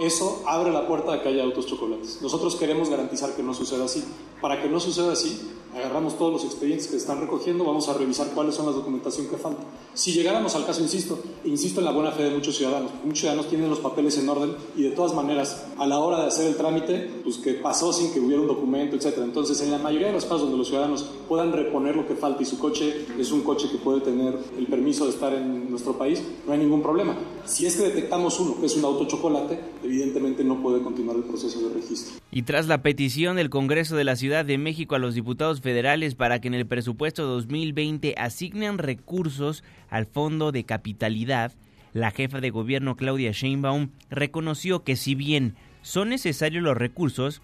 Eso 0.00 0.42
abre 0.46 0.72
la 0.72 0.86
puerta 0.88 1.12
a 1.12 1.22
que 1.22 1.28
haya 1.28 1.44
autos 1.44 1.66
chocolates. 1.66 2.22
Nosotros 2.22 2.56
queremos 2.56 2.88
garantizar 2.88 3.36
que 3.36 3.42
no 3.42 3.52
suceda 3.52 3.84
así. 3.84 4.02
Para 4.40 4.62
que 4.62 4.66
no 4.66 4.80
suceda 4.80 5.12
así, 5.12 5.52
agarramos 5.74 6.18
todos 6.18 6.32
los 6.32 6.44
expedientes 6.44 6.88
que 6.88 6.96
están 6.96 7.20
recogiendo, 7.20 7.64
vamos 7.64 7.88
a 7.88 7.94
revisar 7.94 8.28
cuáles 8.34 8.54
son 8.54 8.66
las 8.66 8.74
documentación 8.74 9.28
que 9.28 9.36
falta. 9.36 9.62
Si 9.94 10.12
llegáramos 10.12 10.54
al 10.54 10.66
caso, 10.66 10.82
insisto, 10.82 11.20
insisto 11.44 11.80
en 11.80 11.86
la 11.86 11.92
buena 11.92 12.12
fe 12.12 12.24
de 12.24 12.30
muchos 12.30 12.56
ciudadanos, 12.56 12.90
muchos 13.04 13.20
ciudadanos 13.20 13.48
tienen 13.48 13.70
los 13.70 13.80
papeles 13.80 14.18
en 14.18 14.28
orden 14.28 14.54
y 14.76 14.82
de 14.82 14.90
todas 14.90 15.14
maneras, 15.14 15.66
a 15.78 15.86
la 15.86 15.98
hora 15.98 16.20
de 16.20 16.26
hacer 16.26 16.46
el 16.46 16.56
trámite, 16.56 17.10
pues 17.22 17.38
que 17.38 17.54
pasó 17.54 17.92
sin 17.92 18.12
que 18.12 18.20
hubiera 18.20 18.40
un 18.40 18.48
documento, 18.48 18.96
etc. 18.96 19.18
Entonces, 19.18 19.60
en 19.62 19.70
la 19.70 19.78
mayoría 19.78 20.08
de 20.08 20.14
los 20.14 20.24
casos 20.24 20.42
donde 20.42 20.58
los 20.58 20.68
ciudadanos 20.68 21.06
puedan 21.28 21.52
reponer 21.52 21.96
lo 21.96 22.06
que 22.06 22.14
falta 22.14 22.42
y 22.42 22.46
su 22.46 22.58
coche 22.58 23.06
es 23.18 23.32
un 23.32 23.42
coche 23.42 23.68
que 23.70 23.78
puede 23.78 24.00
tener 24.00 24.38
el 24.58 24.66
permiso 24.66 25.04
de 25.04 25.10
estar 25.10 25.32
en 25.32 25.70
nuestro 25.70 25.96
país, 25.96 26.22
no 26.46 26.52
hay 26.52 26.58
ningún 26.58 26.82
problema. 26.82 27.16
Si 27.44 27.66
es 27.66 27.76
que 27.76 27.84
detectamos 27.84 28.38
uno 28.40 28.60
que 28.60 28.66
es 28.66 28.76
un 28.76 28.84
auto 28.84 29.06
chocolate, 29.06 29.58
evidentemente 29.82 30.44
no 30.44 30.62
puede 30.62 30.82
continuar 30.82 31.16
el 31.16 31.24
proceso 31.24 31.60
de 31.60 31.74
registro. 31.74 32.20
Y 32.32 32.42
tras 32.42 32.68
la 32.68 32.82
petición 32.82 33.36
del 33.36 33.50
Congreso 33.50 33.96
de 33.96 34.04
la 34.04 34.16
Ciudad 34.16 34.44
de 34.44 34.56
México 34.56 34.94
a 34.94 34.98
los 34.98 35.14
diputados 35.14 35.59
federales 35.60 36.14
para 36.14 36.40
que 36.40 36.48
en 36.48 36.54
el 36.54 36.66
presupuesto 36.66 37.26
2020 37.26 38.14
asignen 38.18 38.78
recursos 38.78 39.64
al 39.88 40.06
Fondo 40.06 40.52
de 40.52 40.64
Capitalidad, 40.64 41.52
la 41.92 42.10
jefa 42.10 42.40
de 42.40 42.50
gobierno 42.50 42.96
Claudia 42.96 43.32
Sheinbaum 43.32 43.90
reconoció 44.10 44.84
que 44.84 44.96
si 44.96 45.14
bien 45.14 45.56
son 45.82 46.10
necesarios 46.10 46.62
los 46.62 46.76
recursos, 46.76 47.42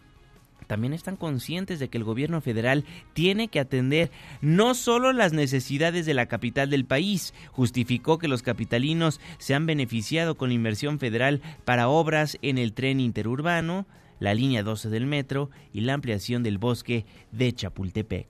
también 0.67 0.93
están 0.93 1.17
conscientes 1.17 1.79
de 1.79 1.89
que 1.89 1.99
el 1.99 2.05
gobierno 2.05 2.41
federal 2.41 2.85
tiene 3.13 3.49
que 3.49 3.61
atender 3.61 4.11
no 4.41 4.75
solo 4.75 5.13
las 5.13 5.33
necesidades 5.33 6.07
de 6.07 6.15
la 6.15 6.27
capital 6.27 6.71
del 6.71 6.85
país, 6.85 7.35
justificó 7.53 8.19
que 8.19 8.29
los 8.29 8.43
capitalinos 8.43 9.21
se 9.39 9.55
han 9.55 9.67
beneficiado 9.67 10.37
con 10.37 10.53
inversión 10.53 10.99
federal 10.99 11.41
para 11.65 11.89
obras 11.89 12.39
en 12.43 12.59
el 12.59 12.73
tren 12.73 13.01
interurbano, 13.01 13.87
la 14.21 14.35
línea 14.35 14.63
12 14.63 14.89
del 14.89 15.07
metro 15.07 15.51
y 15.73 15.81
la 15.81 15.95
ampliación 15.95 16.43
del 16.43 16.59
bosque 16.59 17.05
de 17.33 17.53
Chapultepec. 17.53 18.27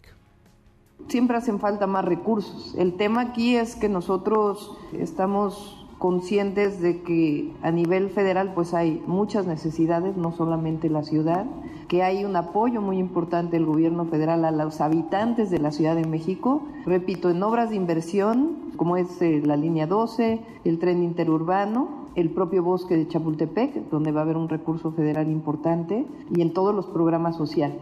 Siempre 1.09 1.37
hacen 1.37 1.61
falta 1.61 1.87
más 1.87 2.05
recursos. 2.05 2.75
El 2.77 2.95
tema 2.95 3.21
aquí 3.21 3.57
es 3.57 3.77
que 3.77 3.89
nosotros 3.89 4.77
estamos 4.93 5.87
conscientes 5.99 6.81
de 6.81 7.03
que 7.03 7.53
a 7.63 7.71
nivel 7.71 8.11
federal 8.11 8.53
pues 8.55 8.75
hay 8.75 9.03
muchas 9.07 9.47
necesidades, 9.47 10.17
no 10.17 10.33
solamente 10.33 10.91
la 10.91 11.03
ciudad, 11.03 11.47
que 11.89 12.03
hay 12.03 12.25
un 12.25 12.37
apoyo 12.37 12.83
muy 12.83 12.99
importante 12.99 13.57
del 13.57 13.65
gobierno 13.65 14.07
federal 14.07 14.45
a 14.45 14.51
los 14.51 14.81
habitantes 14.81 15.51
de 15.51 15.59
la 15.59 15.71
Ciudad 15.71 15.95
de 15.95 16.05
México, 16.05 16.67
repito, 16.85 17.31
en 17.31 17.43
obras 17.43 17.71
de 17.71 17.77
inversión 17.77 18.67
como 18.77 18.97
es 18.97 19.21
eh, 19.23 19.43
la 19.45 19.57
línea 19.57 19.87
12, 19.87 20.41
el 20.65 20.79
tren 20.79 21.03
interurbano, 21.03 22.06
el 22.17 22.31
propio 22.31 22.63
bosque 22.63 22.97
de 22.97 23.07
Chapultepec, 23.07 23.91
donde 23.91 24.11
va 24.11 24.21
a 24.21 24.25
haber 24.25 24.37
un 24.37 24.49
recurso 24.49 24.91
federal 24.93 25.31
importante, 25.31 26.07
y 26.35 26.41
en 26.41 26.53
todos 26.53 26.75
los 26.75 26.87
programas 26.87 27.37
sociales. 27.37 27.79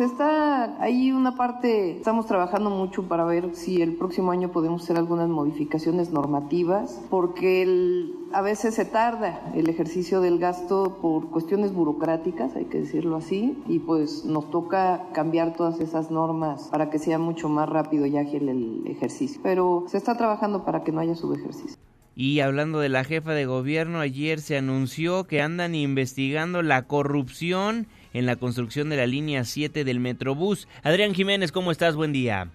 Está 0.00 0.80
ahí 0.80 1.10
una 1.10 1.34
parte, 1.34 1.96
estamos 1.96 2.26
trabajando 2.26 2.70
mucho 2.70 3.08
para 3.08 3.24
ver 3.24 3.56
si 3.56 3.82
el 3.82 3.96
próximo 3.96 4.30
año 4.30 4.50
podemos 4.52 4.84
hacer 4.84 4.96
algunas 4.96 5.28
modificaciones 5.28 6.12
normativas, 6.12 7.00
porque 7.10 8.12
a 8.32 8.40
veces 8.40 8.76
se 8.76 8.84
tarda 8.84 9.40
el 9.54 9.68
ejercicio 9.68 10.20
del 10.20 10.38
gasto 10.38 10.98
por 11.02 11.30
cuestiones 11.30 11.74
burocráticas, 11.74 12.54
hay 12.54 12.66
que 12.66 12.78
decirlo 12.78 13.16
así, 13.16 13.60
y 13.66 13.80
pues 13.80 14.24
nos 14.24 14.48
toca 14.50 15.08
cambiar 15.12 15.56
todas 15.56 15.80
esas 15.80 16.12
normas 16.12 16.68
para 16.70 16.90
que 16.90 17.00
sea 17.00 17.18
mucho 17.18 17.48
más 17.48 17.68
rápido 17.68 18.06
y 18.06 18.18
ágil 18.18 18.48
el 18.48 18.86
ejercicio. 18.86 19.40
Pero 19.42 19.82
se 19.88 19.96
está 19.96 20.16
trabajando 20.16 20.64
para 20.64 20.84
que 20.84 20.92
no 20.92 21.00
haya 21.00 21.16
subejercicio. 21.16 21.76
Y 22.20 22.40
hablando 22.40 22.80
de 22.80 22.88
la 22.88 23.04
jefa 23.04 23.32
de 23.32 23.46
gobierno, 23.46 24.00
ayer 24.00 24.40
se 24.40 24.56
anunció 24.56 25.28
que 25.28 25.40
andan 25.40 25.76
investigando 25.76 26.62
la 26.62 26.82
corrupción 26.82 27.86
en 28.12 28.26
la 28.26 28.34
construcción 28.34 28.88
de 28.88 28.96
la 28.96 29.06
línea 29.06 29.44
7 29.44 29.84
del 29.84 30.00
Metrobús. 30.00 30.66
Adrián 30.82 31.14
Jiménez, 31.14 31.52
¿cómo 31.52 31.70
estás? 31.70 31.94
Buen 31.94 32.12
día. 32.12 32.50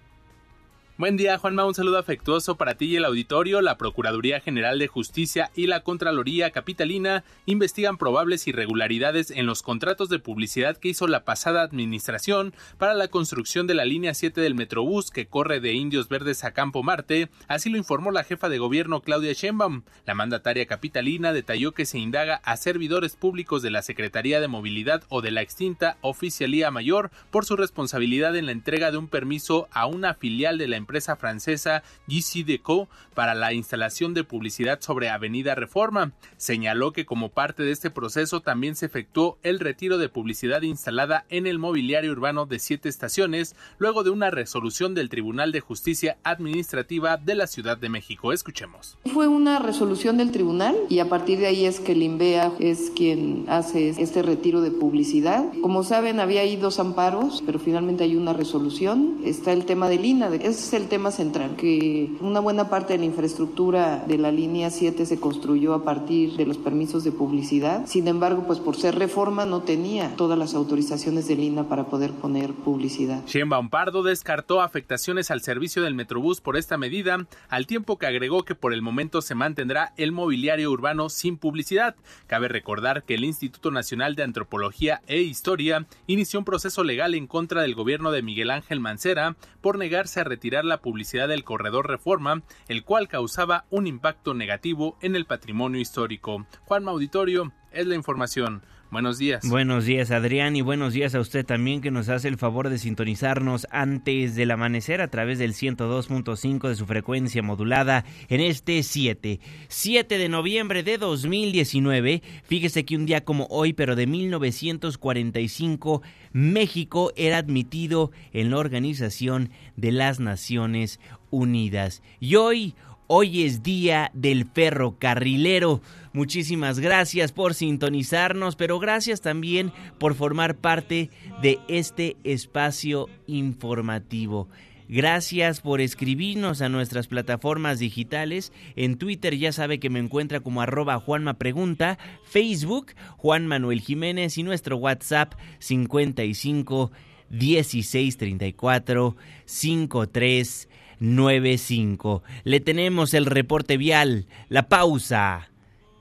Buen 0.96 1.16
día, 1.16 1.38
Juanma. 1.38 1.64
Un 1.64 1.74
saludo 1.74 1.98
afectuoso 1.98 2.54
para 2.54 2.76
ti 2.76 2.84
y 2.84 2.94
el 2.94 3.04
auditorio. 3.04 3.60
La 3.60 3.76
Procuraduría 3.76 4.38
General 4.38 4.78
de 4.78 4.86
Justicia 4.86 5.50
y 5.56 5.66
la 5.66 5.80
Contraloría 5.80 6.52
Capitalina 6.52 7.24
investigan 7.46 7.98
probables 7.98 8.46
irregularidades 8.46 9.32
en 9.32 9.44
los 9.44 9.64
contratos 9.64 10.08
de 10.08 10.20
publicidad 10.20 10.76
que 10.76 10.90
hizo 10.90 11.08
la 11.08 11.24
pasada 11.24 11.62
administración 11.62 12.54
para 12.78 12.94
la 12.94 13.08
construcción 13.08 13.66
de 13.66 13.74
la 13.74 13.84
línea 13.84 14.14
7 14.14 14.40
del 14.40 14.54
Metrobús 14.54 15.10
que 15.10 15.26
corre 15.26 15.58
de 15.58 15.72
Indios 15.72 16.08
Verdes 16.08 16.44
a 16.44 16.52
Campo 16.52 16.84
Marte. 16.84 17.28
Así 17.48 17.70
lo 17.70 17.76
informó 17.76 18.12
la 18.12 18.22
jefa 18.22 18.48
de 18.48 18.58
gobierno 18.58 19.00
Claudia 19.00 19.32
Sheinbaum. 19.32 19.82
La 20.06 20.14
mandataria 20.14 20.66
capitalina 20.66 21.32
detalló 21.32 21.72
que 21.72 21.86
se 21.86 21.98
indaga 21.98 22.36
a 22.44 22.56
servidores 22.56 23.16
públicos 23.16 23.62
de 23.62 23.72
la 23.72 23.82
Secretaría 23.82 24.40
de 24.40 24.46
Movilidad 24.46 25.02
o 25.08 25.22
de 25.22 25.32
la 25.32 25.42
extinta 25.42 25.96
Oficialía 26.02 26.70
Mayor 26.70 27.10
por 27.32 27.46
su 27.46 27.56
responsabilidad 27.56 28.36
en 28.36 28.46
la 28.46 28.52
entrega 28.52 28.92
de 28.92 28.98
un 28.98 29.08
permiso 29.08 29.66
a 29.72 29.86
una 29.86 30.14
filial 30.14 30.56
de 30.56 30.68
la 30.68 30.83
empresa 30.84 31.16
francesa 31.16 31.82
GC 32.06 32.44
Deco 32.44 32.88
para 33.14 33.34
la 33.34 33.54
instalación 33.54 34.12
de 34.12 34.22
publicidad 34.22 34.80
sobre 34.82 35.08
Avenida 35.08 35.54
Reforma. 35.54 36.12
Señaló 36.36 36.92
que 36.92 37.06
como 37.06 37.30
parte 37.30 37.62
de 37.62 37.72
este 37.72 37.90
proceso 37.90 38.42
también 38.42 38.76
se 38.76 38.86
efectuó 38.86 39.38
el 39.42 39.60
retiro 39.60 39.96
de 39.96 40.10
publicidad 40.10 40.60
instalada 40.60 41.24
en 41.30 41.46
el 41.46 41.58
mobiliario 41.58 42.12
urbano 42.12 42.44
de 42.44 42.58
siete 42.58 42.90
estaciones, 42.90 43.56
luego 43.78 44.04
de 44.04 44.10
una 44.10 44.30
resolución 44.30 44.94
del 44.94 45.08
Tribunal 45.08 45.52
de 45.52 45.60
Justicia 45.60 46.18
Administrativa 46.22 47.16
de 47.16 47.34
la 47.34 47.46
Ciudad 47.46 47.78
de 47.78 47.88
México. 47.88 48.32
Escuchemos. 48.32 48.98
Fue 49.12 49.26
una 49.26 49.58
resolución 49.58 50.18
del 50.18 50.32
tribunal 50.32 50.76
y 50.90 50.98
a 50.98 51.08
partir 51.08 51.38
de 51.38 51.46
ahí 51.46 51.64
es 51.64 51.80
que 51.80 51.92
el 51.92 52.02
INVEA 52.02 52.52
es 52.60 52.92
quien 52.94 53.46
hace 53.48 53.90
este 53.90 54.22
retiro 54.22 54.60
de 54.60 54.70
publicidad. 54.70 55.44
Como 55.62 55.82
saben, 55.82 56.20
había 56.20 56.42
ahí 56.42 56.56
dos 56.56 56.78
amparos, 56.78 57.42
pero 57.46 57.58
finalmente 57.58 58.04
hay 58.04 58.16
una 58.16 58.34
resolución. 58.34 59.20
Está 59.24 59.52
el 59.52 59.64
tema 59.64 59.88
del 59.88 60.04
INA, 60.04 60.34
es 60.34 60.73
el 60.74 60.88
tema 60.88 61.10
central, 61.10 61.56
que 61.56 62.10
una 62.20 62.40
buena 62.40 62.68
parte 62.68 62.94
de 62.94 62.98
la 62.98 63.04
infraestructura 63.04 64.04
de 64.06 64.18
la 64.18 64.32
línea 64.32 64.70
7 64.70 65.06
se 65.06 65.20
construyó 65.20 65.74
a 65.74 65.84
partir 65.84 66.36
de 66.36 66.46
los 66.46 66.58
permisos 66.58 67.04
de 67.04 67.12
publicidad. 67.12 67.86
Sin 67.86 68.08
embargo, 68.08 68.44
pues 68.46 68.58
por 68.58 68.76
ser 68.76 68.96
reforma 68.96 69.46
no 69.46 69.62
tenía 69.62 70.16
todas 70.16 70.38
las 70.38 70.54
autorizaciones 70.54 71.28
del 71.28 71.40
INA 71.40 71.68
para 71.68 71.84
poder 71.84 72.12
poner 72.12 72.52
publicidad. 72.52 73.22
Sheinbaum 73.26 73.70
Pardo 73.70 74.02
descartó 74.02 74.60
afectaciones 74.60 75.30
al 75.30 75.40
servicio 75.40 75.82
del 75.82 75.94
Metrobús 75.94 76.40
por 76.40 76.56
esta 76.56 76.76
medida, 76.76 77.26
al 77.48 77.66
tiempo 77.66 77.98
que 77.98 78.06
agregó 78.06 78.44
que 78.44 78.54
por 78.54 78.72
el 78.72 78.82
momento 78.82 79.22
se 79.22 79.34
mantendrá 79.34 79.92
el 79.96 80.12
mobiliario 80.12 80.70
urbano 80.70 81.08
sin 81.08 81.36
publicidad. 81.36 81.96
Cabe 82.26 82.48
recordar 82.48 83.04
que 83.04 83.14
el 83.14 83.24
Instituto 83.24 83.70
Nacional 83.70 84.14
de 84.16 84.24
Antropología 84.24 85.00
e 85.06 85.20
Historia 85.20 85.86
inició 86.06 86.38
un 86.38 86.44
proceso 86.44 86.84
legal 86.84 87.14
en 87.14 87.26
contra 87.26 87.62
del 87.62 87.74
gobierno 87.74 88.10
de 88.10 88.22
Miguel 88.22 88.50
Ángel 88.50 88.80
Mancera 88.80 89.36
por 89.60 89.78
negarse 89.78 90.20
a 90.20 90.24
retirar 90.24 90.63
la 90.64 90.80
publicidad 90.80 91.28
del 91.28 91.44
corredor 91.44 91.88
Reforma, 91.88 92.42
el 92.68 92.84
cual 92.84 93.08
causaba 93.08 93.64
un 93.70 93.86
impacto 93.86 94.34
negativo 94.34 94.96
en 95.00 95.16
el 95.16 95.26
patrimonio 95.26 95.80
histórico. 95.80 96.46
Juan 96.64 96.88
Auditorio 96.88 97.52
es 97.70 97.86
la 97.86 97.94
información. 97.94 98.62
Buenos 98.94 99.18
días. 99.18 99.48
Buenos 99.48 99.86
días, 99.86 100.12
Adrián, 100.12 100.54
y 100.54 100.60
buenos 100.60 100.92
días 100.92 101.16
a 101.16 101.20
usted 101.20 101.44
también 101.44 101.80
que 101.80 101.90
nos 101.90 102.08
hace 102.08 102.28
el 102.28 102.38
favor 102.38 102.68
de 102.68 102.78
sintonizarnos 102.78 103.66
antes 103.72 104.36
del 104.36 104.52
amanecer 104.52 105.00
a 105.00 105.08
través 105.08 105.40
del 105.40 105.52
102.5 105.52 106.68
de 106.68 106.76
su 106.76 106.86
frecuencia 106.86 107.42
modulada 107.42 108.04
en 108.28 108.40
este 108.40 108.80
7. 108.84 109.40
7 109.66 110.16
de 110.16 110.28
noviembre 110.28 110.84
de 110.84 110.98
2019. 110.98 112.22
Fíjese 112.44 112.84
que 112.84 112.94
un 112.94 113.04
día 113.04 113.24
como 113.24 113.48
hoy, 113.50 113.72
pero 113.72 113.96
de 113.96 114.06
1945, 114.06 116.02
México 116.32 117.12
era 117.16 117.38
admitido 117.38 118.12
en 118.32 118.50
la 118.50 118.58
Organización 118.58 119.50
de 119.74 119.90
las 119.90 120.20
Naciones 120.20 121.00
Unidas. 121.32 122.00
Y 122.20 122.36
hoy, 122.36 122.76
hoy 123.06 123.44
es 123.44 123.62
día 123.62 124.10
del 124.14 124.46
ferrocarrilero. 124.46 125.80
Muchísimas 126.12 126.78
gracias 126.78 127.32
por 127.32 127.54
sintonizarnos, 127.54 128.56
pero 128.56 128.78
gracias 128.78 129.20
también 129.20 129.72
por 129.98 130.14
formar 130.14 130.56
parte 130.56 131.10
de 131.42 131.58
este 131.68 132.16
espacio 132.24 133.08
informativo. 133.26 134.48
Gracias 134.88 135.60
por 135.60 135.80
escribirnos 135.80 136.60
a 136.60 136.68
nuestras 136.68 137.06
plataformas 137.06 137.78
digitales. 137.78 138.52
En 138.76 138.98
Twitter 138.98 139.36
ya 139.36 139.50
sabe 139.50 139.80
que 139.80 139.88
me 139.88 139.98
encuentra 139.98 140.40
como 140.40 140.60
arroba 140.60 141.00
Juanma 141.00 141.34
Pregunta, 141.34 141.98
Facebook 142.22 142.92
Juan 143.16 143.46
Manuel 143.46 143.80
Jiménez 143.80 144.36
y 144.36 144.42
nuestro 144.42 144.76
WhatsApp 144.76 145.34
55 145.58 146.92
16 147.30 148.16
34 148.18 149.16
53 149.46 150.68
95. 151.04 152.22
Le 152.44 152.60
tenemos 152.60 153.14
el 153.14 153.26
reporte 153.26 153.76
vial, 153.76 154.26
la 154.48 154.68
pausa 154.68 155.50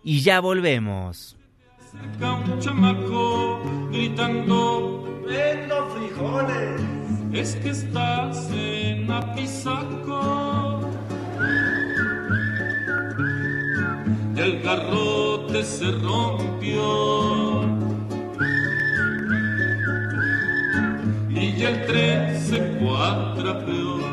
y 0.04 0.22
ya 0.22 0.40
volvemos. 0.40 1.38
un 2.22 2.60
chamaco 2.60 3.62
gritando 3.92 5.04
Vendo 5.26 5.90
frijoles 5.90 6.82
Es 7.32 7.56
que 7.56 7.70
estás 7.70 8.50
en 8.52 9.10
Apizaco 9.10 10.90
El 14.36 14.62
garrote 14.62 15.64
se 15.64 15.92
rompió 15.92 17.62
Y 21.30 21.64
el 21.64 21.86
tren 21.86 22.42
se 22.42 22.60
cuatrapeó 22.80 24.13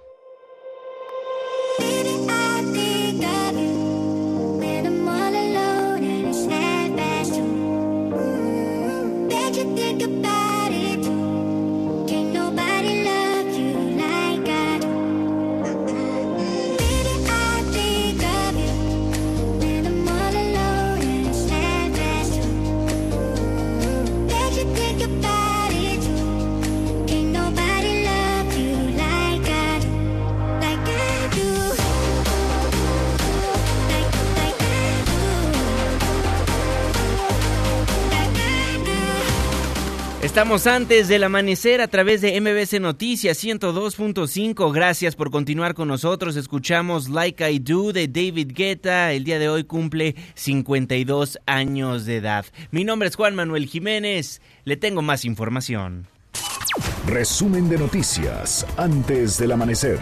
Estamos 40.31 40.65
antes 40.65 41.09
del 41.09 41.25
amanecer 41.25 41.81
a 41.81 41.89
través 41.89 42.21
de 42.21 42.39
MBC 42.39 42.79
Noticias 42.79 43.43
102.5. 43.43 44.73
Gracias 44.73 45.17
por 45.17 45.29
continuar 45.29 45.73
con 45.73 45.89
nosotros. 45.89 46.37
Escuchamos 46.37 47.09
Like 47.09 47.51
I 47.51 47.59
Do 47.59 47.91
de 47.91 48.07
David 48.07 48.53
Guetta. 48.55 49.11
El 49.11 49.25
día 49.25 49.39
de 49.39 49.49
hoy 49.49 49.65
cumple 49.65 50.15
52 50.35 51.37
años 51.45 52.05
de 52.05 52.15
edad. 52.15 52.45
Mi 52.71 52.85
nombre 52.85 53.09
es 53.09 53.17
Juan 53.17 53.35
Manuel 53.35 53.67
Jiménez. 53.67 54.41
Le 54.63 54.77
tengo 54.77 55.01
más 55.01 55.25
información. 55.25 56.07
Resumen 57.05 57.67
de 57.67 57.79
noticias 57.79 58.65
antes 58.77 59.37
del 59.37 59.51
amanecer. 59.51 59.99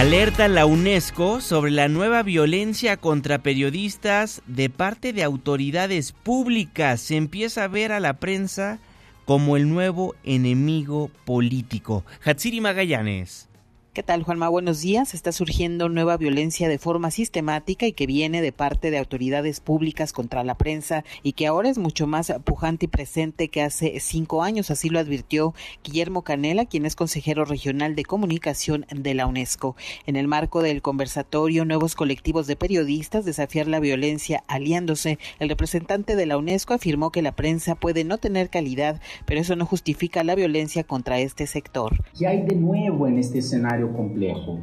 Alerta 0.00 0.48
la 0.48 0.64
UNESCO 0.64 1.42
sobre 1.42 1.70
la 1.70 1.86
nueva 1.88 2.22
violencia 2.22 2.96
contra 2.96 3.42
periodistas 3.42 4.40
de 4.46 4.70
parte 4.70 5.12
de 5.12 5.22
autoridades 5.22 6.12
públicas. 6.12 7.02
Se 7.02 7.16
empieza 7.16 7.64
a 7.64 7.68
ver 7.68 7.92
a 7.92 8.00
la 8.00 8.14
prensa 8.14 8.78
como 9.26 9.58
el 9.58 9.68
nuevo 9.68 10.14
enemigo 10.24 11.10
político. 11.26 12.02
Hatsiri 12.24 12.62
Magallanes. 12.62 13.49
¿Qué 13.92 14.04
tal, 14.04 14.22
Juanma? 14.22 14.48
Buenos 14.48 14.82
días. 14.82 15.14
Está 15.14 15.32
surgiendo 15.32 15.88
nueva 15.88 16.16
violencia 16.16 16.68
de 16.68 16.78
forma 16.78 17.10
sistemática 17.10 17.86
y 17.88 17.92
que 17.92 18.06
viene 18.06 18.40
de 18.40 18.52
parte 18.52 18.92
de 18.92 18.98
autoridades 18.98 19.58
públicas 19.58 20.12
contra 20.12 20.44
la 20.44 20.56
prensa 20.56 21.02
y 21.24 21.32
que 21.32 21.48
ahora 21.48 21.70
es 21.70 21.76
mucho 21.76 22.06
más 22.06 22.32
pujante 22.44 22.84
y 22.84 22.88
presente 22.88 23.48
que 23.48 23.62
hace 23.62 23.98
cinco 23.98 24.44
años. 24.44 24.70
Así 24.70 24.90
lo 24.90 25.00
advirtió 25.00 25.54
Guillermo 25.82 26.22
Canela, 26.22 26.66
quien 26.66 26.86
es 26.86 26.94
consejero 26.94 27.44
regional 27.44 27.96
de 27.96 28.04
comunicación 28.04 28.86
de 28.94 29.12
la 29.14 29.26
UNESCO. 29.26 29.74
En 30.06 30.14
el 30.14 30.28
marco 30.28 30.62
del 30.62 30.82
conversatorio 30.82 31.64
Nuevos 31.64 31.96
colectivos 31.96 32.46
de 32.46 32.54
periodistas 32.54 33.24
desafiar 33.24 33.66
la 33.66 33.80
violencia 33.80 34.44
aliándose, 34.46 35.18
el 35.40 35.48
representante 35.48 36.14
de 36.14 36.26
la 36.26 36.38
UNESCO 36.38 36.74
afirmó 36.74 37.10
que 37.10 37.22
la 37.22 37.32
prensa 37.32 37.74
puede 37.74 38.04
no 38.04 38.18
tener 38.18 38.50
calidad, 38.50 39.00
pero 39.24 39.40
eso 39.40 39.56
no 39.56 39.66
justifica 39.66 40.22
la 40.22 40.36
violencia 40.36 40.84
contra 40.84 41.18
este 41.18 41.48
sector. 41.48 42.04
¿Qué 42.16 42.28
hay 42.28 42.42
de 42.42 42.54
nuevo 42.54 43.08
en 43.08 43.18
este 43.18 43.40
escenario? 43.40 43.79
Complejo. 43.88 44.58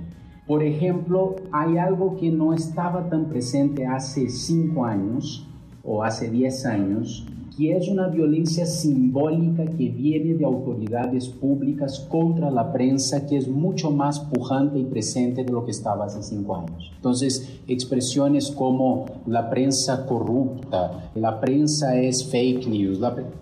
Por 0.48 0.64
ejemplo, 0.64 1.36
hay 1.52 1.78
algo 1.78 2.16
que 2.16 2.32
no 2.32 2.54
estaba 2.54 3.10
tan 3.10 3.26
presente 3.26 3.86
hace 3.86 4.30
cinco 4.30 4.86
años 4.86 5.46
o 5.84 6.04
hace 6.04 6.30
diez 6.30 6.66
años, 6.66 7.28
que 7.58 7.76
es 7.76 7.88
una 7.88 8.08
violencia 8.08 8.68
simbólica 8.68 9.66
que 9.66 9.90
viene 9.90 10.36
de 10.36 10.46
autoridades 10.46 11.28
públicas 11.28 12.06
contra 12.08 12.52
la 12.52 12.72
prensa, 12.72 13.26
que 13.26 13.36
es 13.36 13.48
mucho 13.48 13.90
más 13.90 14.20
pujante 14.20 14.78
y 14.78 14.84
presente 14.84 15.44
de 15.44 15.52
lo 15.52 15.66
que 15.66 15.72
estaba 15.72 16.06
hace 16.06 16.22
cinco 16.22 16.56
años. 16.56 16.92
Entonces, 16.96 17.60
expresiones 17.68 18.52
como 18.52 19.06
la 19.26 19.50
prensa 19.50 20.06
corrupta, 20.06 21.10
la 21.16 21.40
prensa 21.40 22.00
es 22.00 22.30
fake 22.30 22.68
news, 22.68 23.00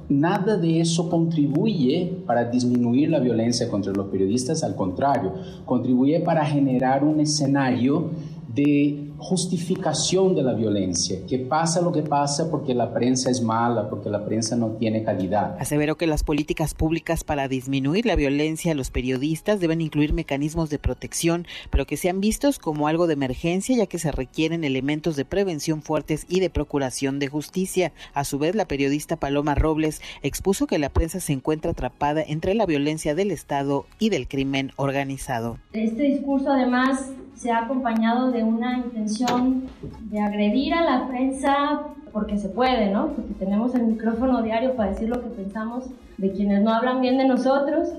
nada 0.07 0.55
de 0.55 0.79
eso 0.79 1.09
contribuye 1.09 2.19
para 2.25 2.45
disminuir 2.45 3.09
la 3.09 3.19
violencia 3.19 3.69
contra 3.69 3.91
los 3.91 4.07
periodistas, 4.07 4.63
al 4.63 4.75
contrario, 4.75 5.33
contribuye 5.65 6.21
para 6.21 6.45
generar 6.45 7.03
un 7.03 7.19
escenario 7.19 8.11
de 8.53 9.04
justificación 9.17 10.35
de 10.35 10.43
la 10.43 10.53
violencia, 10.53 11.19
que 11.27 11.39
pasa 11.39 11.81
lo 11.81 11.91
que 11.91 12.01
pasa 12.01 12.49
porque 12.49 12.73
la 12.73 12.93
prensa 12.93 13.29
es 13.29 13.41
mala, 13.41 13.89
porque 13.89 14.09
la 14.09 14.25
prensa 14.25 14.55
no 14.55 14.71
tiene 14.71 15.03
calidad. 15.03 15.55
Aseveró 15.59 15.97
que 15.97 16.07
las 16.07 16.23
políticas 16.23 16.73
públicas 16.73 17.23
para 17.23 17.47
disminuir 17.47 18.05
la 18.05 18.15
violencia 18.15 18.73
a 18.73 18.75
los 18.75 18.91
periodistas 18.91 19.59
deben 19.59 19.81
incluir 19.81 20.13
mecanismos 20.13 20.69
de 20.69 20.79
protección, 20.79 21.47
pero 21.69 21.85
que 21.85 21.97
sean 21.97 22.19
vistos 22.19 22.59
como 22.59 22.87
algo 22.87 23.07
de 23.07 23.13
emergencia 23.13 23.75
ya 23.75 23.85
que 23.85 23.99
se 23.99 24.11
requieren 24.11 24.63
elementos 24.63 25.15
de 25.15 25.25
prevención 25.25 25.81
fuertes 25.81 26.25
y 26.29 26.39
de 26.39 26.49
procuración 26.49 27.19
de 27.19 27.27
justicia. 27.27 27.93
A 28.13 28.23
su 28.23 28.39
vez, 28.39 28.55
la 28.55 28.67
periodista 28.67 29.15
Paloma 29.15 29.55
Robles 29.55 30.01
expuso 30.23 30.67
que 30.67 30.79
la 30.79 30.89
prensa 30.89 31.19
se 31.19 31.33
encuentra 31.33 31.71
atrapada 31.71 32.21
entre 32.21 32.53
la 32.53 32.65
violencia 32.65 33.15
del 33.15 33.31
Estado 33.31 33.85
y 33.99 34.09
del 34.09 34.27
crimen 34.27 34.71
organizado. 34.75 35.57
Este 35.73 36.03
discurso 36.03 36.51
además 36.51 37.11
se 37.35 37.51
ha 37.51 37.63
acompañado 37.63 38.31
de 38.31 38.43
una 38.43 38.77
intención 38.77 39.04
de 39.05 40.19
agredir 40.19 40.73
a 40.73 40.83
la 40.83 41.07
prensa 41.07 41.81
porque 42.11 42.37
se 42.37 42.49
puede, 42.49 42.89
¿no? 42.91 43.07
Porque 43.07 43.33
tenemos 43.33 43.75
el 43.75 43.83
micrófono 43.83 44.41
diario 44.41 44.75
para 44.75 44.91
decir 44.91 45.09
lo 45.09 45.21
que 45.21 45.29
pensamos 45.29 45.85
de 46.17 46.31
quienes 46.31 46.63
no 46.63 46.73
hablan 46.73 47.01
bien 47.01 47.17
de 47.17 47.27
nosotros 47.27 47.89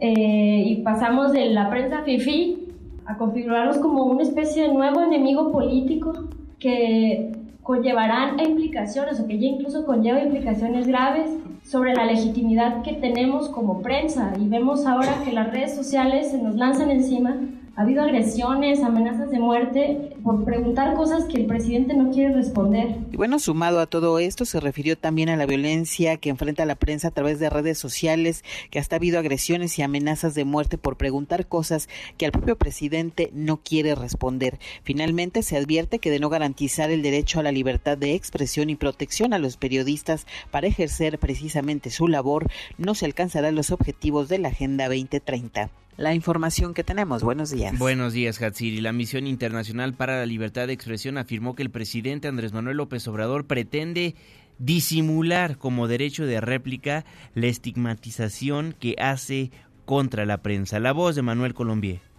eh, 0.00 0.62
y 0.64 0.76
pasamos 0.82 1.32
de 1.32 1.46
la 1.46 1.70
prensa 1.70 2.02
fifi 2.02 2.68
a 3.06 3.16
configurarnos 3.16 3.78
como 3.78 4.04
una 4.04 4.22
especie 4.22 4.62
de 4.62 4.72
nuevo 4.72 5.02
enemigo 5.02 5.52
político 5.52 6.28
que 6.58 7.32
conllevarán 7.62 8.38
a 8.38 8.44
implicaciones 8.44 9.20
o 9.20 9.26
que 9.26 9.38
ya 9.38 9.48
incluso 9.48 9.84
conlleva 9.84 10.20
implicaciones 10.20 10.86
graves 10.86 11.30
sobre 11.64 11.94
la 11.94 12.04
legitimidad 12.04 12.82
que 12.82 12.92
tenemos 12.92 13.48
como 13.48 13.80
prensa 13.82 14.34
y 14.38 14.48
vemos 14.48 14.86
ahora 14.86 15.22
que 15.24 15.32
las 15.32 15.50
redes 15.50 15.74
sociales 15.74 16.30
se 16.30 16.38
nos 16.38 16.56
lanzan 16.56 16.90
encima 16.90 17.36
ha 17.76 17.82
habido 17.82 18.02
agresiones, 18.02 18.82
amenazas 18.82 19.30
de 19.30 19.38
muerte 19.40 20.16
por 20.22 20.44
preguntar 20.44 20.94
cosas 20.94 21.24
que 21.24 21.38
el 21.38 21.46
presidente 21.46 21.94
no 21.94 22.10
quiere 22.10 22.32
responder. 22.32 22.98
Y 23.10 23.16
bueno, 23.16 23.38
sumado 23.38 23.80
a 23.80 23.86
todo 23.86 24.18
esto, 24.18 24.44
se 24.44 24.60
refirió 24.60 24.96
también 24.96 25.28
a 25.28 25.36
la 25.36 25.46
violencia 25.46 26.16
que 26.16 26.30
enfrenta 26.30 26.64
la 26.66 26.76
prensa 26.76 27.08
a 27.08 27.10
través 27.10 27.40
de 27.40 27.50
redes 27.50 27.78
sociales, 27.78 28.44
que 28.70 28.78
hasta 28.78 28.94
ha 28.94 28.98
habido 28.98 29.18
agresiones 29.18 29.78
y 29.78 29.82
amenazas 29.82 30.34
de 30.34 30.44
muerte 30.44 30.78
por 30.78 30.96
preguntar 30.96 31.46
cosas 31.46 31.88
que 32.16 32.26
el 32.26 32.32
propio 32.32 32.56
presidente 32.56 33.30
no 33.32 33.56
quiere 33.56 33.94
responder. 33.94 34.58
Finalmente, 34.84 35.42
se 35.42 35.56
advierte 35.56 35.98
que 35.98 36.10
de 36.10 36.20
no 36.20 36.28
garantizar 36.28 36.90
el 36.90 37.02
derecho 37.02 37.40
a 37.40 37.42
la 37.42 37.52
libertad 37.52 37.98
de 37.98 38.14
expresión 38.14 38.70
y 38.70 38.76
protección 38.76 39.32
a 39.32 39.38
los 39.38 39.56
periodistas 39.56 40.26
para 40.50 40.68
ejercer 40.68 41.18
precisamente 41.18 41.90
su 41.90 42.06
labor, 42.06 42.48
no 42.78 42.94
se 42.94 43.06
alcanzarán 43.06 43.56
los 43.56 43.72
objetivos 43.72 44.28
de 44.28 44.38
la 44.38 44.48
Agenda 44.48 44.86
2030 44.86 45.70
la 45.96 46.14
información 46.14 46.74
que 46.74 46.84
tenemos. 46.84 47.22
Buenos 47.22 47.50
días. 47.50 47.78
Buenos 47.78 48.12
días, 48.12 48.40
Hatsiri. 48.40 48.80
La 48.80 48.92
Misión 48.92 49.26
Internacional 49.26 49.94
para 49.94 50.18
la 50.18 50.26
Libertad 50.26 50.66
de 50.66 50.72
Expresión 50.72 51.18
afirmó 51.18 51.54
que 51.54 51.62
el 51.62 51.70
presidente 51.70 52.28
Andrés 52.28 52.52
Manuel 52.52 52.76
López 52.76 53.06
Obrador 53.08 53.46
pretende 53.46 54.14
disimular 54.58 55.58
como 55.58 55.88
derecho 55.88 56.26
de 56.26 56.40
réplica 56.40 57.04
la 57.34 57.46
estigmatización 57.46 58.74
que 58.78 58.96
hace 58.98 59.50
contra 59.84 60.26
la 60.26 60.42
prensa. 60.42 60.80
La 60.80 60.92
voz 60.92 61.14
de 61.16 61.22
Manuel 61.22 61.54
Colombier. 61.54 62.13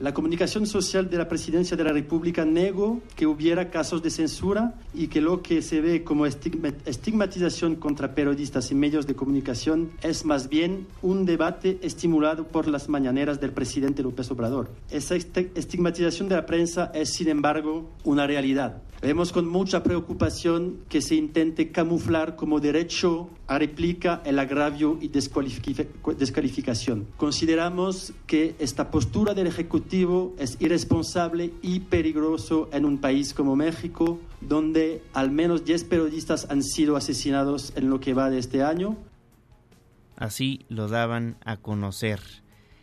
La 0.00 0.14
comunicación 0.14 0.64
social 0.64 1.10
de 1.10 1.18
la 1.18 1.26
Presidencia 1.26 1.76
de 1.76 1.82
la 1.82 1.92
República 1.92 2.44
negó 2.44 3.00
que 3.16 3.26
hubiera 3.26 3.68
casos 3.68 4.00
de 4.00 4.10
censura 4.10 4.74
y 4.94 5.08
que 5.08 5.20
lo 5.20 5.42
que 5.42 5.60
se 5.60 5.80
ve 5.80 6.04
como 6.04 6.24
estigmatización 6.24 7.74
contra 7.74 8.14
periodistas 8.14 8.70
y 8.70 8.76
medios 8.76 9.08
de 9.08 9.16
comunicación 9.16 9.90
es 10.02 10.24
más 10.24 10.48
bien 10.48 10.86
un 11.02 11.26
debate 11.26 11.80
estimulado 11.82 12.46
por 12.46 12.68
las 12.68 12.88
mañaneras 12.88 13.40
del 13.40 13.50
presidente 13.50 14.04
López 14.04 14.30
Obrador. 14.30 14.70
Esa 14.88 15.16
estigmatización 15.16 16.28
de 16.28 16.36
la 16.36 16.46
prensa 16.46 16.92
es, 16.94 17.12
sin 17.14 17.28
embargo, 17.28 17.90
una 18.04 18.24
realidad. 18.24 18.82
Vemos 19.00 19.30
con 19.30 19.46
mucha 19.46 19.84
preocupación 19.84 20.80
que 20.88 21.00
se 21.00 21.14
intente 21.14 21.70
camuflar 21.70 22.34
como 22.34 22.58
derecho 22.58 23.30
a 23.46 23.56
réplica 23.56 24.20
el 24.24 24.40
agravio 24.40 24.98
y 25.00 25.06
descalificación. 25.08 27.06
Consideramos 27.16 28.12
que 28.26 28.56
esta 28.58 28.90
postura 28.90 29.34
del 29.34 29.46
Ejecutivo 29.46 30.34
es 30.38 30.56
irresponsable 30.60 31.52
y 31.62 31.78
peligroso 31.80 32.68
en 32.72 32.84
un 32.84 32.98
país 32.98 33.34
como 33.34 33.54
México, 33.54 34.18
donde 34.40 35.00
al 35.12 35.30
menos 35.30 35.64
10 35.64 35.84
periodistas 35.84 36.48
han 36.50 36.64
sido 36.64 36.96
asesinados 36.96 37.72
en 37.76 37.90
lo 37.90 38.00
que 38.00 38.14
va 38.14 38.30
de 38.30 38.38
este 38.38 38.64
año. 38.64 38.96
Así 40.16 40.66
lo 40.68 40.88
daban 40.88 41.36
a 41.44 41.58
conocer. 41.58 42.18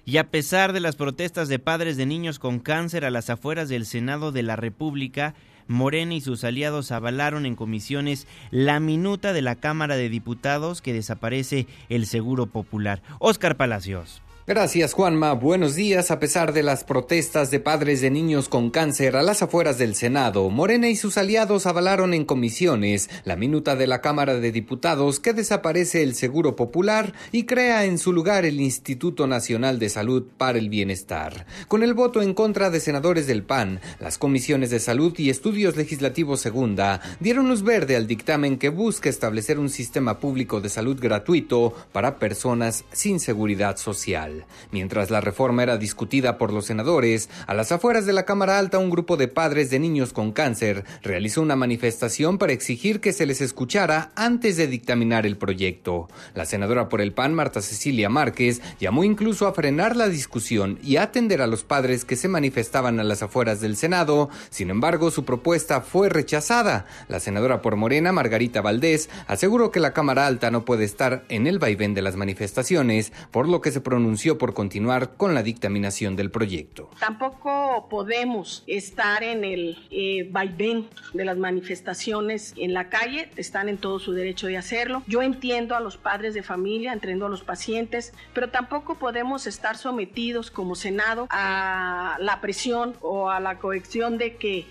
Y 0.05 0.17
a 0.17 0.29
pesar 0.29 0.71
de 0.71 0.79
las 0.79 0.95
protestas 0.95 1.49
de 1.49 1.59
padres 1.59 1.97
de 1.97 2.05
niños 2.05 2.39
con 2.39 2.59
cáncer 2.59 3.03
a 3.03 3.09
las 3.09 3.29
afueras 3.29 3.67
del 3.67 3.85
Senado 3.85 4.31
de 4.31 4.43
la 4.43 4.55
República, 4.55 5.33
Morena 5.67 6.13
y 6.13 6.21
sus 6.21 6.43
aliados 6.43 6.91
avalaron 6.91 7.45
en 7.45 7.55
comisiones 7.55 8.27
la 8.51 8.79
minuta 8.79 9.33
de 9.33 9.41
la 9.41 9.55
Cámara 9.55 9.95
de 9.95 10.09
Diputados 10.09 10.81
que 10.81 10.93
desaparece 10.93 11.67
el 11.89 12.05
Seguro 12.05 12.47
Popular. 12.47 13.01
Óscar 13.19 13.57
Palacios. 13.57 14.21
Gracias 14.47 14.93
Juanma, 14.93 15.33
buenos 15.33 15.73
días. 15.73 16.11
A 16.11 16.19
pesar 16.19 16.53
de 16.53 16.61
las 16.61 16.83
protestas 16.83 17.49
de 17.49 17.59
padres 17.59 17.99
de 18.01 18.11
niños 18.11 18.47
con 18.47 18.69
cáncer 18.69 19.15
a 19.15 19.23
las 19.23 19.41
afueras 19.41 19.79
del 19.79 19.95
Senado, 19.95 20.51
Morena 20.51 20.87
y 20.87 20.95
sus 20.95 21.17
aliados 21.17 21.65
avalaron 21.65 22.13
en 22.13 22.25
comisiones 22.25 23.09
la 23.23 23.35
minuta 23.37 23.75
de 23.75 23.87
la 23.87 24.01
Cámara 24.01 24.35
de 24.35 24.51
Diputados 24.51 25.19
que 25.19 25.33
desaparece 25.33 26.03
el 26.03 26.13
Seguro 26.13 26.55
Popular 26.55 27.13
y 27.31 27.45
crea 27.45 27.85
en 27.85 27.97
su 27.97 28.13
lugar 28.13 28.45
el 28.45 28.61
Instituto 28.61 29.25
Nacional 29.25 29.79
de 29.79 29.89
Salud 29.89 30.27
para 30.37 30.59
el 30.59 30.69
Bienestar. 30.69 31.47
Con 31.67 31.81
el 31.81 31.95
voto 31.95 32.21
en 32.21 32.35
contra 32.35 32.69
de 32.69 32.79
senadores 32.79 33.25
del 33.25 33.41
PAN, 33.41 33.81
las 33.99 34.19
comisiones 34.19 34.69
de 34.69 34.79
Salud 34.79 35.17
y 35.17 35.31
Estudios 35.31 35.75
Legislativos 35.75 36.39
Segunda 36.39 37.01
dieron 37.19 37.49
luz 37.49 37.63
verde 37.63 37.95
al 37.95 38.05
dictamen 38.05 38.59
que 38.59 38.69
busca 38.69 39.09
establecer 39.09 39.57
un 39.57 39.71
sistema 39.71 40.19
público 40.19 40.61
de 40.61 40.69
salud 40.69 40.99
gratuito 41.01 41.73
para 41.91 42.19
personas 42.19 42.85
sin 42.91 43.19
seguridad 43.19 43.77
social. 43.77 44.34
Mientras 44.71 45.09
la 45.09 45.21
reforma 45.21 45.63
era 45.63 45.77
discutida 45.77 46.37
por 46.37 46.51
los 46.51 46.65
senadores, 46.65 47.29
a 47.47 47.53
las 47.53 47.71
afueras 47.71 48.05
de 48.05 48.13
la 48.13 48.25
Cámara 48.25 48.57
Alta 48.57 48.79
un 48.79 48.89
grupo 48.89 49.17
de 49.17 49.27
padres 49.27 49.69
de 49.69 49.79
niños 49.79 50.13
con 50.13 50.31
cáncer 50.31 50.83
realizó 51.01 51.41
una 51.41 51.55
manifestación 51.55 52.37
para 52.37 52.53
exigir 52.53 52.99
que 52.99 53.13
se 53.13 53.25
les 53.25 53.41
escuchara 53.41 54.11
antes 54.15 54.57
de 54.57 54.67
dictaminar 54.67 55.25
el 55.25 55.37
proyecto. 55.37 56.09
La 56.33 56.45
senadora 56.45 56.89
por 56.89 57.01
el 57.01 57.13
PAN, 57.13 57.33
Marta 57.33 57.61
Cecilia 57.61 58.09
Márquez, 58.09 58.61
llamó 58.79 59.03
incluso 59.03 59.47
a 59.47 59.53
frenar 59.53 59.95
la 59.95 60.09
discusión 60.09 60.79
y 60.83 60.97
atender 60.97 61.41
a 61.41 61.47
los 61.47 61.63
padres 61.63 62.05
que 62.05 62.15
se 62.15 62.27
manifestaban 62.27 62.99
a 62.99 63.03
las 63.03 63.23
afueras 63.23 63.61
del 63.61 63.77
Senado. 63.77 64.29
Sin 64.49 64.69
embargo, 64.69 65.11
su 65.11 65.25
propuesta 65.25 65.81
fue 65.81 66.09
rechazada. 66.09 66.85
La 67.07 67.19
senadora 67.19 67.61
por 67.61 67.75
Morena, 67.75 68.11
Margarita 68.11 68.61
Valdés, 68.61 69.09
aseguró 69.27 69.71
que 69.71 69.79
la 69.79 69.93
Cámara 69.93 70.25
Alta 70.25 70.51
no 70.51 70.65
puede 70.65 70.85
estar 70.85 71.25
en 71.29 71.47
el 71.47 71.59
vaivén 71.59 71.93
de 71.93 72.01
las 72.01 72.15
manifestaciones, 72.15 73.13
por 73.31 73.47
lo 73.47 73.61
que 73.61 73.71
se 73.71 73.81
pronunció 73.81 74.24
por 74.33 74.53
continuar 74.53 75.15
con 75.15 75.33
la 75.35 75.43
dictaminación 75.43 76.15
del 76.15 76.31
proyecto. 76.31 76.89
Tampoco 76.99 77.87
podemos 77.89 78.63
estar 78.67 79.23
en 79.23 79.43
el 79.43 79.77
eh, 79.91 80.27
vaivén 80.31 80.87
de 81.13 81.25
las 81.25 81.37
manifestaciones 81.37 82.53
en 82.57 82.73
la 82.73 82.89
calle, 82.89 83.29
están 83.35 83.69
en 83.69 83.77
todo 83.77 83.99
su 83.99 84.13
derecho 84.13 84.47
de 84.47 84.57
hacerlo. 84.57 85.03
Yo 85.07 85.21
entiendo 85.21 85.75
a 85.75 85.79
los 85.79 85.97
padres 85.97 86.33
de 86.33 86.43
familia, 86.43 86.93
entiendo 86.93 87.27
a 87.27 87.29
los 87.29 87.43
pacientes, 87.43 88.13
pero 88.33 88.49
tampoco 88.49 88.95
podemos 88.95 89.47
estar 89.47 89.77
sometidos 89.77 90.49
como 90.49 90.75
Senado 90.75 91.27
a 91.29 92.17
la 92.19 92.41
presión 92.41 92.95
o 93.01 93.29
a 93.29 93.39
la 93.39 93.59
coacción 93.59 94.17
de 94.17 94.35
que 94.37 94.65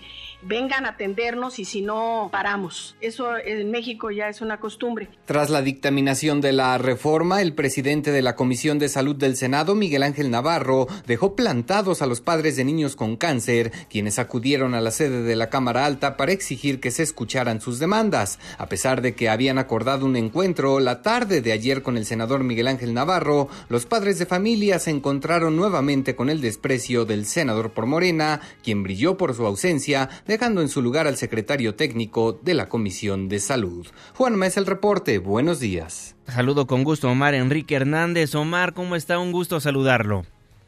vengan 0.47 0.85
a 0.85 0.89
atendernos 0.89 1.59
y 1.59 1.65
si 1.65 1.81
no, 1.81 2.29
paramos. 2.31 2.95
Eso 3.01 3.37
en 3.37 3.71
México 3.71 4.11
ya 4.11 4.29
es 4.29 4.41
una 4.41 4.59
costumbre. 4.59 5.09
Tras 5.25 5.49
la 5.49 5.61
dictaminación 5.61 6.41
de 6.41 6.53
la 6.53 6.77
reforma, 6.77 7.41
el 7.41 7.53
presidente 7.53 8.11
de 8.11 8.21
la 8.21 8.35
Comisión 8.35 8.79
de 8.79 8.89
Salud 8.89 9.15
del 9.15 9.37
Senado, 9.37 9.75
Miguel 9.75 10.03
Ángel 10.03 10.29
Navarro, 10.29 10.87
dejó 11.07 11.35
plantados 11.35 12.01
a 12.01 12.05
los 12.05 12.21
padres 12.21 12.55
de 12.55 12.63
niños 12.63 12.95
con 12.95 13.15
cáncer, 13.15 13.71
quienes 13.89 14.19
acudieron 14.19 14.75
a 14.75 14.81
la 14.81 14.91
sede 14.91 15.23
de 15.23 15.35
la 15.35 15.49
Cámara 15.49 15.85
Alta 15.85 16.17
para 16.17 16.31
exigir 16.31 16.79
que 16.79 16.91
se 16.91 17.03
escucharan 17.03 17.61
sus 17.61 17.79
demandas. 17.79 18.39
A 18.57 18.67
pesar 18.67 19.01
de 19.01 19.15
que 19.15 19.29
habían 19.29 19.57
acordado 19.57 20.05
un 20.05 20.15
encuentro 20.15 20.79
la 20.79 21.01
tarde 21.01 21.41
de 21.41 21.51
ayer 21.51 21.81
con 21.81 21.97
el 21.97 22.05
senador 22.05 22.43
Miguel 22.43 22.67
Ángel 22.67 22.93
Navarro, 22.93 23.49
los 23.69 23.85
padres 23.85 24.19
de 24.19 24.25
familia 24.25 24.79
se 24.79 24.91
encontraron 24.91 25.55
nuevamente 25.55 26.15
con 26.15 26.29
el 26.29 26.41
desprecio 26.41 27.05
del 27.05 27.25
senador 27.25 27.71
por 27.71 27.87
Morena, 27.87 28.41
quien 28.63 28.83
brilló 28.83 29.17
por 29.17 29.33
su 29.33 29.45
ausencia 29.45 30.09
dejando 30.35 30.59
en 30.59 30.67
su 30.67 30.81
lugar 30.81 31.07
al 31.07 31.15
secretario 31.15 31.75
técnico 31.75 32.33
de 32.33 32.55
la 32.55 32.67
Comisión 32.67 33.29
de 33.29 33.39
Salud. 33.39 33.87
Juan 34.15 34.43
es 34.43 34.57
el 34.57 34.65
reporte. 34.65 35.17
Buenos 35.17 35.61
días. 35.61 36.17
Saludo 36.25 36.67
con 36.67 36.83
gusto 36.83 37.09
Omar 37.09 37.33
Enrique 37.35 37.73
Hernández. 37.73 38.35
Omar, 38.35 38.73
¿cómo 38.73 38.97
está? 38.97 39.17
Un 39.17 39.31
gusto 39.31 39.61
saludarlo. 39.61 40.23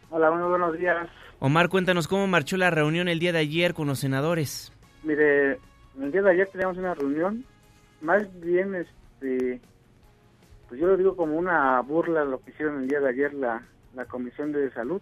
Hola, 0.10 0.32
muy 0.32 0.48
buenos 0.48 0.80
días. 0.80 1.10
Omar, 1.40 1.68
cuéntanos 1.68 2.08
cómo 2.08 2.28
marchó 2.28 2.56
la 2.56 2.70
reunión 2.70 3.10
el 3.10 3.20
día 3.20 3.34
de 3.34 3.40
ayer 3.40 3.74
con 3.74 3.88
los 3.88 4.00
senadores. 4.00 4.72
Mire, 5.04 5.60
el 6.00 6.14
día 6.14 6.22
de 6.22 6.32
ayer 6.32 6.48
teníamos 6.48 6.78
una 6.78 6.94
reunión, 6.94 7.44
más 8.00 8.24
bien, 8.40 8.74
este, 8.74 9.60
pues 10.70 10.80
yo 10.80 10.88
lo 10.88 10.96
digo 10.96 11.18
como 11.18 11.38
una 11.38 11.82
burla 11.82 12.24
lo 12.24 12.40
que 12.40 12.52
hicieron 12.52 12.84
el 12.84 12.88
día 12.88 13.02
de 13.02 13.10
ayer 13.10 13.34
la, 13.34 13.62
la 13.96 14.06
Comisión 14.06 14.54
de 14.54 14.72
Salud, 14.72 15.02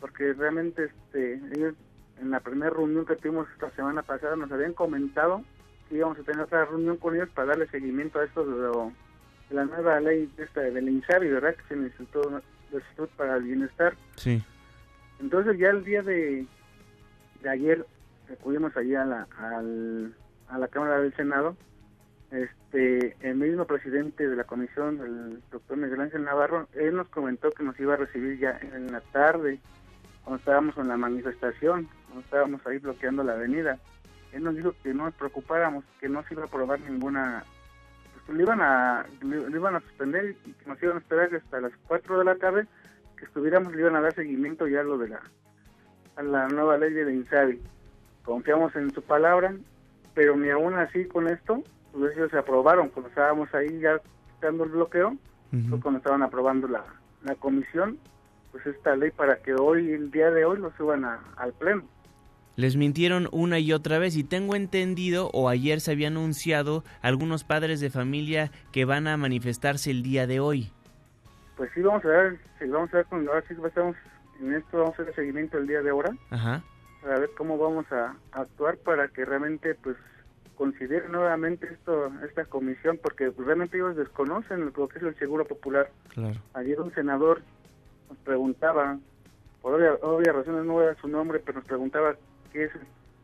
porque 0.00 0.32
realmente 0.32 0.86
este, 0.86 1.34
ellos 1.56 1.74
en 2.22 2.30
la 2.30 2.40
primera 2.40 2.70
reunión 2.70 3.04
que 3.04 3.16
tuvimos 3.16 3.48
esta 3.52 3.70
semana 3.72 4.02
pasada 4.02 4.36
nos 4.36 4.50
habían 4.50 4.74
comentado 4.74 5.42
que 5.88 5.96
íbamos 5.96 6.18
a 6.18 6.22
tener 6.22 6.40
otra 6.40 6.64
reunión 6.64 6.96
con 6.96 7.14
ellos 7.14 7.28
para 7.30 7.48
darle 7.48 7.66
seguimiento 7.68 8.20
a 8.20 8.24
esto 8.24 8.44
de, 8.44 8.92
la 9.50 9.64
nueva 9.66 10.00
ley 10.00 10.32
esta 10.38 10.60
del 10.62 10.88
INSABI, 10.88 11.28
¿verdad? 11.28 11.54
Que 11.56 11.74
se 11.74 11.76
necesitó 11.76 12.22
de 12.30 12.80
Salud 12.94 13.08
para 13.16 13.36
el 13.36 13.42
Bienestar. 13.42 13.94
Sí. 14.16 14.42
Entonces 15.20 15.58
ya 15.58 15.70
el 15.70 15.84
día 15.84 16.00
de, 16.02 16.46
de 17.42 17.50
ayer 17.50 17.84
acudimos 18.32 18.74
allí 18.76 18.94
a 18.94 19.04
la, 19.04 19.26
a 20.48 20.58
la 20.58 20.68
Cámara 20.68 21.00
del 21.00 21.14
Senado, 21.14 21.56
este, 22.30 23.14
el 23.20 23.34
mismo 23.34 23.66
presidente 23.66 24.26
de 24.26 24.36
la 24.36 24.44
comisión, 24.44 25.00
el 25.00 25.42
doctor 25.50 25.76
Miguel 25.76 26.00
Ángel 26.00 26.24
Navarro, 26.24 26.68
él 26.72 26.96
nos 26.96 27.08
comentó 27.08 27.50
que 27.50 27.62
nos 27.62 27.78
iba 27.78 27.94
a 27.94 27.98
recibir 27.98 28.38
ya 28.38 28.58
en 28.62 28.90
la 28.90 29.00
tarde, 29.00 29.60
cuando 30.24 30.38
estábamos 30.38 30.76
en 30.76 30.88
la 30.88 30.96
manifestación, 30.96 31.88
cuando 32.06 32.20
estábamos 32.24 32.66
ahí 32.66 32.78
bloqueando 32.78 33.24
la 33.24 33.34
avenida. 33.34 33.78
Él 34.32 34.44
nos 34.44 34.56
dijo 34.56 34.74
que 34.82 34.94
no 34.94 35.04
nos 35.04 35.14
preocupáramos, 35.14 35.84
que 36.00 36.08
no 36.08 36.22
se 36.24 36.34
iba 36.34 36.44
a 36.44 36.46
aprobar 36.46 36.80
ninguna, 36.80 37.44
pues 38.12 38.24
que 38.24 38.32
lo 38.32 38.42
iban 38.42 38.60
a, 38.60 39.04
lo 39.20 39.56
iban 39.56 39.76
a 39.76 39.80
suspender 39.80 40.36
y 40.46 40.52
que 40.52 40.66
nos 40.66 40.82
iban 40.82 40.96
a 40.96 41.00
esperar 41.00 41.34
hasta 41.34 41.60
las 41.60 41.72
4 41.88 42.18
de 42.18 42.24
la 42.24 42.36
tarde, 42.36 42.66
que 43.18 43.24
estuviéramos, 43.24 43.74
le 43.74 43.80
iban 43.80 43.96
a 43.96 44.00
dar 44.00 44.14
seguimiento 44.14 44.66
ya 44.66 44.80
a 44.80 44.84
lo 44.84 44.96
de 44.96 45.08
la, 45.08 45.20
a 46.16 46.22
la 46.22 46.48
nueva 46.48 46.78
ley 46.78 46.92
de 46.92 47.12
INSABI. 47.12 47.60
Confiamos 48.24 48.74
en 48.76 48.90
su 48.92 49.02
palabra, 49.02 49.54
pero 50.14 50.36
ni 50.36 50.48
aún 50.50 50.74
así 50.74 51.04
con 51.06 51.28
esto, 51.28 51.62
pues 51.92 52.16
ellos 52.16 52.30
se 52.30 52.38
aprobaron, 52.38 52.88
cuando 52.88 53.08
estábamos 53.08 53.52
ahí 53.54 53.80
ya 53.80 54.00
quitando 54.34 54.64
el 54.64 54.70
bloqueo, 54.70 55.16
fue 55.68 55.80
cuando 55.80 55.98
estaban 55.98 56.22
aprobando 56.22 56.66
la, 56.66 56.82
la 57.24 57.34
comisión 57.34 57.98
pues 58.52 58.66
esta 58.66 58.94
ley 58.94 59.10
para 59.10 59.36
que 59.36 59.54
hoy, 59.54 59.90
el 59.90 60.10
día 60.10 60.30
de 60.30 60.44
hoy, 60.44 60.58
lo 60.58 60.70
suban 60.76 61.04
al 61.04 61.52
pleno. 61.54 61.82
Les 62.54 62.76
mintieron 62.76 63.28
una 63.32 63.58
y 63.58 63.72
otra 63.72 63.98
vez 63.98 64.14
y 64.14 64.24
tengo 64.24 64.54
entendido 64.54 65.30
o 65.32 65.48
ayer 65.48 65.80
se 65.80 65.92
había 65.92 66.08
anunciado 66.08 66.84
algunos 67.00 67.44
padres 67.44 67.80
de 67.80 67.88
familia 67.88 68.50
que 68.72 68.84
van 68.84 69.06
a 69.06 69.16
manifestarse 69.16 69.90
el 69.90 70.02
día 70.02 70.26
de 70.26 70.38
hoy. 70.38 70.70
Pues 71.56 71.70
sí, 71.74 71.80
vamos 71.80 72.04
a 72.04 72.08
ver, 72.08 72.38
sí, 72.58 72.66
vamos 72.66 72.92
a 72.92 72.98
ver, 72.98 73.06
cuando 73.06 73.32
ahora 73.32 73.44
sí 73.48 73.54
estamos 73.54 73.96
en 74.40 74.54
esto, 74.54 74.78
vamos 74.78 74.90
a 74.90 74.94
hacer 74.94 75.08
el 75.08 75.14
seguimiento 75.14 75.56
el 75.56 75.66
día 75.66 75.80
de 75.80 75.90
ahora. 75.90 76.14
Ajá. 76.30 76.62
Para 77.00 77.20
ver 77.20 77.30
cómo 77.38 77.56
vamos 77.56 77.90
a, 77.90 78.16
actuar 78.32 78.76
para 78.76 79.08
que 79.08 79.24
realmente 79.24 79.74
pues 79.74 79.96
considere 80.54 81.08
nuevamente 81.08 81.66
esto 81.72 82.12
esta 82.28 82.44
comisión 82.44 83.00
porque 83.02 83.32
realmente 83.36 83.78
ellos 83.78 83.96
desconocen 83.96 84.72
lo 84.76 84.88
que 84.88 84.98
es 84.98 85.04
el 85.04 85.18
seguro 85.18 85.46
popular. 85.46 85.90
Claro. 86.10 86.38
Ayer 86.52 86.80
un 86.80 86.94
senador 86.94 87.40
nos 88.12 88.18
preguntaba, 88.24 88.98
por 89.62 89.74
obvias 89.74 90.34
razones 90.34 90.64
no 90.64 90.74
voy 90.74 90.84
a 90.84 90.86
dar 90.88 91.00
su 91.00 91.08
nombre, 91.08 91.40
pero 91.40 91.58
nos 91.58 91.66
preguntaba 91.66 92.14
qué 92.52 92.64
es 92.64 92.74
el 92.74 92.82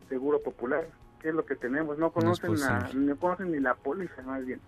seguro 0.09 0.41
popular, 0.41 0.89
qué 1.21 1.29
es 1.29 1.35
lo 1.35 1.45
que 1.45 1.57
tenemos. 1.57 1.99
No 1.99 2.11
conocen, 2.11 2.55
no, 2.95 3.17
conocen 3.17 3.53
ni 3.53 3.61
la 3.61 3.75
póliza, 3.75 4.23
más 4.23 4.45
bien. 4.47 4.61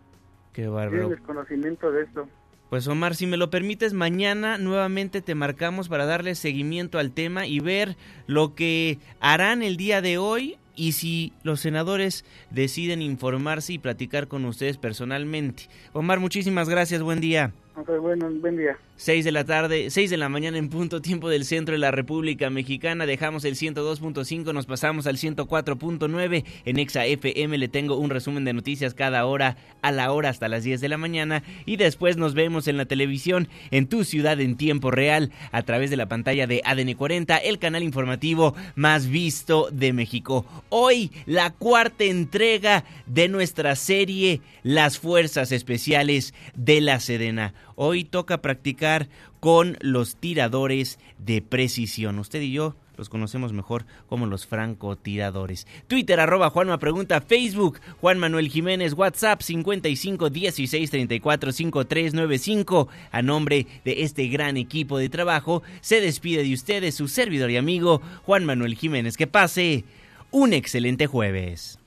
Qué 0.52 0.68
bárbaro. 0.68 1.08
Desconocimiento 1.08 1.90
de 1.90 2.02
esto. 2.02 2.28
Pues 2.68 2.86
Omar, 2.86 3.16
si 3.16 3.26
me 3.26 3.36
lo 3.36 3.50
permites, 3.50 3.94
mañana 3.94 4.58
nuevamente 4.58 5.22
te 5.22 5.34
marcamos 5.34 5.88
para 5.88 6.06
darle 6.06 6.34
seguimiento 6.34 6.98
al 6.98 7.12
tema 7.12 7.46
y 7.46 7.60
ver 7.60 7.96
lo 8.26 8.54
que 8.54 8.98
harán 9.20 9.62
el 9.62 9.76
día 9.76 10.02
de 10.02 10.18
hoy 10.18 10.56
y 10.76 10.92
si 10.92 11.32
los 11.42 11.60
senadores 11.60 12.24
deciden 12.50 13.02
informarse 13.02 13.72
y 13.72 13.78
platicar 13.78 14.28
con 14.28 14.44
ustedes 14.44 14.76
personalmente. 14.76 15.64
Omar, 15.92 16.20
muchísimas 16.20 16.68
gracias, 16.68 17.02
buen 17.02 17.20
día. 17.20 17.52
Ok, 17.80 17.98
bueno, 17.98 18.28
buen 18.30 18.58
día. 18.58 18.76
6 18.96 19.24
de 19.24 19.32
la 19.32 19.44
tarde, 19.44 19.88
6 19.88 20.10
de 20.10 20.18
la 20.18 20.28
mañana 20.28 20.58
en 20.58 20.68
punto 20.68 21.00
tiempo 21.00 21.30
del 21.30 21.46
centro 21.46 21.72
de 21.72 21.78
la 21.78 21.90
República 21.90 22.50
Mexicana. 22.50 23.06
Dejamos 23.06 23.46
el 23.46 23.54
102.5, 23.54 24.52
nos 24.52 24.66
pasamos 24.66 25.06
al 25.06 25.16
104.9. 25.16 26.44
En 26.66 26.78
Exa 26.78 27.06
FM 27.06 27.56
le 27.56 27.68
tengo 27.68 27.96
un 27.96 28.10
resumen 28.10 28.44
de 28.44 28.52
noticias 28.52 28.92
cada 28.92 29.24
hora 29.24 29.56
a 29.80 29.90
la 29.90 30.12
hora 30.12 30.28
hasta 30.28 30.48
las 30.48 30.64
10 30.64 30.82
de 30.82 30.90
la 30.90 30.98
mañana. 30.98 31.42
Y 31.64 31.76
después 31.76 32.18
nos 32.18 32.34
vemos 32.34 32.68
en 32.68 32.76
la 32.76 32.84
televisión 32.84 33.48
en 33.70 33.86
tu 33.86 34.04
ciudad 34.04 34.38
en 34.38 34.58
tiempo 34.58 34.90
real 34.90 35.32
a 35.50 35.62
través 35.62 35.88
de 35.88 35.96
la 35.96 36.06
pantalla 36.06 36.46
de 36.46 36.60
ADN 36.62 36.92
40, 36.92 37.38
el 37.38 37.58
canal 37.58 37.82
informativo 37.82 38.54
más 38.74 39.08
visto 39.08 39.70
de 39.72 39.94
México. 39.94 40.44
Hoy 40.68 41.10
la 41.24 41.54
cuarta 41.54 42.04
entrega 42.04 42.84
de 43.06 43.28
nuestra 43.28 43.76
serie 43.76 44.42
Las 44.62 44.98
Fuerzas 44.98 45.52
Especiales 45.52 46.34
de 46.54 46.82
la 46.82 47.00
Sedena. 47.00 47.54
Hoy 47.82 48.04
toca 48.04 48.42
practicar 48.42 49.08
con 49.40 49.78
los 49.80 50.16
tiradores 50.16 50.98
de 51.16 51.40
precisión. 51.40 52.18
Usted 52.18 52.42
y 52.42 52.52
yo 52.52 52.76
los 52.98 53.08
conocemos 53.08 53.54
mejor 53.54 53.86
como 54.06 54.26
los 54.26 54.46
francotiradores. 54.46 55.66
Twitter 55.86 56.20
arroba 56.20 56.50
Juanma 56.50 56.78
Pregunta, 56.78 57.22
Facebook 57.22 57.80
Juan 58.02 58.18
Manuel 58.18 58.50
Jiménez, 58.50 58.92
WhatsApp 58.92 59.40
55 59.40 60.28
16 60.28 60.90
34 60.90 61.52
5395. 61.52 62.88
A 63.12 63.22
nombre 63.22 63.66
de 63.86 64.02
este 64.02 64.28
gran 64.28 64.58
equipo 64.58 64.98
de 64.98 65.08
trabajo, 65.08 65.62
se 65.80 66.02
despide 66.02 66.42
de 66.42 66.52
ustedes 66.52 66.94
su 66.94 67.08
servidor 67.08 67.50
y 67.50 67.56
amigo 67.56 68.02
Juan 68.26 68.44
Manuel 68.44 68.74
Jiménez. 68.74 69.16
Que 69.16 69.26
pase 69.26 69.86
un 70.30 70.52
excelente 70.52 71.06
jueves. 71.06 71.78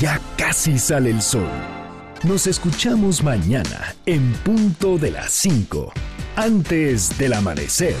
Ya 0.00 0.20
casi 0.36 0.76
sale 0.76 1.10
el 1.10 1.22
sol. 1.22 1.83
Nos 2.24 2.46
escuchamos 2.46 3.22
mañana 3.22 3.94
en 4.06 4.32
punto 4.44 4.96
de 4.96 5.10
las 5.10 5.30
5, 5.30 5.92
antes 6.36 7.18
del 7.18 7.34
amanecer. 7.34 7.94